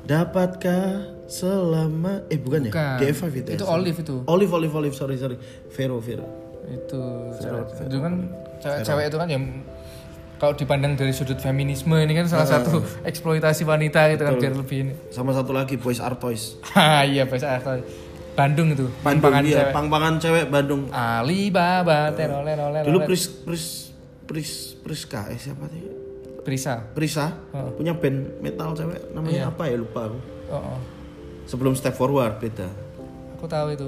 Dapatkah 0.04 1.04
selama 1.28 2.24
eh 2.32 2.40
bukan, 2.40 2.72
Bukan. 2.72 2.96
ya 2.96 3.12
DF5 3.12 3.24
itu 3.36 3.48
ya? 3.52 3.56
itu 3.60 3.66
Olive 3.68 3.98
itu. 4.00 4.14
Olive 4.24 4.52
Olive 4.56 4.74
Olive 4.74 4.96
sorry 4.96 5.20
sorry. 5.20 5.36
Vero 5.68 6.00
Vero. 6.00 6.24
Itu 6.64 7.00
itu 7.84 7.96
kan 8.00 8.12
cewek-cewek 8.58 9.04
itu 9.12 9.16
kan 9.20 9.28
yang 9.28 9.44
kalau 10.38 10.54
dipandang 10.54 10.94
dari 10.94 11.10
sudut 11.10 11.36
feminisme 11.36 11.92
ini 11.98 12.14
kan 12.14 12.30
salah 12.30 12.46
satu 12.46 12.78
eksploitasi 13.02 13.66
wanita 13.66 14.08
gitu 14.14 14.22
kan 14.24 14.34
biar 14.40 14.54
lebih 14.56 14.76
ini. 14.80 14.92
Sama 15.12 15.36
satu 15.36 15.52
lagi 15.52 15.76
Boys 15.76 16.00
Are 16.00 16.16
Toys. 16.16 16.56
Ah 16.78 17.04
iya 17.04 17.28
bahasa 17.28 17.60
asal 17.60 17.84
Bandung 18.38 18.70
itu 18.70 18.86
Bandung 19.02 19.02
Pangpangan 19.02 19.42
iya 19.42 19.56
cewek. 19.58 19.74
pang-pangan 19.74 20.14
cewek 20.22 20.44
Bandung. 20.46 20.82
Alibaba 20.94 22.14
terole 22.14 22.54
lole 22.54 22.78
dulu 22.86 22.98
Pris 23.10 23.26
Pris 23.42 23.64
Pris 24.30 24.78
Priska 24.78 25.26
eh 25.34 25.38
siapa 25.42 25.66
sih? 25.66 25.82
Prisa. 26.46 26.80
Prisa. 26.94 27.34
Oh. 27.50 27.74
punya 27.74 27.98
band 27.98 28.38
metal 28.38 28.78
cewek 28.78 29.10
namanya 29.10 29.50
apa 29.50 29.66
ya? 29.66 29.74
Lupa 29.74 30.06
aku. 30.06 30.18
Oh, 30.48 30.54
oh. 30.54 30.78
sebelum 31.50 31.74
Step 31.74 31.98
Forward 31.98 32.38
beda. 32.38 32.70
Aku 33.36 33.50
tahu 33.50 33.74
itu. 33.74 33.86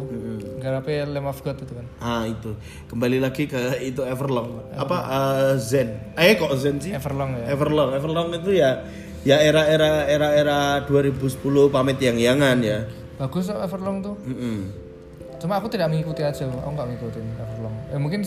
Garapnya 0.59 1.07
Lamb 1.07 1.31
of 1.31 1.39
God 1.47 1.57
itu 1.63 1.73
kan. 1.73 1.87
Ah 2.03 2.27
itu. 2.27 2.53
Kembali 2.91 3.23
lagi 3.23 3.47
ke 3.47 3.79
itu 3.81 4.03
Everlong. 4.03 4.67
Apa 4.75 4.97
eh, 5.09 5.55
Zen. 5.63 6.15
Eh 6.19 6.35
kok 6.35 6.53
Zen 6.59 6.83
sih? 6.83 6.91
Everlong 6.91 7.39
ya. 7.39 7.55
Everlong. 7.55 7.91
Everlong 7.95 8.29
itu 8.35 8.51
ya 8.59 8.83
ya 9.21 9.37
era-era 9.41 10.09
era-era 10.09 10.85
2010 10.89 11.45
pamit 11.69 12.01
yang 12.01 12.17
yangan 12.17 12.59
ya 12.65 12.79
bagus 13.21 13.53
kok 13.53 13.61
Everlong 13.61 14.01
tuh. 14.01 14.17
Mm-mm. 14.25 14.59
cuma 15.41 15.57
aku 15.57 15.69
tidak 15.73 15.89
mengikuti 15.93 16.21
aja 16.21 16.49
aku 16.49 16.71
nggak 16.73 16.89
ngikutin 16.97 17.25
Everlong. 17.37 17.75
Ya 17.93 17.97
mungkin 18.01 18.21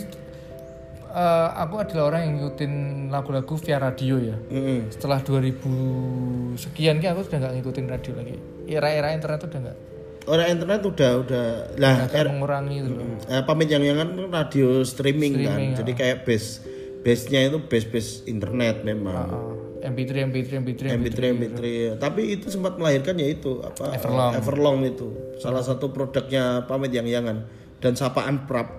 eh, 1.14 1.50
aku 1.58 1.76
adalah 1.82 2.14
orang 2.14 2.22
yang 2.26 2.34
ngikutin 2.38 2.74
lagu-lagu 3.10 3.54
via 3.58 3.78
radio 3.82 4.16
ya. 4.22 4.38
Mm-mm. 4.54 4.94
setelah 4.94 5.22
2000 5.22 6.62
sekian 6.62 7.02
ki 7.02 7.10
aku 7.10 7.26
sudah 7.26 7.38
nggak 7.42 7.54
ngikutin 7.58 7.86
radio 7.90 8.14
lagi. 8.18 8.36
Era-era 8.70 9.14
internet 9.14 9.42
udah 9.50 9.60
nggak. 9.66 9.78
Orang 10.24 10.48
internet 10.56 10.82
udah 10.88 11.12
udah 11.20 11.46
lah 11.82 12.08
agak 12.08 12.32
mengurangi 12.32 12.80
itu 12.80 12.90
loh. 12.96 13.04
Eh, 13.28 13.44
pamit 13.44 13.68
yang 13.68 13.84
yangan 13.84 14.16
kan 14.16 14.30
radio 14.32 14.80
streaming, 14.88 15.36
Streaming, 15.36 15.76
kan 15.76 15.80
jadi 15.84 15.92
kayak 16.00 16.18
base 16.24 16.64
base 17.04 17.28
nya 17.28 17.52
itu 17.52 17.60
base 17.60 17.88
base 17.92 18.12
internet 18.26 18.88
memang. 18.88 19.28
Ah, 19.28 19.63
MP3 19.84 20.32
MP3 20.32 20.50
MP3 20.64 20.82
MP3 20.96 21.18
MP3 21.36 21.60
tapi 22.00 22.40
itu 22.40 22.48
sempat 22.48 22.80
melahirkan 22.80 23.20
ya 23.20 23.28
itu 23.28 23.60
apa? 23.60 23.94
Everlong. 24.00 24.32
Everlong 24.40 24.78
itu. 24.88 25.08
Salah 25.38 25.60
satu 25.60 25.92
produknya 25.92 26.64
pamit 26.66 26.96
yang 26.96 27.04
yangan 27.04 27.44
dan 27.84 27.94
sapaan 28.00 28.48
prap. 28.48 28.72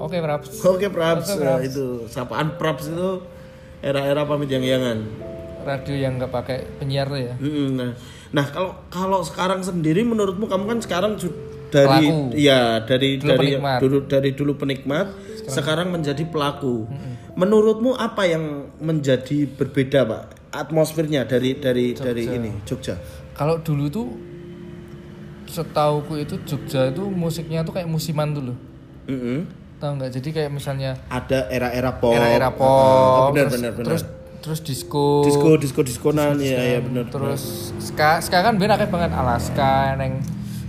Oke 0.00 0.18
Praps. 0.18 0.64
Oke 0.64 0.88
praps. 0.90 1.28
Nah, 1.38 1.60
itu 1.62 2.08
sapaan 2.08 2.56
praps 2.56 2.88
itu 2.88 3.22
era-era 3.84 4.26
pamit 4.26 4.50
yang 4.50 4.64
yangan 4.64 5.06
radio 5.68 5.94
yang 5.94 6.16
nggak 6.16 6.32
pakai 6.32 6.58
penyiar 6.80 7.06
tuh 7.12 7.20
ya? 7.20 7.34
Mm-mm, 7.36 7.68
nah. 7.76 7.92
Nah 8.32 8.46
kalau 8.48 8.72
kalau 8.88 9.20
sekarang 9.20 9.60
sendiri 9.60 10.00
menurutmu 10.00 10.48
kamu 10.48 10.64
kan 10.64 10.78
sekarang 10.80 11.12
dari 11.68 12.08
Pelaku. 12.08 12.32
ya 12.32 12.80
dari 12.88 13.20
Dulu 13.20 13.28
dari 13.28 13.48
penikmat. 13.52 13.78
dulu 13.84 13.98
dari 14.08 14.30
dulu 14.32 14.52
penikmat 14.56 15.06
sekarang, 15.48 15.88
menjadi 15.88 16.24
pelaku. 16.28 16.84
Menurutmu 17.36 17.96
apa 17.96 18.28
yang 18.28 18.68
menjadi 18.80 19.48
berbeda 19.48 20.04
pak 20.04 20.24
atmosfernya 20.50 21.24
dari 21.24 21.56
dari 21.56 21.92
dari 21.92 22.24
ini 22.24 22.50
Jogja. 22.64 22.96
Kalau 23.34 23.60
dulu 23.60 23.84
tuh 23.88 24.08
setauku 25.48 26.20
itu 26.20 26.36
Jogja 26.44 26.92
itu 26.92 27.08
musiknya 27.08 27.64
tuh 27.64 27.72
kayak 27.72 27.88
musiman 27.88 28.32
dulu. 28.32 28.54
Mm-mm. 29.08 29.48
tahu 29.78 29.94
nggak? 29.94 30.10
Jadi 30.10 30.28
kayak 30.34 30.50
misalnya 30.52 30.98
ada 31.08 31.46
era-era 31.48 31.96
pop. 31.96 32.12
Era-era 32.12 32.50
pop 32.50 33.30
benar 33.32 33.46
terus, 33.48 33.54
benar 33.56 33.72
benar. 33.72 33.86
terus 33.86 34.02
terus 34.38 34.60
disco. 34.60 35.22
Disco 35.24 35.48
disco 35.56 35.80
diskonan 35.80 36.36
ya 36.38 36.76
ya 36.76 36.80
benar 36.82 37.06
terus 37.08 37.72
ska 37.80 38.18
ska 38.20 38.42
kan 38.42 38.58
bener 38.58 38.76
akeh 38.76 38.90
banget. 38.90 39.14
Alaska 39.14 39.94
neng 39.96 40.20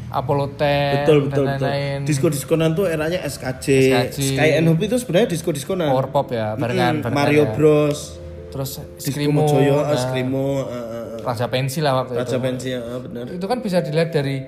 Apollo 0.09 0.57
10 0.57 1.05
betul 1.05 1.17
betul 1.29 1.45
dan 1.45 1.57
lain-lain. 1.61 1.99
Disco 2.01 2.27
diskonan 2.29 2.73
tuh 2.73 2.89
eranya 2.89 3.21
SKJ, 3.21 3.65
SKJ. 4.09 4.17
Sky 4.33 4.49
and 4.57 4.65
Hope 4.65 4.81
itu 4.81 4.97
sebenarnya 4.97 5.29
disco 5.29 5.53
diskonan 5.53 5.89
power 5.89 6.09
pop 6.09 6.33
ya 6.33 6.57
barengan, 6.57 6.97
Mm, 6.97 7.03
barengan 7.05 7.13
Mario 7.13 7.43
ya. 7.45 7.53
Bros 7.53 7.99
terus 8.49 8.81
Skrimo 8.97 9.45
Mojoyo, 9.45 9.85
nah, 9.85 9.93
ah, 9.93 9.97
Skrimo, 9.97 10.65
ah, 10.65 10.73
ah. 10.73 11.05
Raja 11.21 11.47
Pensi 11.47 11.79
lah 11.79 12.01
waktu 12.01 12.17
Raja 12.17 12.37
itu. 12.37 12.41
Pensi, 12.41 12.69
ah, 12.73 12.99
benar. 12.99 13.25
itu 13.29 13.45
kan 13.45 13.59
bisa 13.61 13.85
dilihat 13.85 14.09
dari 14.09 14.41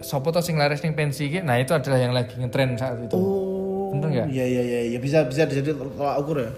sopo 0.00 0.32
sing 0.40 0.56
laris 0.56 0.80
ning 0.80 0.96
pensi 0.96 1.28
iki. 1.28 1.44
Nah 1.44 1.60
itu 1.60 1.76
adalah 1.76 2.00
yang 2.00 2.16
lagi 2.16 2.34
ngetren 2.40 2.74
saat 2.80 2.96
itu. 3.04 3.16
Oh, 3.16 3.92
Bener 3.92 4.08
nggak? 4.08 4.26
Iya 4.32 4.44
iya 4.48 4.62
iya, 4.64 4.80
ya, 4.96 4.98
bisa 4.98 5.28
bisa 5.28 5.44
jadi 5.44 5.76
tolak 5.76 6.16
ukur 6.24 6.36
ya. 6.40 6.50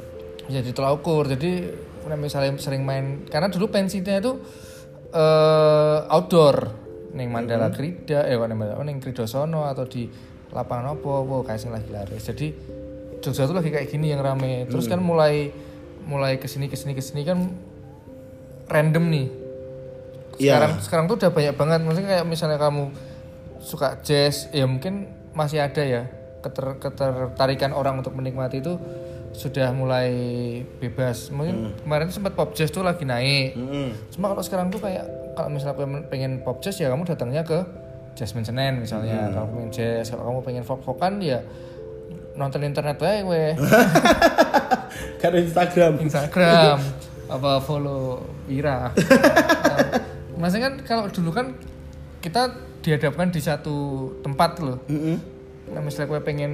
jadi 0.50 0.70
tolak 0.74 1.02
ukur. 1.02 1.26
Jadi 1.26 1.70
misalnya 2.18 2.58
sering 2.58 2.82
main 2.82 3.26
karena 3.26 3.50
dulu 3.50 3.70
pensinya 3.70 4.14
itu 4.18 4.32
eh 5.12 5.98
outdoor. 6.08 6.82
Neng 7.12 7.28
Mandala 7.28 7.68
Krida 7.68 8.24
eh 8.24 8.40
neng 8.40 8.56
Mandala 8.56 8.80
neng 8.86 8.96
Kridosono 8.96 9.68
atau 9.68 9.84
di 9.84 10.08
lapangan 10.48 10.96
apa 10.96 11.10
apa 11.20 11.34
kayak 11.50 11.60
sing 11.60 11.70
lagi 11.74 11.90
laris. 11.92 12.22
Jadi 12.24 12.48
Jogja 13.22 13.46
tuh 13.46 13.54
lagi 13.54 13.70
kayak 13.70 13.86
gini 13.90 14.10
yang 14.10 14.22
rame. 14.22 14.66
Terus 14.66 14.90
kan 14.90 14.98
mulai 14.98 15.52
mulai 16.06 16.38
ke 16.38 16.46
sini 16.50 16.66
ke 16.66 16.76
sini 16.76 16.92
ke 16.92 17.02
sini 17.02 17.22
kan 17.26 17.38
random 18.68 19.04
nih. 19.10 19.26
Iya. 20.40 20.56
sekarang 20.56 20.72
sekarang 20.80 21.04
tuh 21.12 21.16
udah 21.20 21.30
banyak 21.30 21.54
banget. 21.54 21.80
Maksudnya 21.84 22.08
kayak 22.16 22.26
misalnya 22.26 22.58
kamu 22.58 22.84
suka 23.62 24.00
jazz 24.00 24.48
ya 24.50 24.64
mungkin 24.64 25.08
masih 25.36 25.60
ada 25.60 25.82
ya. 25.84 26.02
Keter 26.42 26.82
ketertarikan 26.82 27.70
orang 27.70 28.02
untuk 28.02 28.16
menikmati 28.16 28.58
itu 28.58 28.74
sudah 29.32 29.72
mulai 29.72 30.10
bebas. 30.80 31.32
Mungkin 31.32 31.84
kemarin 31.84 32.08
tuh 32.10 32.16
sempat 32.20 32.32
pop 32.36 32.52
jazz 32.52 32.72
tuh 32.72 32.84
lagi 32.84 33.04
naik. 33.04 33.56
Mm-mm. 33.56 34.12
cuma 34.12 34.32
kalau 34.32 34.42
sekarang 34.44 34.68
tuh 34.68 34.80
kayak 34.80 35.04
kalau 35.32 35.48
misalnya 35.48 35.76
pengen, 35.78 36.00
pengen 36.08 36.32
pop 36.44 36.60
jazz 36.60 36.76
ya 36.76 36.92
kamu 36.92 37.08
datangnya 37.08 37.44
ke 37.44 37.64
Jasmine 38.12 38.44
Senen 38.44 38.80
misalnya. 38.80 39.32
Kalau 39.32 39.48
pengen 39.52 39.70
jazz 39.72 40.12
kalau 40.12 40.32
kamu 40.32 40.40
pengen 40.44 40.64
folk 40.64 40.82
folkan 40.84 41.20
ya 41.22 41.40
nonton 42.34 42.60
internet 42.62 42.96
wae 42.98 43.20
weh 43.22 43.50
Karena 45.20 45.38
Instagram. 45.40 45.92
Instagram 46.02 46.78
apa 47.34 47.62
follow 47.62 48.20
Wira 48.44 48.90
Nah, 48.92 50.48
maksudnya 50.48 50.68
kan 50.68 50.74
kalau 50.82 51.04
dulu 51.08 51.30
kan 51.30 51.54
kita 52.18 52.50
dihadapkan 52.82 53.30
di 53.30 53.38
satu 53.38 53.74
tempat 54.20 54.58
loh 54.58 54.82
Mm-mm. 54.90 55.16
nah 55.70 55.78
misalnya 55.78 56.10
kue 56.10 56.20
pengen 56.20 56.52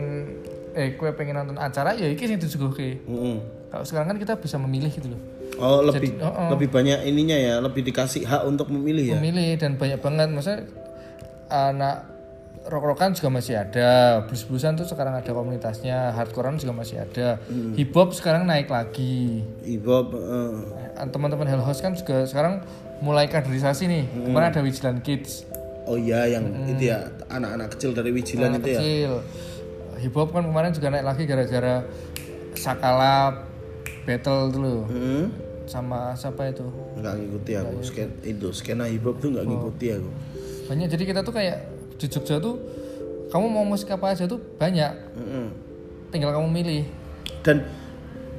eh 0.76 0.92
kue 0.94 1.08
pengen 1.16 1.40
nonton 1.40 1.56
acara 1.56 1.96
ya 1.96 2.04
iki 2.04 2.28
sing 2.28 2.36
disuguhke 2.36 3.00
Mm-mm. 3.08 3.40
kalau 3.72 3.84
sekarang 3.88 4.12
kan 4.12 4.18
kita 4.20 4.36
bisa 4.36 4.60
memilih 4.60 4.92
gitu 4.92 5.08
loh 5.10 5.22
Oh 5.58 5.80
lebih 5.82 6.14
Jadi, 6.14 6.22
oh, 6.22 6.30
oh. 6.30 6.48
lebih 6.54 6.68
banyak 6.70 7.02
ininya 7.02 7.34
ya, 7.34 7.58
lebih 7.58 7.82
dikasih 7.82 8.22
hak 8.22 8.46
untuk 8.46 8.70
memilih 8.70 9.10
ya. 9.10 9.18
memilih 9.18 9.58
dan 9.58 9.74
banyak 9.74 9.98
banget 9.98 10.28
maksudnya 10.30 10.68
anak 11.50 12.04
rock-rockan 12.68 13.10
juga 13.10 13.28
masih 13.30 13.56
ada 13.56 13.88
blues-bluesan 14.22 14.76
tuh 14.76 14.84
sekarang 14.84 15.16
ada 15.16 15.26
komunitasnya 15.26 16.12
hardcorean 16.12 16.56
juga 16.56 16.72
masih 16.74 17.00
ada. 17.00 17.40
Hip 17.74 17.90
hop 17.90 18.12
sekarang 18.12 18.44
naik 18.44 18.68
lagi. 18.68 19.40
Ibob, 19.62 20.12
eh, 20.12 20.54
Eh, 20.94 21.08
teman-teman 21.08 21.46
Hell 21.46 21.62
House 21.62 21.78
kan 21.78 21.94
juga 21.94 22.22
sekarang 22.22 22.60
mulai 22.98 23.24
kaderisasi 23.24 23.86
nih. 23.86 24.04
Kemarin 24.20 24.50
ada 24.50 24.60
Vigilant 24.60 25.00
Kids. 25.00 25.48
Oh 25.84 25.96
iya 25.96 26.28
yang 26.28 26.44
itu 26.66 26.84
ya 26.86 27.00
anak-anak 27.26 27.72
kecil 27.72 27.90
dari 27.92 28.10
Wijilan 28.10 28.52
anak 28.52 28.60
itu 28.60 28.68
ya. 28.68 28.78
kecil. 28.78 29.12
Hip 29.98 30.12
hop 30.12 30.28
kan 30.30 30.44
kemarin 30.44 30.70
juga 30.70 30.90
naik 30.90 31.06
lagi 31.06 31.22
gara-gara 31.24 31.80
Sakala 32.52 33.46
battle 34.02 34.50
dulu 34.50 34.76
Hmm. 34.84 35.24
sama 35.64 36.12
siapa 36.12 36.48
itu? 36.48 36.64
Nggak 36.94 37.14
ngikuti 37.14 37.52
aku, 37.54 37.76
sken, 37.80 38.08
itu 38.22 38.48
skena 38.50 38.84
hip 38.84 39.00
hop 39.02 39.16
tuh 39.18 39.30
nggak 39.30 39.44
ngikuti 39.44 39.86
aku. 39.92 40.10
banyak 40.66 40.84
jadi 40.86 41.04
kita 41.06 41.20
tuh 41.22 41.32
kayak 41.32 41.64
di 41.98 42.06
Jogja 42.06 42.38
tuh 42.38 42.56
kamu 43.28 43.46
mau 43.50 43.66
musik 43.66 43.92
apa 43.92 44.14
aja 44.16 44.24
tuh 44.24 44.40
banyak 44.56 44.92
Mm-mm. 45.18 45.46
tinggal 46.14 46.32
kamu 46.32 46.48
milih 46.48 46.82
Dan 47.44 47.64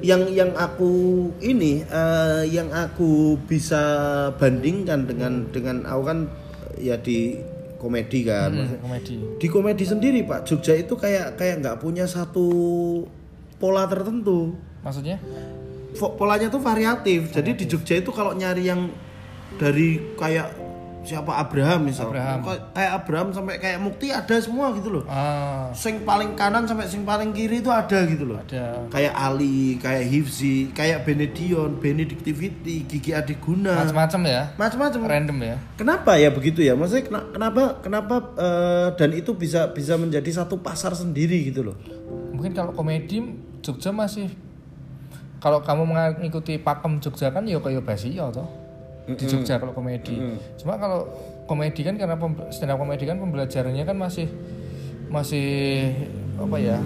yang 0.00 0.28
yang 0.32 0.50
aku 0.56 1.28
ini 1.44 1.84
eh, 1.84 2.42
yang 2.48 2.72
aku 2.72 3.36
bisa 3.44 3.82
bandingkan 4.40 5.04
dengan 5.04 5.44
dengan 5.52 5.84
aku 5.84 6.02
kan 6.08 6.18
ya 6.80 6.96
di 6.96 7.36
komedi 7.80 8.20
kan. 8.28 8.52
Hmm, 8.52 8.76
komedi 8.80 9.16
Di 9.40 9.46
komedi 9.48 9.84
sendiri 9.88 10.20
Pak 10.24 10.44
Jogja 10.48 10.76
itu 10.76 10.96
kayak 10.96 11.40
kayak 11.40 11.64
nggak 11.64 11.80
punya 11.80 12.04
satu 12.04 12.48
pola 13.56 13.88
tertentu. 13.88 14.56
maksudnya 14.80 15.20
polanya 15.96 16.48
tuh 16.48 16.60
variatif. 16.60 17.32
Jadi 17.32 17.56
di 17.56 17.64
Jogja 17.68 18.00
itu 18.00 18.08
kalau 18.12 18.32
nyari 18.32 18.68
yang 18.68 18.88
dari 19.60 20.16
kayak 20.16 20.59
siapa 21.00 21.32
Abraham 21.34 21.86
misal, 21.86 22.08
Abraham. 22.08 22.38
Kay- 22.42 22.64
kayak 22.72 22.92
Abraham 22.94 23.28
sampai 23.30 23.56
kayak 23.56 23.78
Mukti 23.78 24.08
ada 24.08 24.36
semua 24.36 24.68
gitu 24.72 24.90
loh. 24.90 25.04
ah 25.06 25.72
Sing 25.72 26.02
paling 26.02 26.34
kanan 26.34 26.64
sampai 26.64 26.84
sing 26.84 27.02
paling 27.02 27.30
kiri 27.30 27.58
itu 27.58 27.68
ada 27.68 28.04
gitu 28.04 28.24
loh. 28.24 28.36
ada 28.38 28.84
Kayak 28.86 29.14
Ali, 29.14 29.76
kayak 29.76 30.04
Hifzi, 30.06 30.68
kayak 30.70 31.02
Benedion, 31.02 31.76
Benedictivity, 31.76 32.84
Gigi 32.84 33.10
Adiguna, 33.10 33.80
macam-macam 33.80 34.20
ya 34.24 34.42
macam-macam. 34.54 35.00
random 35.02 35.38
ya 35.42 35.56
Kenapa 35.74 36.14
ya 36.14 36.28
begitu 36.28 36.60
ya? 36.60 36.72
Maksudnya 36.72 37.04
kena- 37.06 37.28
kenapa 37.30 37.62
kenapa 37.80 38.14
eh, 38.36 38.88
dan 38.94 39.10
itu 39.12 39.32
bisa 39.32 39.70
bisa 39.70 39.96
menjadi 39.96 40.28
satu 40.36 40.58
pasar 40.58 40.92
sendiri 40.92 41.40
gitu 41.44 41.62
loh. 41.62 41.76
mungkin 42.30 42.52
kalau 42.52 42.72
komedi 42.72 43.20
Jogja 43.60 43.88
masih 43.90 44.28
kalau 45.38 45.60
kamu 45.60 45.84
mengikuti 45.84 46.56
pakem 46.56 46.96
Jogja 46.98 47.28
kan 47.28 47.44
ya 47.44 47.56
kayak 47.56 47.80
basi 47.82 48.12
ya 48.12 48.28
toh 48.28 48.44
di 49.16 49.24
Jogja 49.26 49.58
kalau 49.58 49.72
komedi 49.72 50.18
cuma 50.60 50.76
kalau 50.76 51.06
komedi 51.46 51.80
kan 51.82 51.94
karena 51.98 52.14
stand 52.54 52.70
up 52.70 52.78
komedi 52.78 53.04
kan 53.06 53.18
pembelajarannya 53.18 53.84
kan 53.86 53.96
masih 53.96 54.26
masih 55.10 55.90
apa 56.38 56.56
ya 56.56 56.78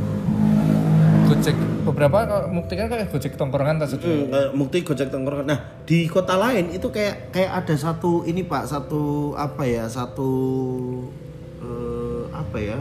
gojek 1.24 1.56
beberapa 1.84 2.24
kalau 2.24 2.48
mukti 2.52 2.74
kan 2.76 2.88
kayak 2.88 3.08
gojek 3.12 3.36
tongkrongan 3.36 3.80
tas 3.80 3.96
itu 3.96 4.28
kayak 4.28 4.52
Mukti 4.56 4.84
Gojek 4.84 5.08
Tongkrongan. 5.12 5.46
Nah, 5.48 5.60
di 5.84 6.08
kota 6.08 6.36
lain 6.36 6.72
itu 6.72 6.88
kayak 6.88 7.32
kayak 7.32 7.64
ada 7.64 7.74
satu 7.76 8.24
ini 8.24 8.44
Pak, 8.44 8.64
satu 8.68 9.34
apa 9.36 9.64
ya? 9.68 9.84
Satu 9.88 10.30
eh, 11.60 12.22
apa 12.32 12.56
ya? 12.60 12.78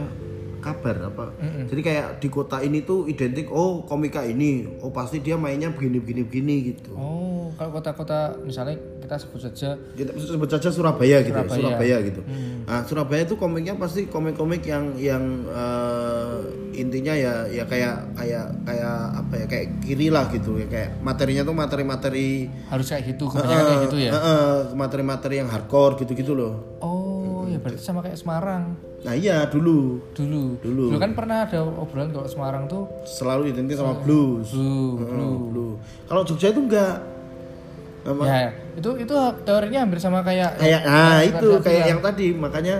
Kabar 0.64 0.96
apa. 1.04 1.24
Jadi 1.68 1.80
kayak 1.80 2.06
di 2.16 2.28
kota 2.28 2.58
ini 2.58 2.80
tuh 2.80 3.04
identik 3.04 3.52
oh 3.52 3.84
komika 3.84 4.24
ini, 4.24 4.64
oh 4.80 4.88
pasti 4.88 5.20
dia 5.20 5.36
mainnya 5.36 5.68
begini 5.68 6.00
begini 6.00 6.22
begini 6.24 6.54
gitu. 6.66 6.96
oh 6.96 7.52
kalau 7.54 7.70
kota-kota 7.70 8.34
misalnya 8.40 8.74
kita 8.98 9.14
sebut 9.14 9.36
saja 9.38 9.76
Kita 9.92 10.10
sebut 10.16 10.48
saja 10.48 10.68
Surabaya 10.68 11.20
gitu, 11.20 11.30
ya, 11.30 11.44
Surabaya. 11.44 11.60
Surabaya 11.60 11.96
gitu. 12.02 12.20
Nah, 12.64 12.80
Surabaya 12.82 13.22
itu 13.22 13.36
komiknya 13.36 13.76
pasti 13.76 14.08
komik-komik 14.08 14.64
yang 14.64 14.96
yang 14.96 15.22
eh, 15.46 16.36
intinya 16.74 17.12
ya 17.14 17.46
ya 17.46 17.62
kayak 17.64 18.16
kayak 18.16 18.46
kayak 18.64 18.96
apa 19.14 19.34
ya 19.36 19.46
kayak 19.46 19.66
kiri 19.80 20.08
lah 20.08 20.26
gitu 20.28 20.56
ya 20.56 20.66
kayak 20.66 20.98
materinya 20.98 21.44
tuh 21.44 21.54
materi-materi 21.54 22.48
harus 22.66 22.86
kayak 22.88 23.04
gitu 23.12 23.28
kebanyakan 23.28 23.64
kayak 23.68 23.82
gitu 23.86 23.96
ya 24.00 24.10
Eh, 24.10 24.18
eh, 24.18 24.56
materi-materi 24.72 25.34
yang 25.36 25.46
hardcore 25.46 26.00
gitu-gitu 26.00 26.32
loh. 26.32 26.80
oh 26.80 27.13
ya 27.46 27.58
berarti 27.58 27.80
sama 27.80 28.00
kayak 28.00 28.16
Semarang 28.16 28.74
Nah 29.04 29.12
iya 29.12 29.44
dulu 29.44 30.00
dulu 30.16 30.56
Dulu. 30.64 30.96
kan 30.96 31.12
pernah 31.12 31.44
ada 31.44 31.60
obrolan 31.60 32.08
kalau 32.08 32.24
Semarang 32.24 32.64
tuh 32.64 32.88
selalu 33.04 33.52
identik 33.52 33.76
sama 33.76 34.00
blues. 34.00 34.48
blue 34.48 34.96
Heeh, 34.96 35.36
blues. 35.52 35.76
Kalau 36.08 36.22
Jogja 36.24 36.48
itu 36.48 36.60
enggak. 36.60 36.96
Apa? 38.04 38.20
ya 38.20 38.52
itu 38.76 38.90
itu 39.00 39.14
teorinya 39.48 39.80
hampir 39.80 39.96
sama 39.96 40.20
kayak 40.20 40.60
Kayak 40.60 40.80
nah 40.84 41.24
yang 41.24 41.36
itu 41.36 41.48
kayak 41.60 41.84
yang 41.88 42.00
tadi 42.04 42.26
makanya 42.32 42.76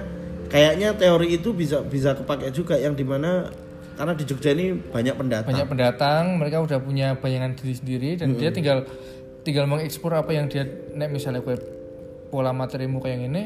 kayaknya 0.53 0.89
teori 0.93 1.41
itu 1.41 1.49
bisa 1.57 1.81
bisa 1.81 2.13
kepakai 2.13 2.53
juga 2.53 2.77
yang 2.77 2.93
di 2.93 3.09
mana 3.09 3.49
karena 3.97 4.13
di 4.13 4.25
Jogja 4.25 4.53
ini 4.53 4.77
banyak 4.77 5.17
pendatang. 5.17 5.49
banyak 5.49 5.65
pendatang 5.65 6.25
mereka 6.37 6.61
udah 6.61 6.77
punya 6.77 7.17
bayangan 7.17 7.57
diri 7.57 7.73
sendiri 7.73 8.11
dan 8.21 8.37
dia 8.37 8.53
tinggal 8.53 8.85
tinggal 9.41 9.65
mengeksplor 9.65 10.13
apa 10.13 10.33
yang 10.33 10.49
dia 10.49 10.69
nek 10.93 11.09
misalnya 11.09 11.41
kue 11.41 11.57
pola 12.29 12.53
materimu 12.53 13.01
kayak 13.01 13.25
gini 13.25 13.43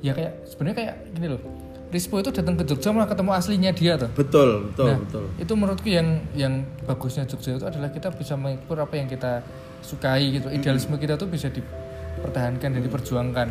ya 0.00 0.12
kayak 0.12 0.46
sebenarnya 0.48 0.76
kayak 0.76 0.94
gini 1.14 1.26
loh. 1.34 1.40
Rispo 1.86 2.18
itu 2.18 2.34
datang 2.34 2.58
ke 2.58 2.66
Jogja 2.66 2.90
malah 2.90 3.06
ketemu 3.06 3.30
aslinya 3.30 3.70
dia 3.70 3.94
tuh. 3.94 4.10
Betul, 4.10 4.74
betul, 4.74 4.86
Nah, 4.90 4.98
betul. 5.06 5.24
itu 5.38 5.52
menurutku 5.54 5.88
yang 5.88 6.18
yang 6.34 6.66
bagusnya 6.82 7.24
Jogja 7.30 7.54
itu 7.54 7.66
adalah 7.66 7.94
kita 7.94 8.10
bisa 8.10 8.34
mengeksplor 8.34 8.82
apa 8.82 8.94
yang 8.98 9.06
kita 9.06 9.46
sukai 9.86 10.34
gitu. 10.34 10.50
Idealisme 10.50 10.98
kita 10.98 11.14
tuh 11.14 11.30
bisa 11.30 11.46
dipertahankan 11.46 12.74
dan 12.74 12.82
diperjuangkan. 12.82 13.48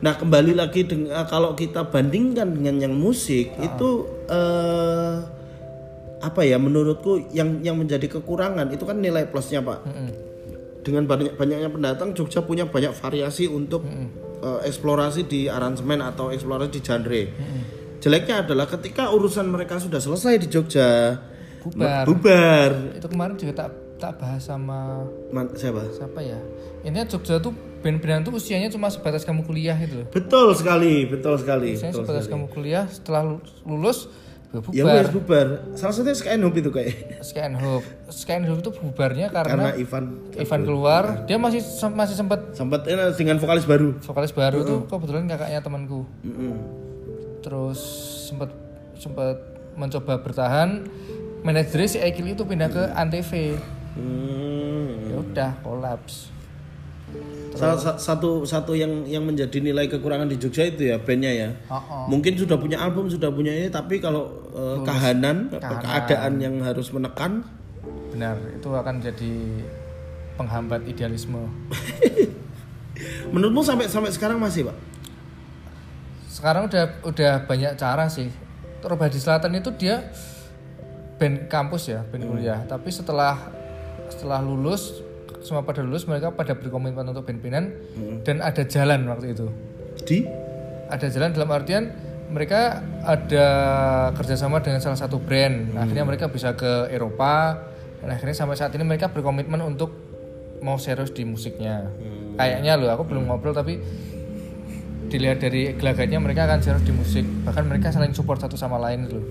Nah 0.00 0.14
kembali 0.16 0.56
lagi 0.56 0.82
dengan 0.82 1.22
kalau 1.28 1.54
kita 1.54 1.86
bandingkan 1.86 2.56
dengan 2.58 2.90
yang 2.90 2.94
musik 2.96 3.52
itu 3.60 3.90
eh, 4.26 5.16
apa 6.20 6.40
ya 6.44 6.58
menurutku 6.60 7.30
yang 7.32 7.62
yang 7.64 7.78
menjadi 7.78 8.18
kekurangan 8.18 8.66
itu 8.74 8.82
kan 8.82 8.98
nilai 8.98 9.30
plusnya 9.30 9.62
pak. 9.62 9.84
Dengan 10.80 11.04
banyak 11.06 11.36
banyaknya 11.36 11.70
pendatang 11.70 12.16
Jogja 12.16 12.40
punya 12.42 12.64
banyak 12.66 12.96
variasi 12.96 13.46
untuk 13.46 13.84
eh, 14.40 14.60
eksplorasi 14.64 15.24
di 15.24 15.46
aransemen 15.46 16.00
atau 16.00 16.28
eksplorasi 16.28 16.70
di 16.70 16.80
genre. 16.80 17.22
Jeleknya 17.98 18.42
adalah 18.42 18.64
ketika 18.66 19.08
urusan 19.08 19.44
mereka 19.46 19.76
sudah 19.76 19.98
selesai 19.98 20.38
di 20.38 20.48
Jogja 20.48 21.20
Bubar. 21.60 22.08
bubar. 22.08 22.70
itu 22.96 23.04
kemarin 23.06 23.36
juga 23.36 23.52
tak 23.58 23.70
tak 23.98 24.12
bahas 24.16 24.40
sama 24.40 25.04
Man- 25.28 25.52
siapa? 25.52 25.84
siapa 25.92 26.16
ya 26.18 26.40
intinya 26.80 27.04
Jogja 27.06 27.36
tuh 27.36 27.52
band-bandan 27.78 28.24
tuh 28.24 28.32
usianya 28.32 28.68
cuma 28.68 28.88
sebatas 28.88 29.20
kamu 29.22 29.44
kuliah 29.44 29.76
itu 29.76 30.00
loh 30.00 30.08
Betul 30.08 30.56
sekali, 30.56 31.04
betul 31.04 31.36
sekali. 31.36 31.76
usianya 31.76 31.92
betul 31.92 32.08
sebatas 32.08 32.24
sekali. 32.24 32.40
kamu 32.40 32.46
kuliah 32.48 32.84
setelah 32.88 33.22
lu- 33.26 33.44
lulus 33.62 34.08
ya 34.50 34.58
Ya 34.58 34.82
bubar 34.82 34.98
wes 34.98 35.10
bubar. 35.14 35.46
Salah 35.78 35.94
satunya 35.94 36.16
Sky 36.18 36.34
Hope 36.42 36.58
itu 36.58 36.70
kayak 36.74 37.22
Scan 37.22 37.54
Hope 37.54 37.86
Scan 38.10 38.42
Hope 38.50 38.60
itu 38.66 38.70
bubarnya 38.82 39.30
karena 39.30 39.70
karena, 39.70 39.70
Ivan 39.78 40.04
Ivan 40.34 40.60
keluar. 40.66 41.04
Dia 41.30 41.38
masih 41.38 41.62
masih 41.94 42.14
sempat 42.18 42.40
sempat 42.54 42.82
ini 42.90 42.98
dengan 43.14 43.38
vokalis 43.38 43.62
baru. 43.62 43.94
vokalis 44.02 44.32
baru 44.34 44.58
tuh. 44.66 44.80
Kebetulan 44.90 45.30
kakaknya 45.30 45.60
temanku. 45.62 46.02
Mm-mm. 46.26 46.54
terus 47.40 47.80
sempat 48.28 48.52
sempat 48.98 49.38
mencoba 49.78 50.20
bertahan. 50.20 50.84
Manajernya 51.40 51.88
si 51.88 51.98
Ekil 52.02 52.36
itu 52.36 52.44
pindah 52.44 52.68
ke 52.68 52.82
Antv. 52.92 53.56
Hmm. 53.90 55.10
ya 55.10 55.16
udah 55.18 55.50
kolaps 55.66 56.30
Salah 57.50 57.74
sa- 57.74 57.98
satu 57.98 58.46
satu 58.46 58.72
yang 58.72 59.02
yang 59.04 59.26
menjadi 59.26 59.58
nilai 59.58 59.90
kekurangan 59.90 60.30
di 60.30 60.38
Jogja 60.38 60.70
itu 60.70 60.86
ya 60.86 60.96
bandnya 60.96 61.32
ya. 61.34 61.48
Oh, 61.66 61.76
oh. 61.76 62.04
Mungkin 62.06 62.38
sudah 62.38 62.54
punya 62.54 62.78
album, 62.78 63.10
sudah 63.10 63.26
punya 63.28 63.50
ini, 63.50 63.66
tapi 63.66 63.98
kalau 63.98 64.30
eh, 64.54 64.78
kahanan, 64.82 65.50
Kahanan. 65.50 65.82
keadaan 65.82 66.32
yang 66.38 66.54
harus 66.62 66.94
menekan, 66.94 67.42
benar 68.10 68.38
itu 68.50 68.68
akan 68.70 69.02
jadi 69.02 69.32
penghambat 70.34 70.86
idealisme 70.86 71.50
menurutmu 73.32 73.60
sampai 73.60 73.86
sampai 73.86 74.10
sekarang 74.10 74.36
masih 74.36 74.66
pak? 74.66 74.76
sekarang 76.30 76.64
udah 76.64 77.04
udah 77.04 77.32
banyak 77.44 77.76
cara 77.76 78.08
sih 78.08 78.32
Terubah 78.80 79.12
di 79.12 79.20
Selatan 79.20 79.52
itu 79.52 79.68
dia 79.76 80.08
band 81.20 81.52
kampus 81.52 81.92
ya 81.92 82.00
band 82.02 82.24
kuliah 82.24 82.64
tapi 82.64 82.88
setelah 82.88 83.36
setelah 84.08 84.40
lulus 84.40 85.04
semua 85.40 85.62
pada 85.62 85.80
lulus 85.80 86.04
mereka 86.04 86.30
pada 86.30 86.52
berkomitmen 86.52 87.04
untuk 87.06 87.24
band-bandan 87.24 87.72
dan 88.22 88.40
ada 88.40 88.62
jalan 88.62 89.08
waktu 89.08 89.32
itu. 89.32 89.46
Di? 90.00 90.18
ada 90.90 91.06
jalan 91.06 91.30
dalam 91.30 91.50
artian 91.54 91.84
mereka 92.30 92.82
ada 93.02 93.46
kerjasama 94.14 94.58
dengan 94.58 94.82
salah 94.82 94.98
satu 94.98 95.22
brand. 95.22 95.70
Akhirnya 95.74 96.02
mereka 96.02 96.26
bisa 96.26 96.54
ke 96.54 96.90
Eropa 96.90 97.62
dan 98.02 98.10
akhirnya 98.10 98.34
sampai 98.34 98.58
saat 98.58 98.74
ini 98.74 98.82
mereka 98.82 99.06
berkomitmen 99.06 99.62
untuk 99.62 99.94
mau 100.60 100.78
serius 100.78 101.10
di 101.10 101.22
musiknya. 101.22 101.90
Kayaknya 102.34 102.74
loh 102.74 102.90
aku 102.90 103.06
belum 103.06 103.30
ngobrol 103.30 103.54
tapi 103.54 103.78
dilihat 105.10 105.42
dari 105.42 105.74
gelagatnya 105.74 106.22
mereka 106.22 106.46
akan 106.46 106.58
serius 106.58 106.82
di 106.82 106.94
musik. 106.94 107.26
Bahkan 107.46 107.64
mereka 107.66 107.90
saling 107.90 108.14
support 108.14 108.38
satu 108.38 108.54
sama 108.54 108.78
lain 108.78 109.10
loh. 109.10 109.22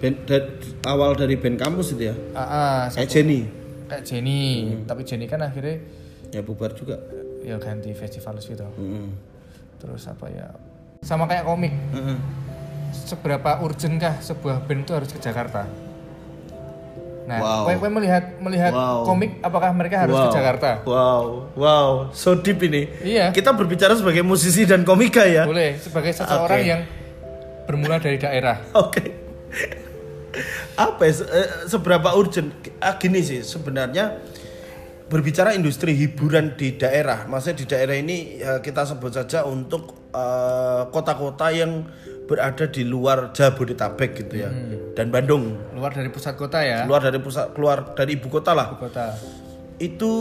Band, 0.00 0.16
da- 0.24 0.48
awal 0.86 1.12
dari 1.12 1.36
band 1.36 1.60
kampus 1.60 1.92
itu 1.92 2.08
ya? 2.08 2.14
ah, 2.32 2.40
ah, 2.40 2.78
Kayak 2.88 3.10
Jenny. 3.10 3.59
Kayak 3.90 4.04
Jenny 4.04 4.46
tapi 4.84 5.02
Jenny 5.02 5.26
kan 5.26 5.42
akhirnya 5.42 5.82
Ya 6.30 6.40
bubar 6.40 6.70
juga. 6.72 6.94
ya 7.42 7.58
ganti 7.58 7.90
festival 7.90 8.38
gitu 8.38 8.62
Mm-mm. 8.78 9.10
terus 9.76 10.06
apa 10.06 10.28
ya 10.28 10.46
sama 11.00 11.24
kayak 11.24 11.42
komik 11.42 11.74
Mm-mm. 11.90 12.16
seberapa 12.92 13.58
urgent 13.58 13.98
kah 13.98 14.14
sebuah 14.16 14.62
band 14.62 14.82
itu 14.82 14.92
harus 14.92 15.08
ke 15.08 15.18
Jakarta? 15.18 15.66
Nah, 17.22 17.38
Wow. 17.38 17.70
kowe 17.70 17.88
melihat 17.92 18.24
melihat 18.38 18.70
Wow. 18.70 19.06
komik 19.06 19.38
apakah 19.38 19.70
mereka 19.70 20.02
harus 20.02 20.14
ke 20.14 20.26
Wow. 20.26 20.34
Jakarta? 20.34 20.70
Wow, 20.82 21.22
wow, 21.54 21.88
so 22.10 22.34
deep 22.34 22.58
ini. 22.60 22.90
Iya. 23.00 23.30
Kita 23.30 23.54
berbicara 23.54 23.94
sebagai 23.94 24.20
musisi 24.20 24.62
dan 24.64 24.82
komika 24.82 25.22
ya. 25.24 25.46
Boleh 25.46 25.78
sebagai 25.78 26.10
seseorang 26.10 26.58
Oke. 26.58 26.66
yang 26.68 26.82
bermula 27.64 27.96
dari 27.96 28.18
daerah. 28.18 28.58
Oke. 28.82 29.02
Apa 30.76 31.02
ya, 31.04 31.12
se- 31.12 31.28
eh, 31.28 31.48
seberapa 31.66 32.14
urgent? 32.14 32.50
Ah, 32.78 32.94
gini 32.96 33.18
sih 33.20 33.42
sebenarnya 33.42 34.18
berbicara 35.10 35.52
industri 35.52 35.92
hiburan 35.92 36.54
di 36.54 36.78
daerah, 36.78 37.26
maksudnya 37.26 37.56
di 37.58 37.66
daerah 37.66 37.96
ini 37.98 38.38
ya, 38.38 38.62
kita 38.62 38.86
sebut 38.86 39.10
saja 39.10 39.42
untuk 39.42 40.06
eh, 40.10 40.82
kota-kota 40.88 41.50
yang 41.50 41.82
berada 42.30 42.70
di 42.70 42.86
luar 42.86 43.34
Jabodetabek 43.34 44.14
gitu 44.16 44.38
ya, 44.38 44.54
dan 44.94 45.10
Bandung, 45.10 45.58
Luar 45.74 45.90
dari 45.90 46.06
pusat 46.08 46.38
kota 46.38 46.62
ya. 46.62 46.86
keluar 46.86 47.02
dari 47.02 47.18
pusat, 47.18 47.50
keluar 47.50 47.90
dari 47.98 48.14
ibu 48.14 48.30
kota 48.30 48.54
lah. 48.54 48.70
Ibu 48.70 48.78
kota. 48.80 49.18
itu 49.80 50.12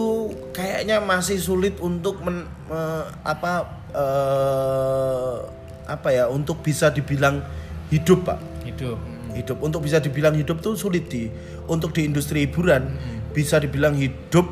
kayaknya 0.50 1.04
masih 1.04 1.36
sulit 1.38 1.78
untuk 1.78 2.18
men, 2.24 2.48
me- 2.66 3.06
apa 3.22 3.68
eh, 3.94 5.38
apa 5.86 6.10
ya 6.10 6.30
untuk 6.30 6.62
bisa 6.62 6.90
dibilang 6.90 7.42
hidup 7.90 8.24
pak 8.24 8.40
Hidup. 8.66 8.98
Hidup 9.36 9.62
untuk 9.62 9.86
bisa 9.86 10.02
dibilang 10.02 10.34
hidup 10.34 10.62
tuh 10.62 10.78
sulit 10.78 11.10
di 11.10 11.30
untuk 11.70 11.94
di 11.94 12.06
industri 12.06 12.48
hiburan 12.48 12.90
bisa 13.34 13.62
dibilang 13.62 13.94
hidup 13.94 14.46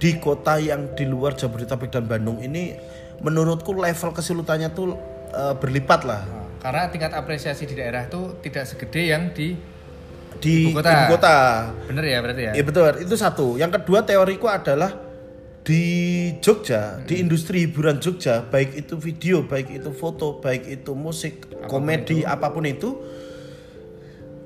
di 0.00 0.16
kota 0.16 0.56
yang 0.56 0.92
di 0.96 1.04
luar 1.04 1.36
Jabodetabek 1.36 1.92
dan 1.92 2.08
Bandung 2.08 2.40
ini 2.40 2.72
menurutku 3.20 3.76
level 3.76 4.10
kesulitannya 4.16 4.72
tuh 4.72 4.96
eh, 5.32 5.54
berlipat 5.56 6.00
lah 6.08 6.22
karena 6.60 6.92
tingkat 6.92 7.12
apresiasi 7.16 7.64
di 7.64 7.72
daerah 7.72 8.04
tuh 8.08 8.36
tidak 8.44 8.68
segede 8.68 9.08
yang 9.08 9.32
di 9.32 9.56
di 10.40 10.70
Ibu 10.72 10.78
kota. 10.78 10.90
ibu 10.92 11.04
kota. 11.16 11.36
bener 11.90 12.04
ya 12.06 12.18
berarti 12.22 12.42
ya. 12.48 12.52
Ya 12.54 12.62
betul, 12.64 12.90
itu 13.02 13.14
satu. 13.18 13.46
Yang 13.60 13.82
kedua 13.82 14.06
teoriku 14.06 14.46
adalah 14.46 14.94
di 15.60 15.82
Jogja, 16.40 17.04
di 17.04 17.20
industri 17.20 17.68
hiburan 17.68 18.00
Jogja, 18.00 18.46
baik 18.48 18.72
itu 18.78 18.96
video, 18.96 19.44
baik 19.44 19.68
itu 19.68 19.90
foto, 19.92 20.40
baik 20.40 20.64
itu 20.70 20.96
musik, 20.96 21.44
komedi, 21.68 22.24
apa 22.24 22.48
pun 22.48 22.64
itu, 22.64 22.96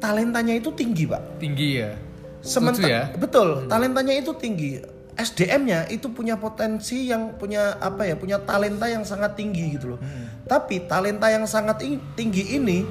talentanya 0.04 0.60
itu 0.60 0.68
tinggi, 0.76 1.08
Pak. 1.08 1.40
Tinggi 1.40 1.80
ya. 1.80 1.96
Sementara 2.44 2.84
ya. 2.84 3.02
betul, 3.16 3.64
talentanya 3.72 4.12
itu 4.20 4.36
tinggi. 4.36 4.84
SDM-nya 5.16 5.88
itu 5.88 6.12
punya 6.12 6.36
potensi 6.36 7.08
yang 7.08 7.40
punya 7.40 7.80
apa 7.80 8.04
ya, 8.04 8.20
punya 8.20 8.36
talenta 8.44 8.84
yang 8.84 9.00
sangat 9.00 9.32
tinggi 9.32 9.80
gitu 9.80 9.96
loh. 9.96 10.00
Tapi 10.44 10.84
talenta 10.84 11.32
yang 11.32 11.48
sangat 11.48 11.80
ing- 11.80 12.02
tinggi 12.12 12.60
ini 12.60 12.84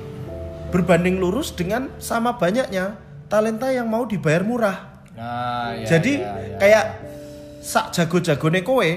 berbanding 0.73 1.21
lurus 1.21 1.53
dengan 1.53 1.91
sama 2.01 2.33
banyaknya 2.33 2.97
talenta 3.29 3.69
yang 3.69 3.85
mau 3.85 4.09
dibayar 4.09 4.41
murah. 4.41 5.05
Nah, 5.13 5.77
ya, 5.77 5.85
Jadi 5.85 6.17
ya, 6.17 6.33
ya. 6.33 6.57
kayak 6.57 6.85
sak 7.61 7.93
jago-jagone 7.93 8.65
kowe, 8.65 8.89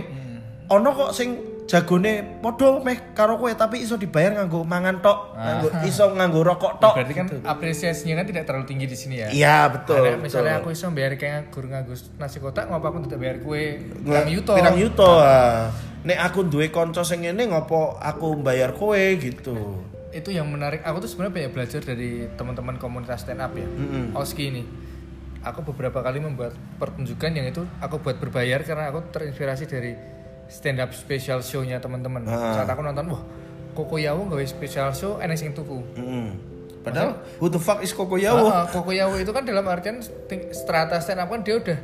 ono 0.73 0.89
kok 0.97 1.11
sing 1.12 1.37
jagone 1.67 2.39
podo 2.39 2.79
meh 2.79 3.11
karo 3.11 3.43
kowe 3.43 3.51
tapi 3.51 3.83
iso 3.83 3.99
dibayar 3.99 4.39
nganggo 4.39 4.62
mangan 4.62 5.03
tok, 5.03 5.35
nganggo 5.35 5.69
iso 5.83 6.14
nganggo 6.14 6.41
rokok 6.47 6.79
tok. 6.79 6.95
berarti 6.95 7.14
kan 7.19 7.27
apresiasinya 7.43 8.23
kan 8.23 8.27
tidak 8.31 8.47
terlalu 8.47 8.67
tinggi 8.71 8.87
di 8.87 8.97
sini 8.97 9.14
ya. 9.19 9.29
Iya, 9.35 9.59
betul. 9.75 9.99
Ada 9.99 10.14
misalnya 10.23 10.62
betul. 10.62 10.62
aku 10.62 10.69
iso 10.79 10.87
bayar 10.95 11.12
kayak 11.19 11.51
guru 11.51 11.67
nganggus 11.75 12.01
nasi 12.23 12.39
kotak 12.39 12.71
ngapa 12.71 12.87
aku 12.87 12.99
tidak 13.11 13.19
bayar 13.19 13.37
kue 13.43 13.83
pirang 13.83 14.31
yuto. 14.31 14.55
Pirang 14.55 14.79
yuto. 14.79 15.11
ah. 15.19 15.75
Nek 16.07 16.19
aku 16.23 16.47
duwe 16.47 16.71
kanca 16.71 17.03
sing 17.03 17.27
ngene 17.27 17.51
ngopo 17.51 17.99
aku 17.99 18.39
bayar 18.39 18.71
kowe 18.71 19.03
gitu. 19.19 19.83
Itu 20.14 20.31
yang 20.31 20.47
menarik. 20.47 20.87
Aku 20.87 21.03
tuh 21.03 21.11
sebenarnya 21.11 21.35
banyak 21.35 21.53
belajar 21.53 21.81
dari 21.83 22.31
teman-teman 22.39 22.79
komunitas 22.79 23.27
stand 23.27 23.43
up 23.43 23.51
ya. 23.59 23.67
Oski 24.14 24.55
ini. 24.55 24.62
Aku 25.43 25.67
beberapa 25.67 26.03
kali 26.03 26.23
membuat 26.23 26.55
pertunjukan 26.79 27.31
yang 27.35 27.47
itu 27.51 27.62
aku 27.79 28.03
buat 28.03 28.19
berbayar 28.19 28.62
karena 28.67 28.91
aku 28.91 29.03
terinspirasi 29.14 29.67
dari 29.71 30.16
stand 30.47 30.78
up 30.78 30.90
special 30.94 31.42
show-nya 31.42 31.78
teman-teman. 31.82 32.26
Ah. 32.26 32.62
Saat 32.62 32.70
aku 32.70 32.82
nonton, 32.82 33.07
wah, 33.12 33.22
Koko 33.76 34.01
Yawo 34.01 34.24
gawe 34.32 34.44
special 34.49 34.88
show 34.97 35.12
enek 35.20 35.36
sing 35.36 35.53
tuku. 35.53 35.84
Mm. 36.01 36.57
Padahal 36.80 37.18
who 37.42 37.53
the 37.53 37.61
fuck 37.61 37.84
is 37.84 37.92
Koko 37.92 38.16
Yawo? 38.16 38.49
Ah, 38.49 38.64
ah, 38.64 38.64
Koko 38.72 38.94
Yawo 38.94 39.20
itu 39.20 39.28
kan 39.34 39.44
dalam 39.44 39.68
artian 39.68 40.01
strata 40.55 40.97
stand 41.03 41.20
up 41.20 41.28
kan 41.28 41.44
dia 41.44 41.61
udah 41.61 41.78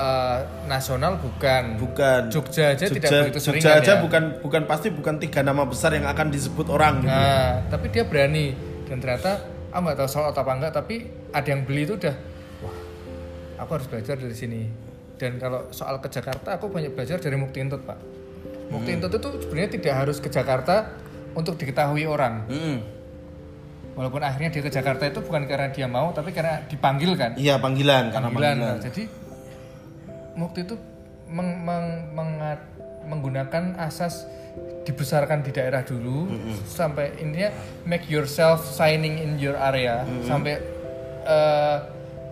eh, 0.00 0.38
nasional 0.66 1.20
bukan. 1.22 1.78
Bukan. 1.78 2.20
Jogja 2.32 2.74
aja 2.74 2.90
tidak 2.90 3.06
Jogja, 3.06 3.22
begitu 3.28 3.40
sering 3.44 3.62
Jogja 3.62 3.78
kan 3.78 3.84
aja 3.86 3.92
ya. 3.94 4.02
bukan 4.02 4.22
bukan 4.42 4.62
pasti 4.66 4.88
bukan 4.90 5.22
tiga 5.22 5.46
nama 5.46 5.62
besar 5.62 5.94
yang 5.94 6.10
akan 6.10 6.26
disebut 6.34 6.66
orang 6.72 7.06
gitu. 7.06 7.12
Nah, 7.12 7.62
tapi 7.70 7.86
dia 7.94 8.02
berani 8.02 8.56
dan 8.90 8.98
ternyata 8.98 9.46
aku 9.70 9.80
nggak 9.86 9.98
tahu 10.00 10.08
soal 10.08 10.32
apa 10.32 10.52
enggak 10.56 10.72
tapi 10.74 11.06
ada 11.30 11.48
yang 11.52 11.62
beli 11.68 11.84
itu 11.84 11.94
udah 12.00 12.16
wah 12.64 12.76
aku 13.60 13.70
harus 13.76 13.86
belajar 13.92 14.16
dari 14.16 14.32
sini 14.32 14.85
dan 15.16 15.36
kalau 15.36 15.68
soal 15.70 15.96
ke 15.98 16.08
Jakarta 16.08 16.54
aku 16.54 16.68
banyak 16.68 16.92
belajar 16.92 17.16
dari 17.16 17.34
Mukti 17.34 17.58
Intut 17.58 17.82
pak 17.82 17.98
Mukti 18.66 18.90
Hmm. 18.90 18.96
Intut 18.98 19.12
itu 19.14 19.28
sebenarnya 19.40 19.70
tidak 19.72 19.94
harus 19.96 20.18
ke 20.18 20.28
Jakarta 20.28 20.92
untuk 21.32 21.54
diketahui 21.54 22.04
orang 22.04 22.44
Mm. 22.46 22.78
walaupun 23.92 24.20
akhirnya 24.20 24.50
dia 24.50 24.60
ke 24.60 24.68
Jakarta 24.68 25.04
itu 25.04 25.20
bukan 25.20 25.44
karena 25.44 25.68
dia 25.68 25.86
mau 25.86 26.10
tapi 26.10 26.30
karena 26.30 26.60
dipanggil 26.64 27.14
kan 27.14 27.32
Iya 27.34 27.56
panggilan 27.56 28.10
karena 28.10 28.26
panggilan 28.26 28.54
panggilan. 28.54 28.72
Nah, 28.72 28.82
jadi 28.82 29.02
Mukti 30.34 30.60
itu 30.62 30.76
meng- 31.26 31.58
meng- 31.58 32.12
mengat- 32.12 32.68
menggunakan 33.02 33.64
asas 33.78 34.28
dibesarkan 34.82 35.40
di 35.40 35.50
daerah 35.50 35.80
dulu 35.80 36.28
sampai 36.64 37.18
intinya 37.18 37.50
make 37.82 38.06
yourself 38.06 38.62
shining 38.68 39.16
in 39.16 39.36
your 39.36 39.54
area 39.54 40.04
sampai 40.22 40.60
eh, 41.24 41.76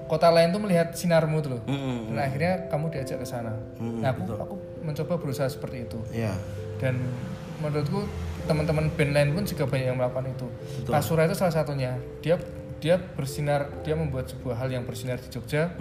kota 0.07 0.29
lain 0.29 0.53
tuh 0.53 0.61
melihat 0.61 0.93
sinarmu 0.93 1.41
tuh 1.41 1.59
loh. 1.59 1.63
Dan 2.11 2.19
akhirnya 2.21 2.69
kamu 2.69 2.93
diajak 2.93 3.21
ke 3.23 3.27
sana. 3.27 3.57
nah, 3.81 4.13
aku 4.13 4.23
aku 4.37 4.55
mencoba 4.85 5.15
berusaha 5.17 5.49
seperti 5.49 5.89
itu. 5.89 5.99
Iya. 6.13 6.35
Dan 6.81 7.01
menurutku 7.63 8.05
teman-teman 8.45 8.93
band 8.93 9.13
lain 9.17 9.29
pun 9.33 9.45
juga 9.49 9.65
banyak 9.65 9.87
yang 9.89 9.99
melakukan 9.99 10.27
itu. 10.29 10.47
Kasura 10.85 11.25
itu 11.25 11.37
salah 11.37 11.55
satunya. 11.55 11.97
Dia 12.21 12.37
dia 12.83 13.01
bersinar, 13.01 13.73
dia 13.81 13.97
membuat 13.97 14.29
sebuah 14.29 14.61
hal 14.61 14.69
yang 14.69 14.85
bersinar 14.85 15.17
di 15.17 15.33
Jogja. 15.33 15.73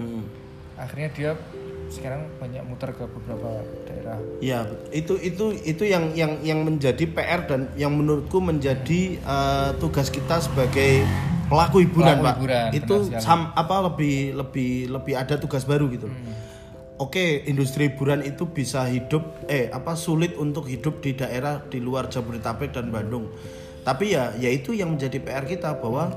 Akhirnya 0.79 1.09
dia 1.11 1.31
sekarang 1.91 2.25
banyak 2.41 2.63
muter 2.65 2.89
ke 2.95 3.05
beberapa 3.05 3.61
daerah. 3.85 4.17
Iya, 4.39 4.65
itu 4.89 5.19
itu 5.19 5.53
itu 5.61 5.83
yang 5.85 6.15
yang 6.15 6.41
yang 6.41 6.65
menjadi 6.65 7.05
PR 7.05 7.45
dan 7.45 7.69
yang 7.77 7.93
menurutku 7.93 8.39
menjadi 8.41 9.19
eh, 9.19 9.69
tugas 9.77 10.09
kita 10.09 10.41
sebagai 10.41 11.05
pelaku 11.53 11.77
hiburan, 11.85 12.15
Pelaku 12.17 12.25
Pak. 12.25 12.35
hiburan, 12.41 12.69
itu 12.73 12.95
sam, 13.21 13.53
apa 13.53 13.75
lebih 13.85 14.33
lebih 14.33 14.71
lebih 14.89 15.13
ada 15.13 15.37
tugas 15.37 15.63
baru 15.69 15.85
gitu. 15.93 16.09
Hmm. 16.09 16.33
Oke, 16.97 17.45
industri 17.45 17.93
hiburan 17.93 18.25
itu 18.25 18.49
bisa 18.49 18.85
hidup 18.89 19.45
eh 19.45 19.69
apa 19.69 19.93
sulit 19.93 20.33
untuk 20.37 20.65
hidup 20.65 21.01
di 21.01 21.13
daerah 21.13 21.61
di 21.61 21.77
luar 21.77 22.09
Jabodetabek 22.09 22.73
dan 22.73 22.89
Bandung. 22.89 23.29
Tapi 23.85 24.17
ya 24.17 24.33
ya 24.39 24.49
itu 24.49 24.73
yang 24.73 24.97
menjadi 24.97 25.21
PR 25.21 25.45
kita 25.45 25.77
bahwa 25.77 26.09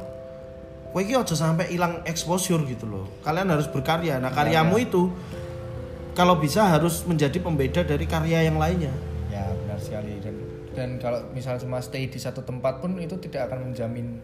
kowe 0.96 1.04
iki 1.04 1.12
aja 1.12 1.36
sampai 1.36 1.68
hilang 1.68 2.00
exposure 2.08 2.64
gitu 2.64 2.88
loh. 2.88 3.04
Kalian 3.20 3.52
harus 3.52 3.68
berkarya. 3.68 4.16
Nah, 4.16 4.32
karyamu 4.32 4.80
itu 4.80 5.12
kalau 6.16 6.40
bisa 6.40 6.64
harus 6.72 7.04
menjadi 7.04 7.36
pembeda 7.44 7.84
dari 7.84 8.08
karya 8.08 8.48
yang 8.48 8.56
lainnya. 8.56 8.94
Ya 9.28 9.44
benar 9.52 9.76
sekali 9.76 10.16
dan 10.24 10.34
dan 10.72 10.88
kalau 10.96 11.20
misalnya 11.32 11.60
cuma 11.64 11.80
stay 11.84 12.08
di 12.08 12.16
satu 12.16 12.40
tempat 12.44 12.80
pun 12.80 12.96
itu 12.96 13.16
tidak 13.20 13.52
akan 13.52 13.72
menjamin 13.72 14.20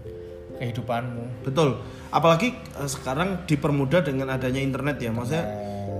kehidupanmu. 0.62 1.42
Betul. 1.42 1.82
Apalagi 2.14 2.54
eh, 2.54 2.86
sekarang 2.86 3.42
dipermudah 3.50 4.06
dengan 4.06 4.30
adanya 4.30 4.62
internet 4.62 5.02
ya, 5.02 5.10
maksudnya 5.10 5.44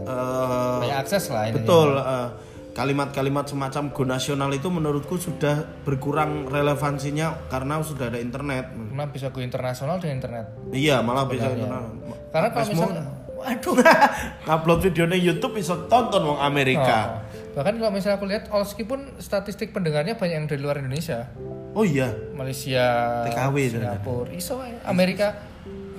eh, 0.06 0.78
Banyak 0.86 0.98
akses 1.02 1.26
lah 1.34 1.50
ini. 1.50 1.54
betul 1.58 1.98
eh, 1.98 2.28
kalimat-kalimat 2.72 3.44
semacam 3.44 3.92
go 3.92 4.02
nasional 4.08 4.48
itu 4.54 4.72
menurutku 4.72 5.20
sudah 5.20 5.84
berkurang 5.84 6.48
relevansinya 6.48 7.50
karena 7.52 7.82
sudah 7.84 8.08
ada 8.08 8.22
internet. 8.22 8.72
Karena 8.72 9.04
bisa 9.10 9.28
go 9.28 9.42
internasional 9.44 10.00
dengan 10.00 10.22
internet. 10.22 10.46
Iya, 10.72 11.04
malah 11.04 11.28
bisa 11.28 11.52
internet. 11.52 11.84
Karena 12.32 12.48
kalau 12.48 12.66
misalnya 12.70 13.04
waduh 13.42 13.74
Upload 14.54 14.80
videonya 14.86 15.18
YouTube 15.18 15.58
bisa 15.58 15.74
tonton 15.90 16.22
wong 16.22 16.40
Amerika. 16.40 16.98
Oh. 17.18 17.31
Bahkan 17.52 17.74
kalau 17.76 17.92
misalnya 17.92 18.16
aku 18.16 18.26
lihat 18.28 18.48
Olski 18.48 18.88
pun 18.88 19.12
statistik 19.20 19.76
pendengarnya 19.76 20.16
banyak 20.16 20.36
yang 20.40 20.46
dari 20.48 20.60
luar 20.60 20.80
Indonesia. 20.80 21.28
Oh 21.76 21.84
iya. 21.84 22.08
Malaysia, 22.32 22.84
TKW. 23.28 23.56
Singapura, 23.76 24.30
iso. 24.32 24.56
Amerika, 24.88 25.36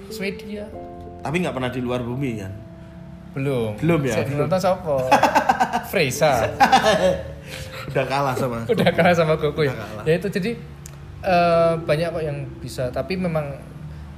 Swedia. 0.10 0.66
Tapi 1.22 1.36
nggak 1.46 1.54
pernah 1.54 1.70
di 1.70 1.82
luar 1.82 2.02
bumi 2.02 2.42
kan. 2.42 2.54
Belum. 3.38 3.78
Belum 3.78 4.02
ya? 4.06 4.22
Saya 4.22 4.34
nonton 4.34 4.60
siapa? 4.62 4.94
Fresa. 5.94 6.32
Udah 7.94 8.06
kalah 8.10 8.34
sama. 8.34 8.66
Udah 8.74 8.90
kalah 8.94 9.14
sama 9.14 9.34
Goku 9.38 9.66
ya. 9.70 9.74
Ya 10.06 10.14
itu 10.18 10.30
jadi 10.34 10.58
eh, 11.22 11.74
banyak 11.78 12.08
kok 12.14 12.24
yang 12.26 12.38
bisa, 12.62 12.90
tapi 12.90 13.18
memang 13.18 13.62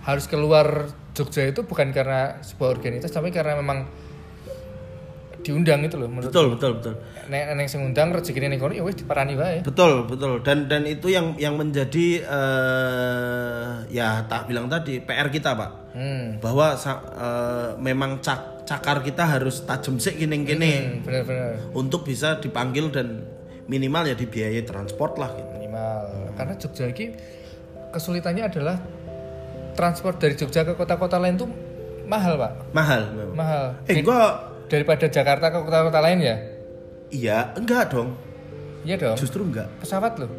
harus 0.08 0.28
keluar 0.32 0.88
Jogja 1.16 1.48
itu 1.48 1.64
bukan 1.64 1.96
karena 1.96 2.44
sebuah 2.44 2.80
organisasi, 2.80 3.12
tapi 3.12 3.32
karena 3.32 3.56
memang 3.56 3.88
diundang 5.46 5.86
itu 5.86 5.94
loh 5.96 6.10
menurut 6.10 6.34
Betul, 6.34 6.58
betul, 6.58 6.72
betul. 6.82 6.94
nek 7.30 7.54
nek 7.54 7.70
sing 7.70 7.86
ngundang 7.86 8.10
rezekine 8.10 8.50
ning 8.50 8.58
kono 8.58 8.74
ya 8.74 8.82
wis 8.82 8.98
diparani 8.98 9.38
wae. 9.38 9.62
Betul, 9.62 10.10
betul. 10.10 10.42
Dan 10.42 10.66
dan 10.66 10.84
itu 10.84 11.14
yang 11.14 11.38
yang 11.38 11.54
menjadi 11.54 12.26
eh 12.26 13.70
ya 13.94 14.26
tak 14.26 14.50
bilang 14.50 14.66
tadi 14.66 14.98
PR 15.00 15.30
kita, 15.30 15.54
Pak. 15.54 15.72
Hmm. 15.94 16.42
Bahwa 16.42 16.74
eh, 16.74 17.70
memang 17.78 18.20
cak, 18.20 18.66
cakar 18.66 19.00
kita 19.00 19.24
harus 19.38 19.64
tajam 19.64 20.02
sik 20.02 20.18
kene-kene 20.18 20.74
Hmm, 20.76 21.06
benar-benar 21.06 21.72
untuk 21.72 22.02
bisa 22.04 22.42
dipanggil 22.42 22.90
dan 22.90 23.22
minimal 23.66 24.06
ya 24.06 24.18
dibiayai 24.18 24.66
transport 24.66 25.16
lah 25.16 25.30
gitu. 25.34 25.50
minimal. 25.54 26.34
Karena 26.36 26.54
Jogja 26.58 26.90
ini 26.90 27.14
kesulitannya 27.90 28.44
adalah 28.44 28.78
transport 29.74 30.18
dari 30.18 30.34
Jogja 30.34 30.64
ke 30.64 30.74
kota-kota 30.74 31.16
lain 31.16 31.36
tuh 31.38 31.50
mahal, 32.06 32.38
Pak. 32.38 32.52
Mahal 32.72 33.02
memang. 33.12 33.36
Mahal. 33.36 33.66
Eh, 33.88 34.04
gua 34.04 34.52
Daripada 34.66 35.06
Jakarta 35.06 35.50
ke 35.50 35.58
kota-kota 35.60 36.00
lain 36.02 36.20
ya? 36.20 36.36
iya, 37.08 37.54
enggak 37.54 37.94
dong. 37.94 38.18
Iya 38.82 38.98
dong. 38.98 39.18
Justru 39.18 39.42
enggak. 39.42 39.70
Pesawat 39.78 40.18
loh. 40.18 40.30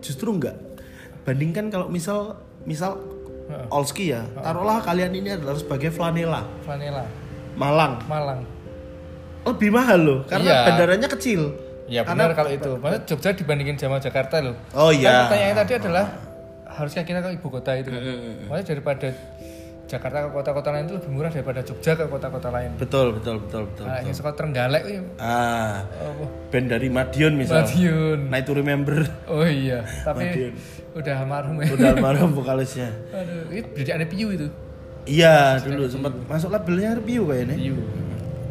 Justru 0.00 0.32
enggak. 0.32 0.56
Bandingkan 1.22 1.68
kalau 1.68 1.86
misal 1.88 2.40
misal 2.64 2.96
Olski 3.66 4.14
ya, 4.14 4.22
taruhlah 4.38 4.78
kalian 4.78 5.10
ini 5.10 5.34
adalah 5.34 5.58
sebagai 5.58 5.90
flanela, 5.90 6.46
Flanela, 6.62 7.02
Malang. 7.58 7.98
Malang. 8.06 8.46
Lebih 9.42 9.74
mahal 9.74 9.98
loh 9.98 10.18
karena 10.22 10.46
Iya. 10.46 10.60
bandaranya 10.70 11.08
kecil. 11.10 11.40
Ya 11.90 12.06
benar 12.06 12.30
kalau 12.32 12.46
itu. 12.46 12.78
Maksudnya 12.78 13.02
Jogja 13.04 13.34
dibandingin 13.34 13.74
sama 13.74 13.98
Jakarta 13.98 14.38
loh. 14.38 14.54
Oh 14.70 14.94
iya. 14.94 15.26
Kan 15.26 15.34
pertanyaan 15.34 15.56
tadi 15.58 15.72
adalah 15.82 16.04
haruskah 16.70 17.02
kita 17.02 17.18
ke 17.18 17.28
ibu 17.34 17.48
kota 17.50 17.74
itu? 17.74 17.90
kan? 17.90 17.98
Maksudnya 18.46 18.66
daripada 18.70 19.08
Jakarta 19.90 20.22
ke 20.22 20.30
kota-kota 20.30 20.70
lain 20.70 20.86
itu 20.86 20.94
lebih 21.02 21.10
murah 21.10 21.30
daripada 21.34 21.66
Jogja 21.66 21.98
ke 21.98 22.06
kota-kota 22.06 22.48
lain. 22.54 22.70
Betul, 22.78 23.18
betul, 23.18 23.42
betul, 23.42 23.62
betul. 23.74 23.84
Nah, 23.90 23.98
yang 24.06 24.14
sekolah 24.14 24.34
Trenggalek 24.38 24.82
itu 24.86 25.02
Ah, 25.18 25.82
apa? 25.82 26.24
band 26.54 26.66
dari 26.70 26.86
Madiun 26.86 27.34
misal. 27.34 27.66
Madiun. 27.66 28.30
Night 28.30 28.46
to 28.46 28.54
Remember. 28.54 29.02
Oh 29.26 29.42
iya, 29.42 29.82
tapi 30.06 30.30
Madiun. 30.30 30.52
udah 30.94 31.14
almarhum 31.18 31.56
ya. 31.58 31.66
Udah 31.74 31.86
almarhum 31.98 32.30
vokalisnya. 32.38 32.94
Aduh, 33.10 33.50
itu 33.50 33.66
jadi 33.82 33.98
aneh 33.98 34.06
piu 34.06 34.30
itu. 34.30 34.46
Iya, 35.10 35.58
dulu 35.58 35.90
sempat 35.90 36.14
masuk 36.30 36.54
labelnya 36.54 36.94
review 36.94 37.26
kayaknya. 37.26 37.56
Piu. 37.58 37.76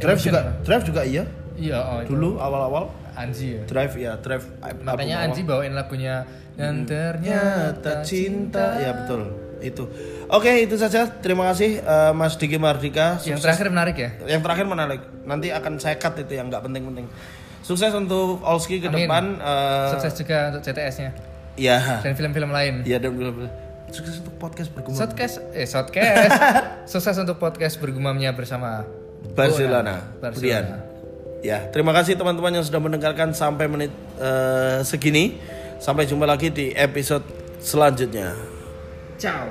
Drive 0.04 0.20
juga, 0.20 0.42
Drive 0.68 0.84
juga 0.84 1.02
iya. 1.08 1.24
Iya, 1.56 1.78
oh, 1.80 1.98
itu. 2.04 2.10
Dulu 2.16 2.30
awal-awal 2.40 2.84
Anji 3.16 3.60
ya. 3.60 3.62
Drive 3.64 3.96
ya, 3.96 4.12
Drive. 4.20 4.44
Makanya 4.84 5.24
Anji 5.24 5.44
bawain 5.48 5.72
lagunya 5.72 6.24
dan 6.60 6.84
Ternyata 6.84 8.04
cinta. 8.04 8.76
Ya 8.80 8.92
betul. 8.92 9.49
Itu. 9.60 9.88
Oke, 10.28 10.64
itu 10.64 10.76
saja. 10.76 11.06
Terima 11.10 11.48
kasih 11.52 11.80
eh, 11.80 12.12
Mas 12.12 12.36
Diki 12.36 12.56
Mardika. 12.56 13.20
Yang 13.22 13.44
terakhir 13.44 13.68
menarik 13.68 13.96
ya. 13.96 14.10
Yang 14.26 14.42
terakhir 14.44 14.66
menarik. 14.66 15.02
Nanti 15.24 15.52
akan 15.52 15.78
saya 15.78 15.96
cut 15.96 16.16
itu 16.18 16.34
yang 16.34 16.48
nggak 16.48 16.64
penting-penting. 16.64 17.06
Sukses 17.60 17.94
untuk 17.94 18.42
Olski 18.42 18.80
ke 18.80 18.88
Amin. 18.88 19.06
depan. 19.06 19.38
eh, 19.38 19.88
Sukses 19.94 20.14
juga 20.18 20.38
untuk 20.50 20.62
CTS-nya 20.66 21.12
Ya. 21.60 22.00
dan 22.02 22.16
film-film 22.16 22.50
lain. 22.50 22.82
Ya 22.88 22.98
dan 22.98 23.14
belum 23.14 23.46
sukses 23.92 24.22
untuk 24.22 24.38
podcast 24.38 24.70
bergumam. 24.72 24.96
Eh 25.52 25.68
shotcast. 25.68 26.34
Sukses 26.94 27.16
untuk 27.20 27.36
podcast 27.38 27.76
bergumamnya 27.78 28.32
bersama 28.32 28.88
Barcelona. 29.36 30.08
Barcelona. 30.18 30.88
Ya, 31.40 31.72
terima 31.72 31.96
kasih 31.96 32.20
teman-teman 32.20 32.52
yang 32.52 32.66
sudah 32.68 32.84
mendengarkan 32.84 33.32
sampai 33.32 33.68
menit 33.68 33.92
eh, 34.20 34.84
segini. 34.84 35.40
Sampai 35.80 36.04
jumpa 36.04 36.28
lagi 36.28 36.52
di 36.52 36.76
episode 36.76 37.24
selanjutnya. 37.64 38.36
Ciao. 39.20 39.50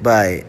Bye. 0.00 0.44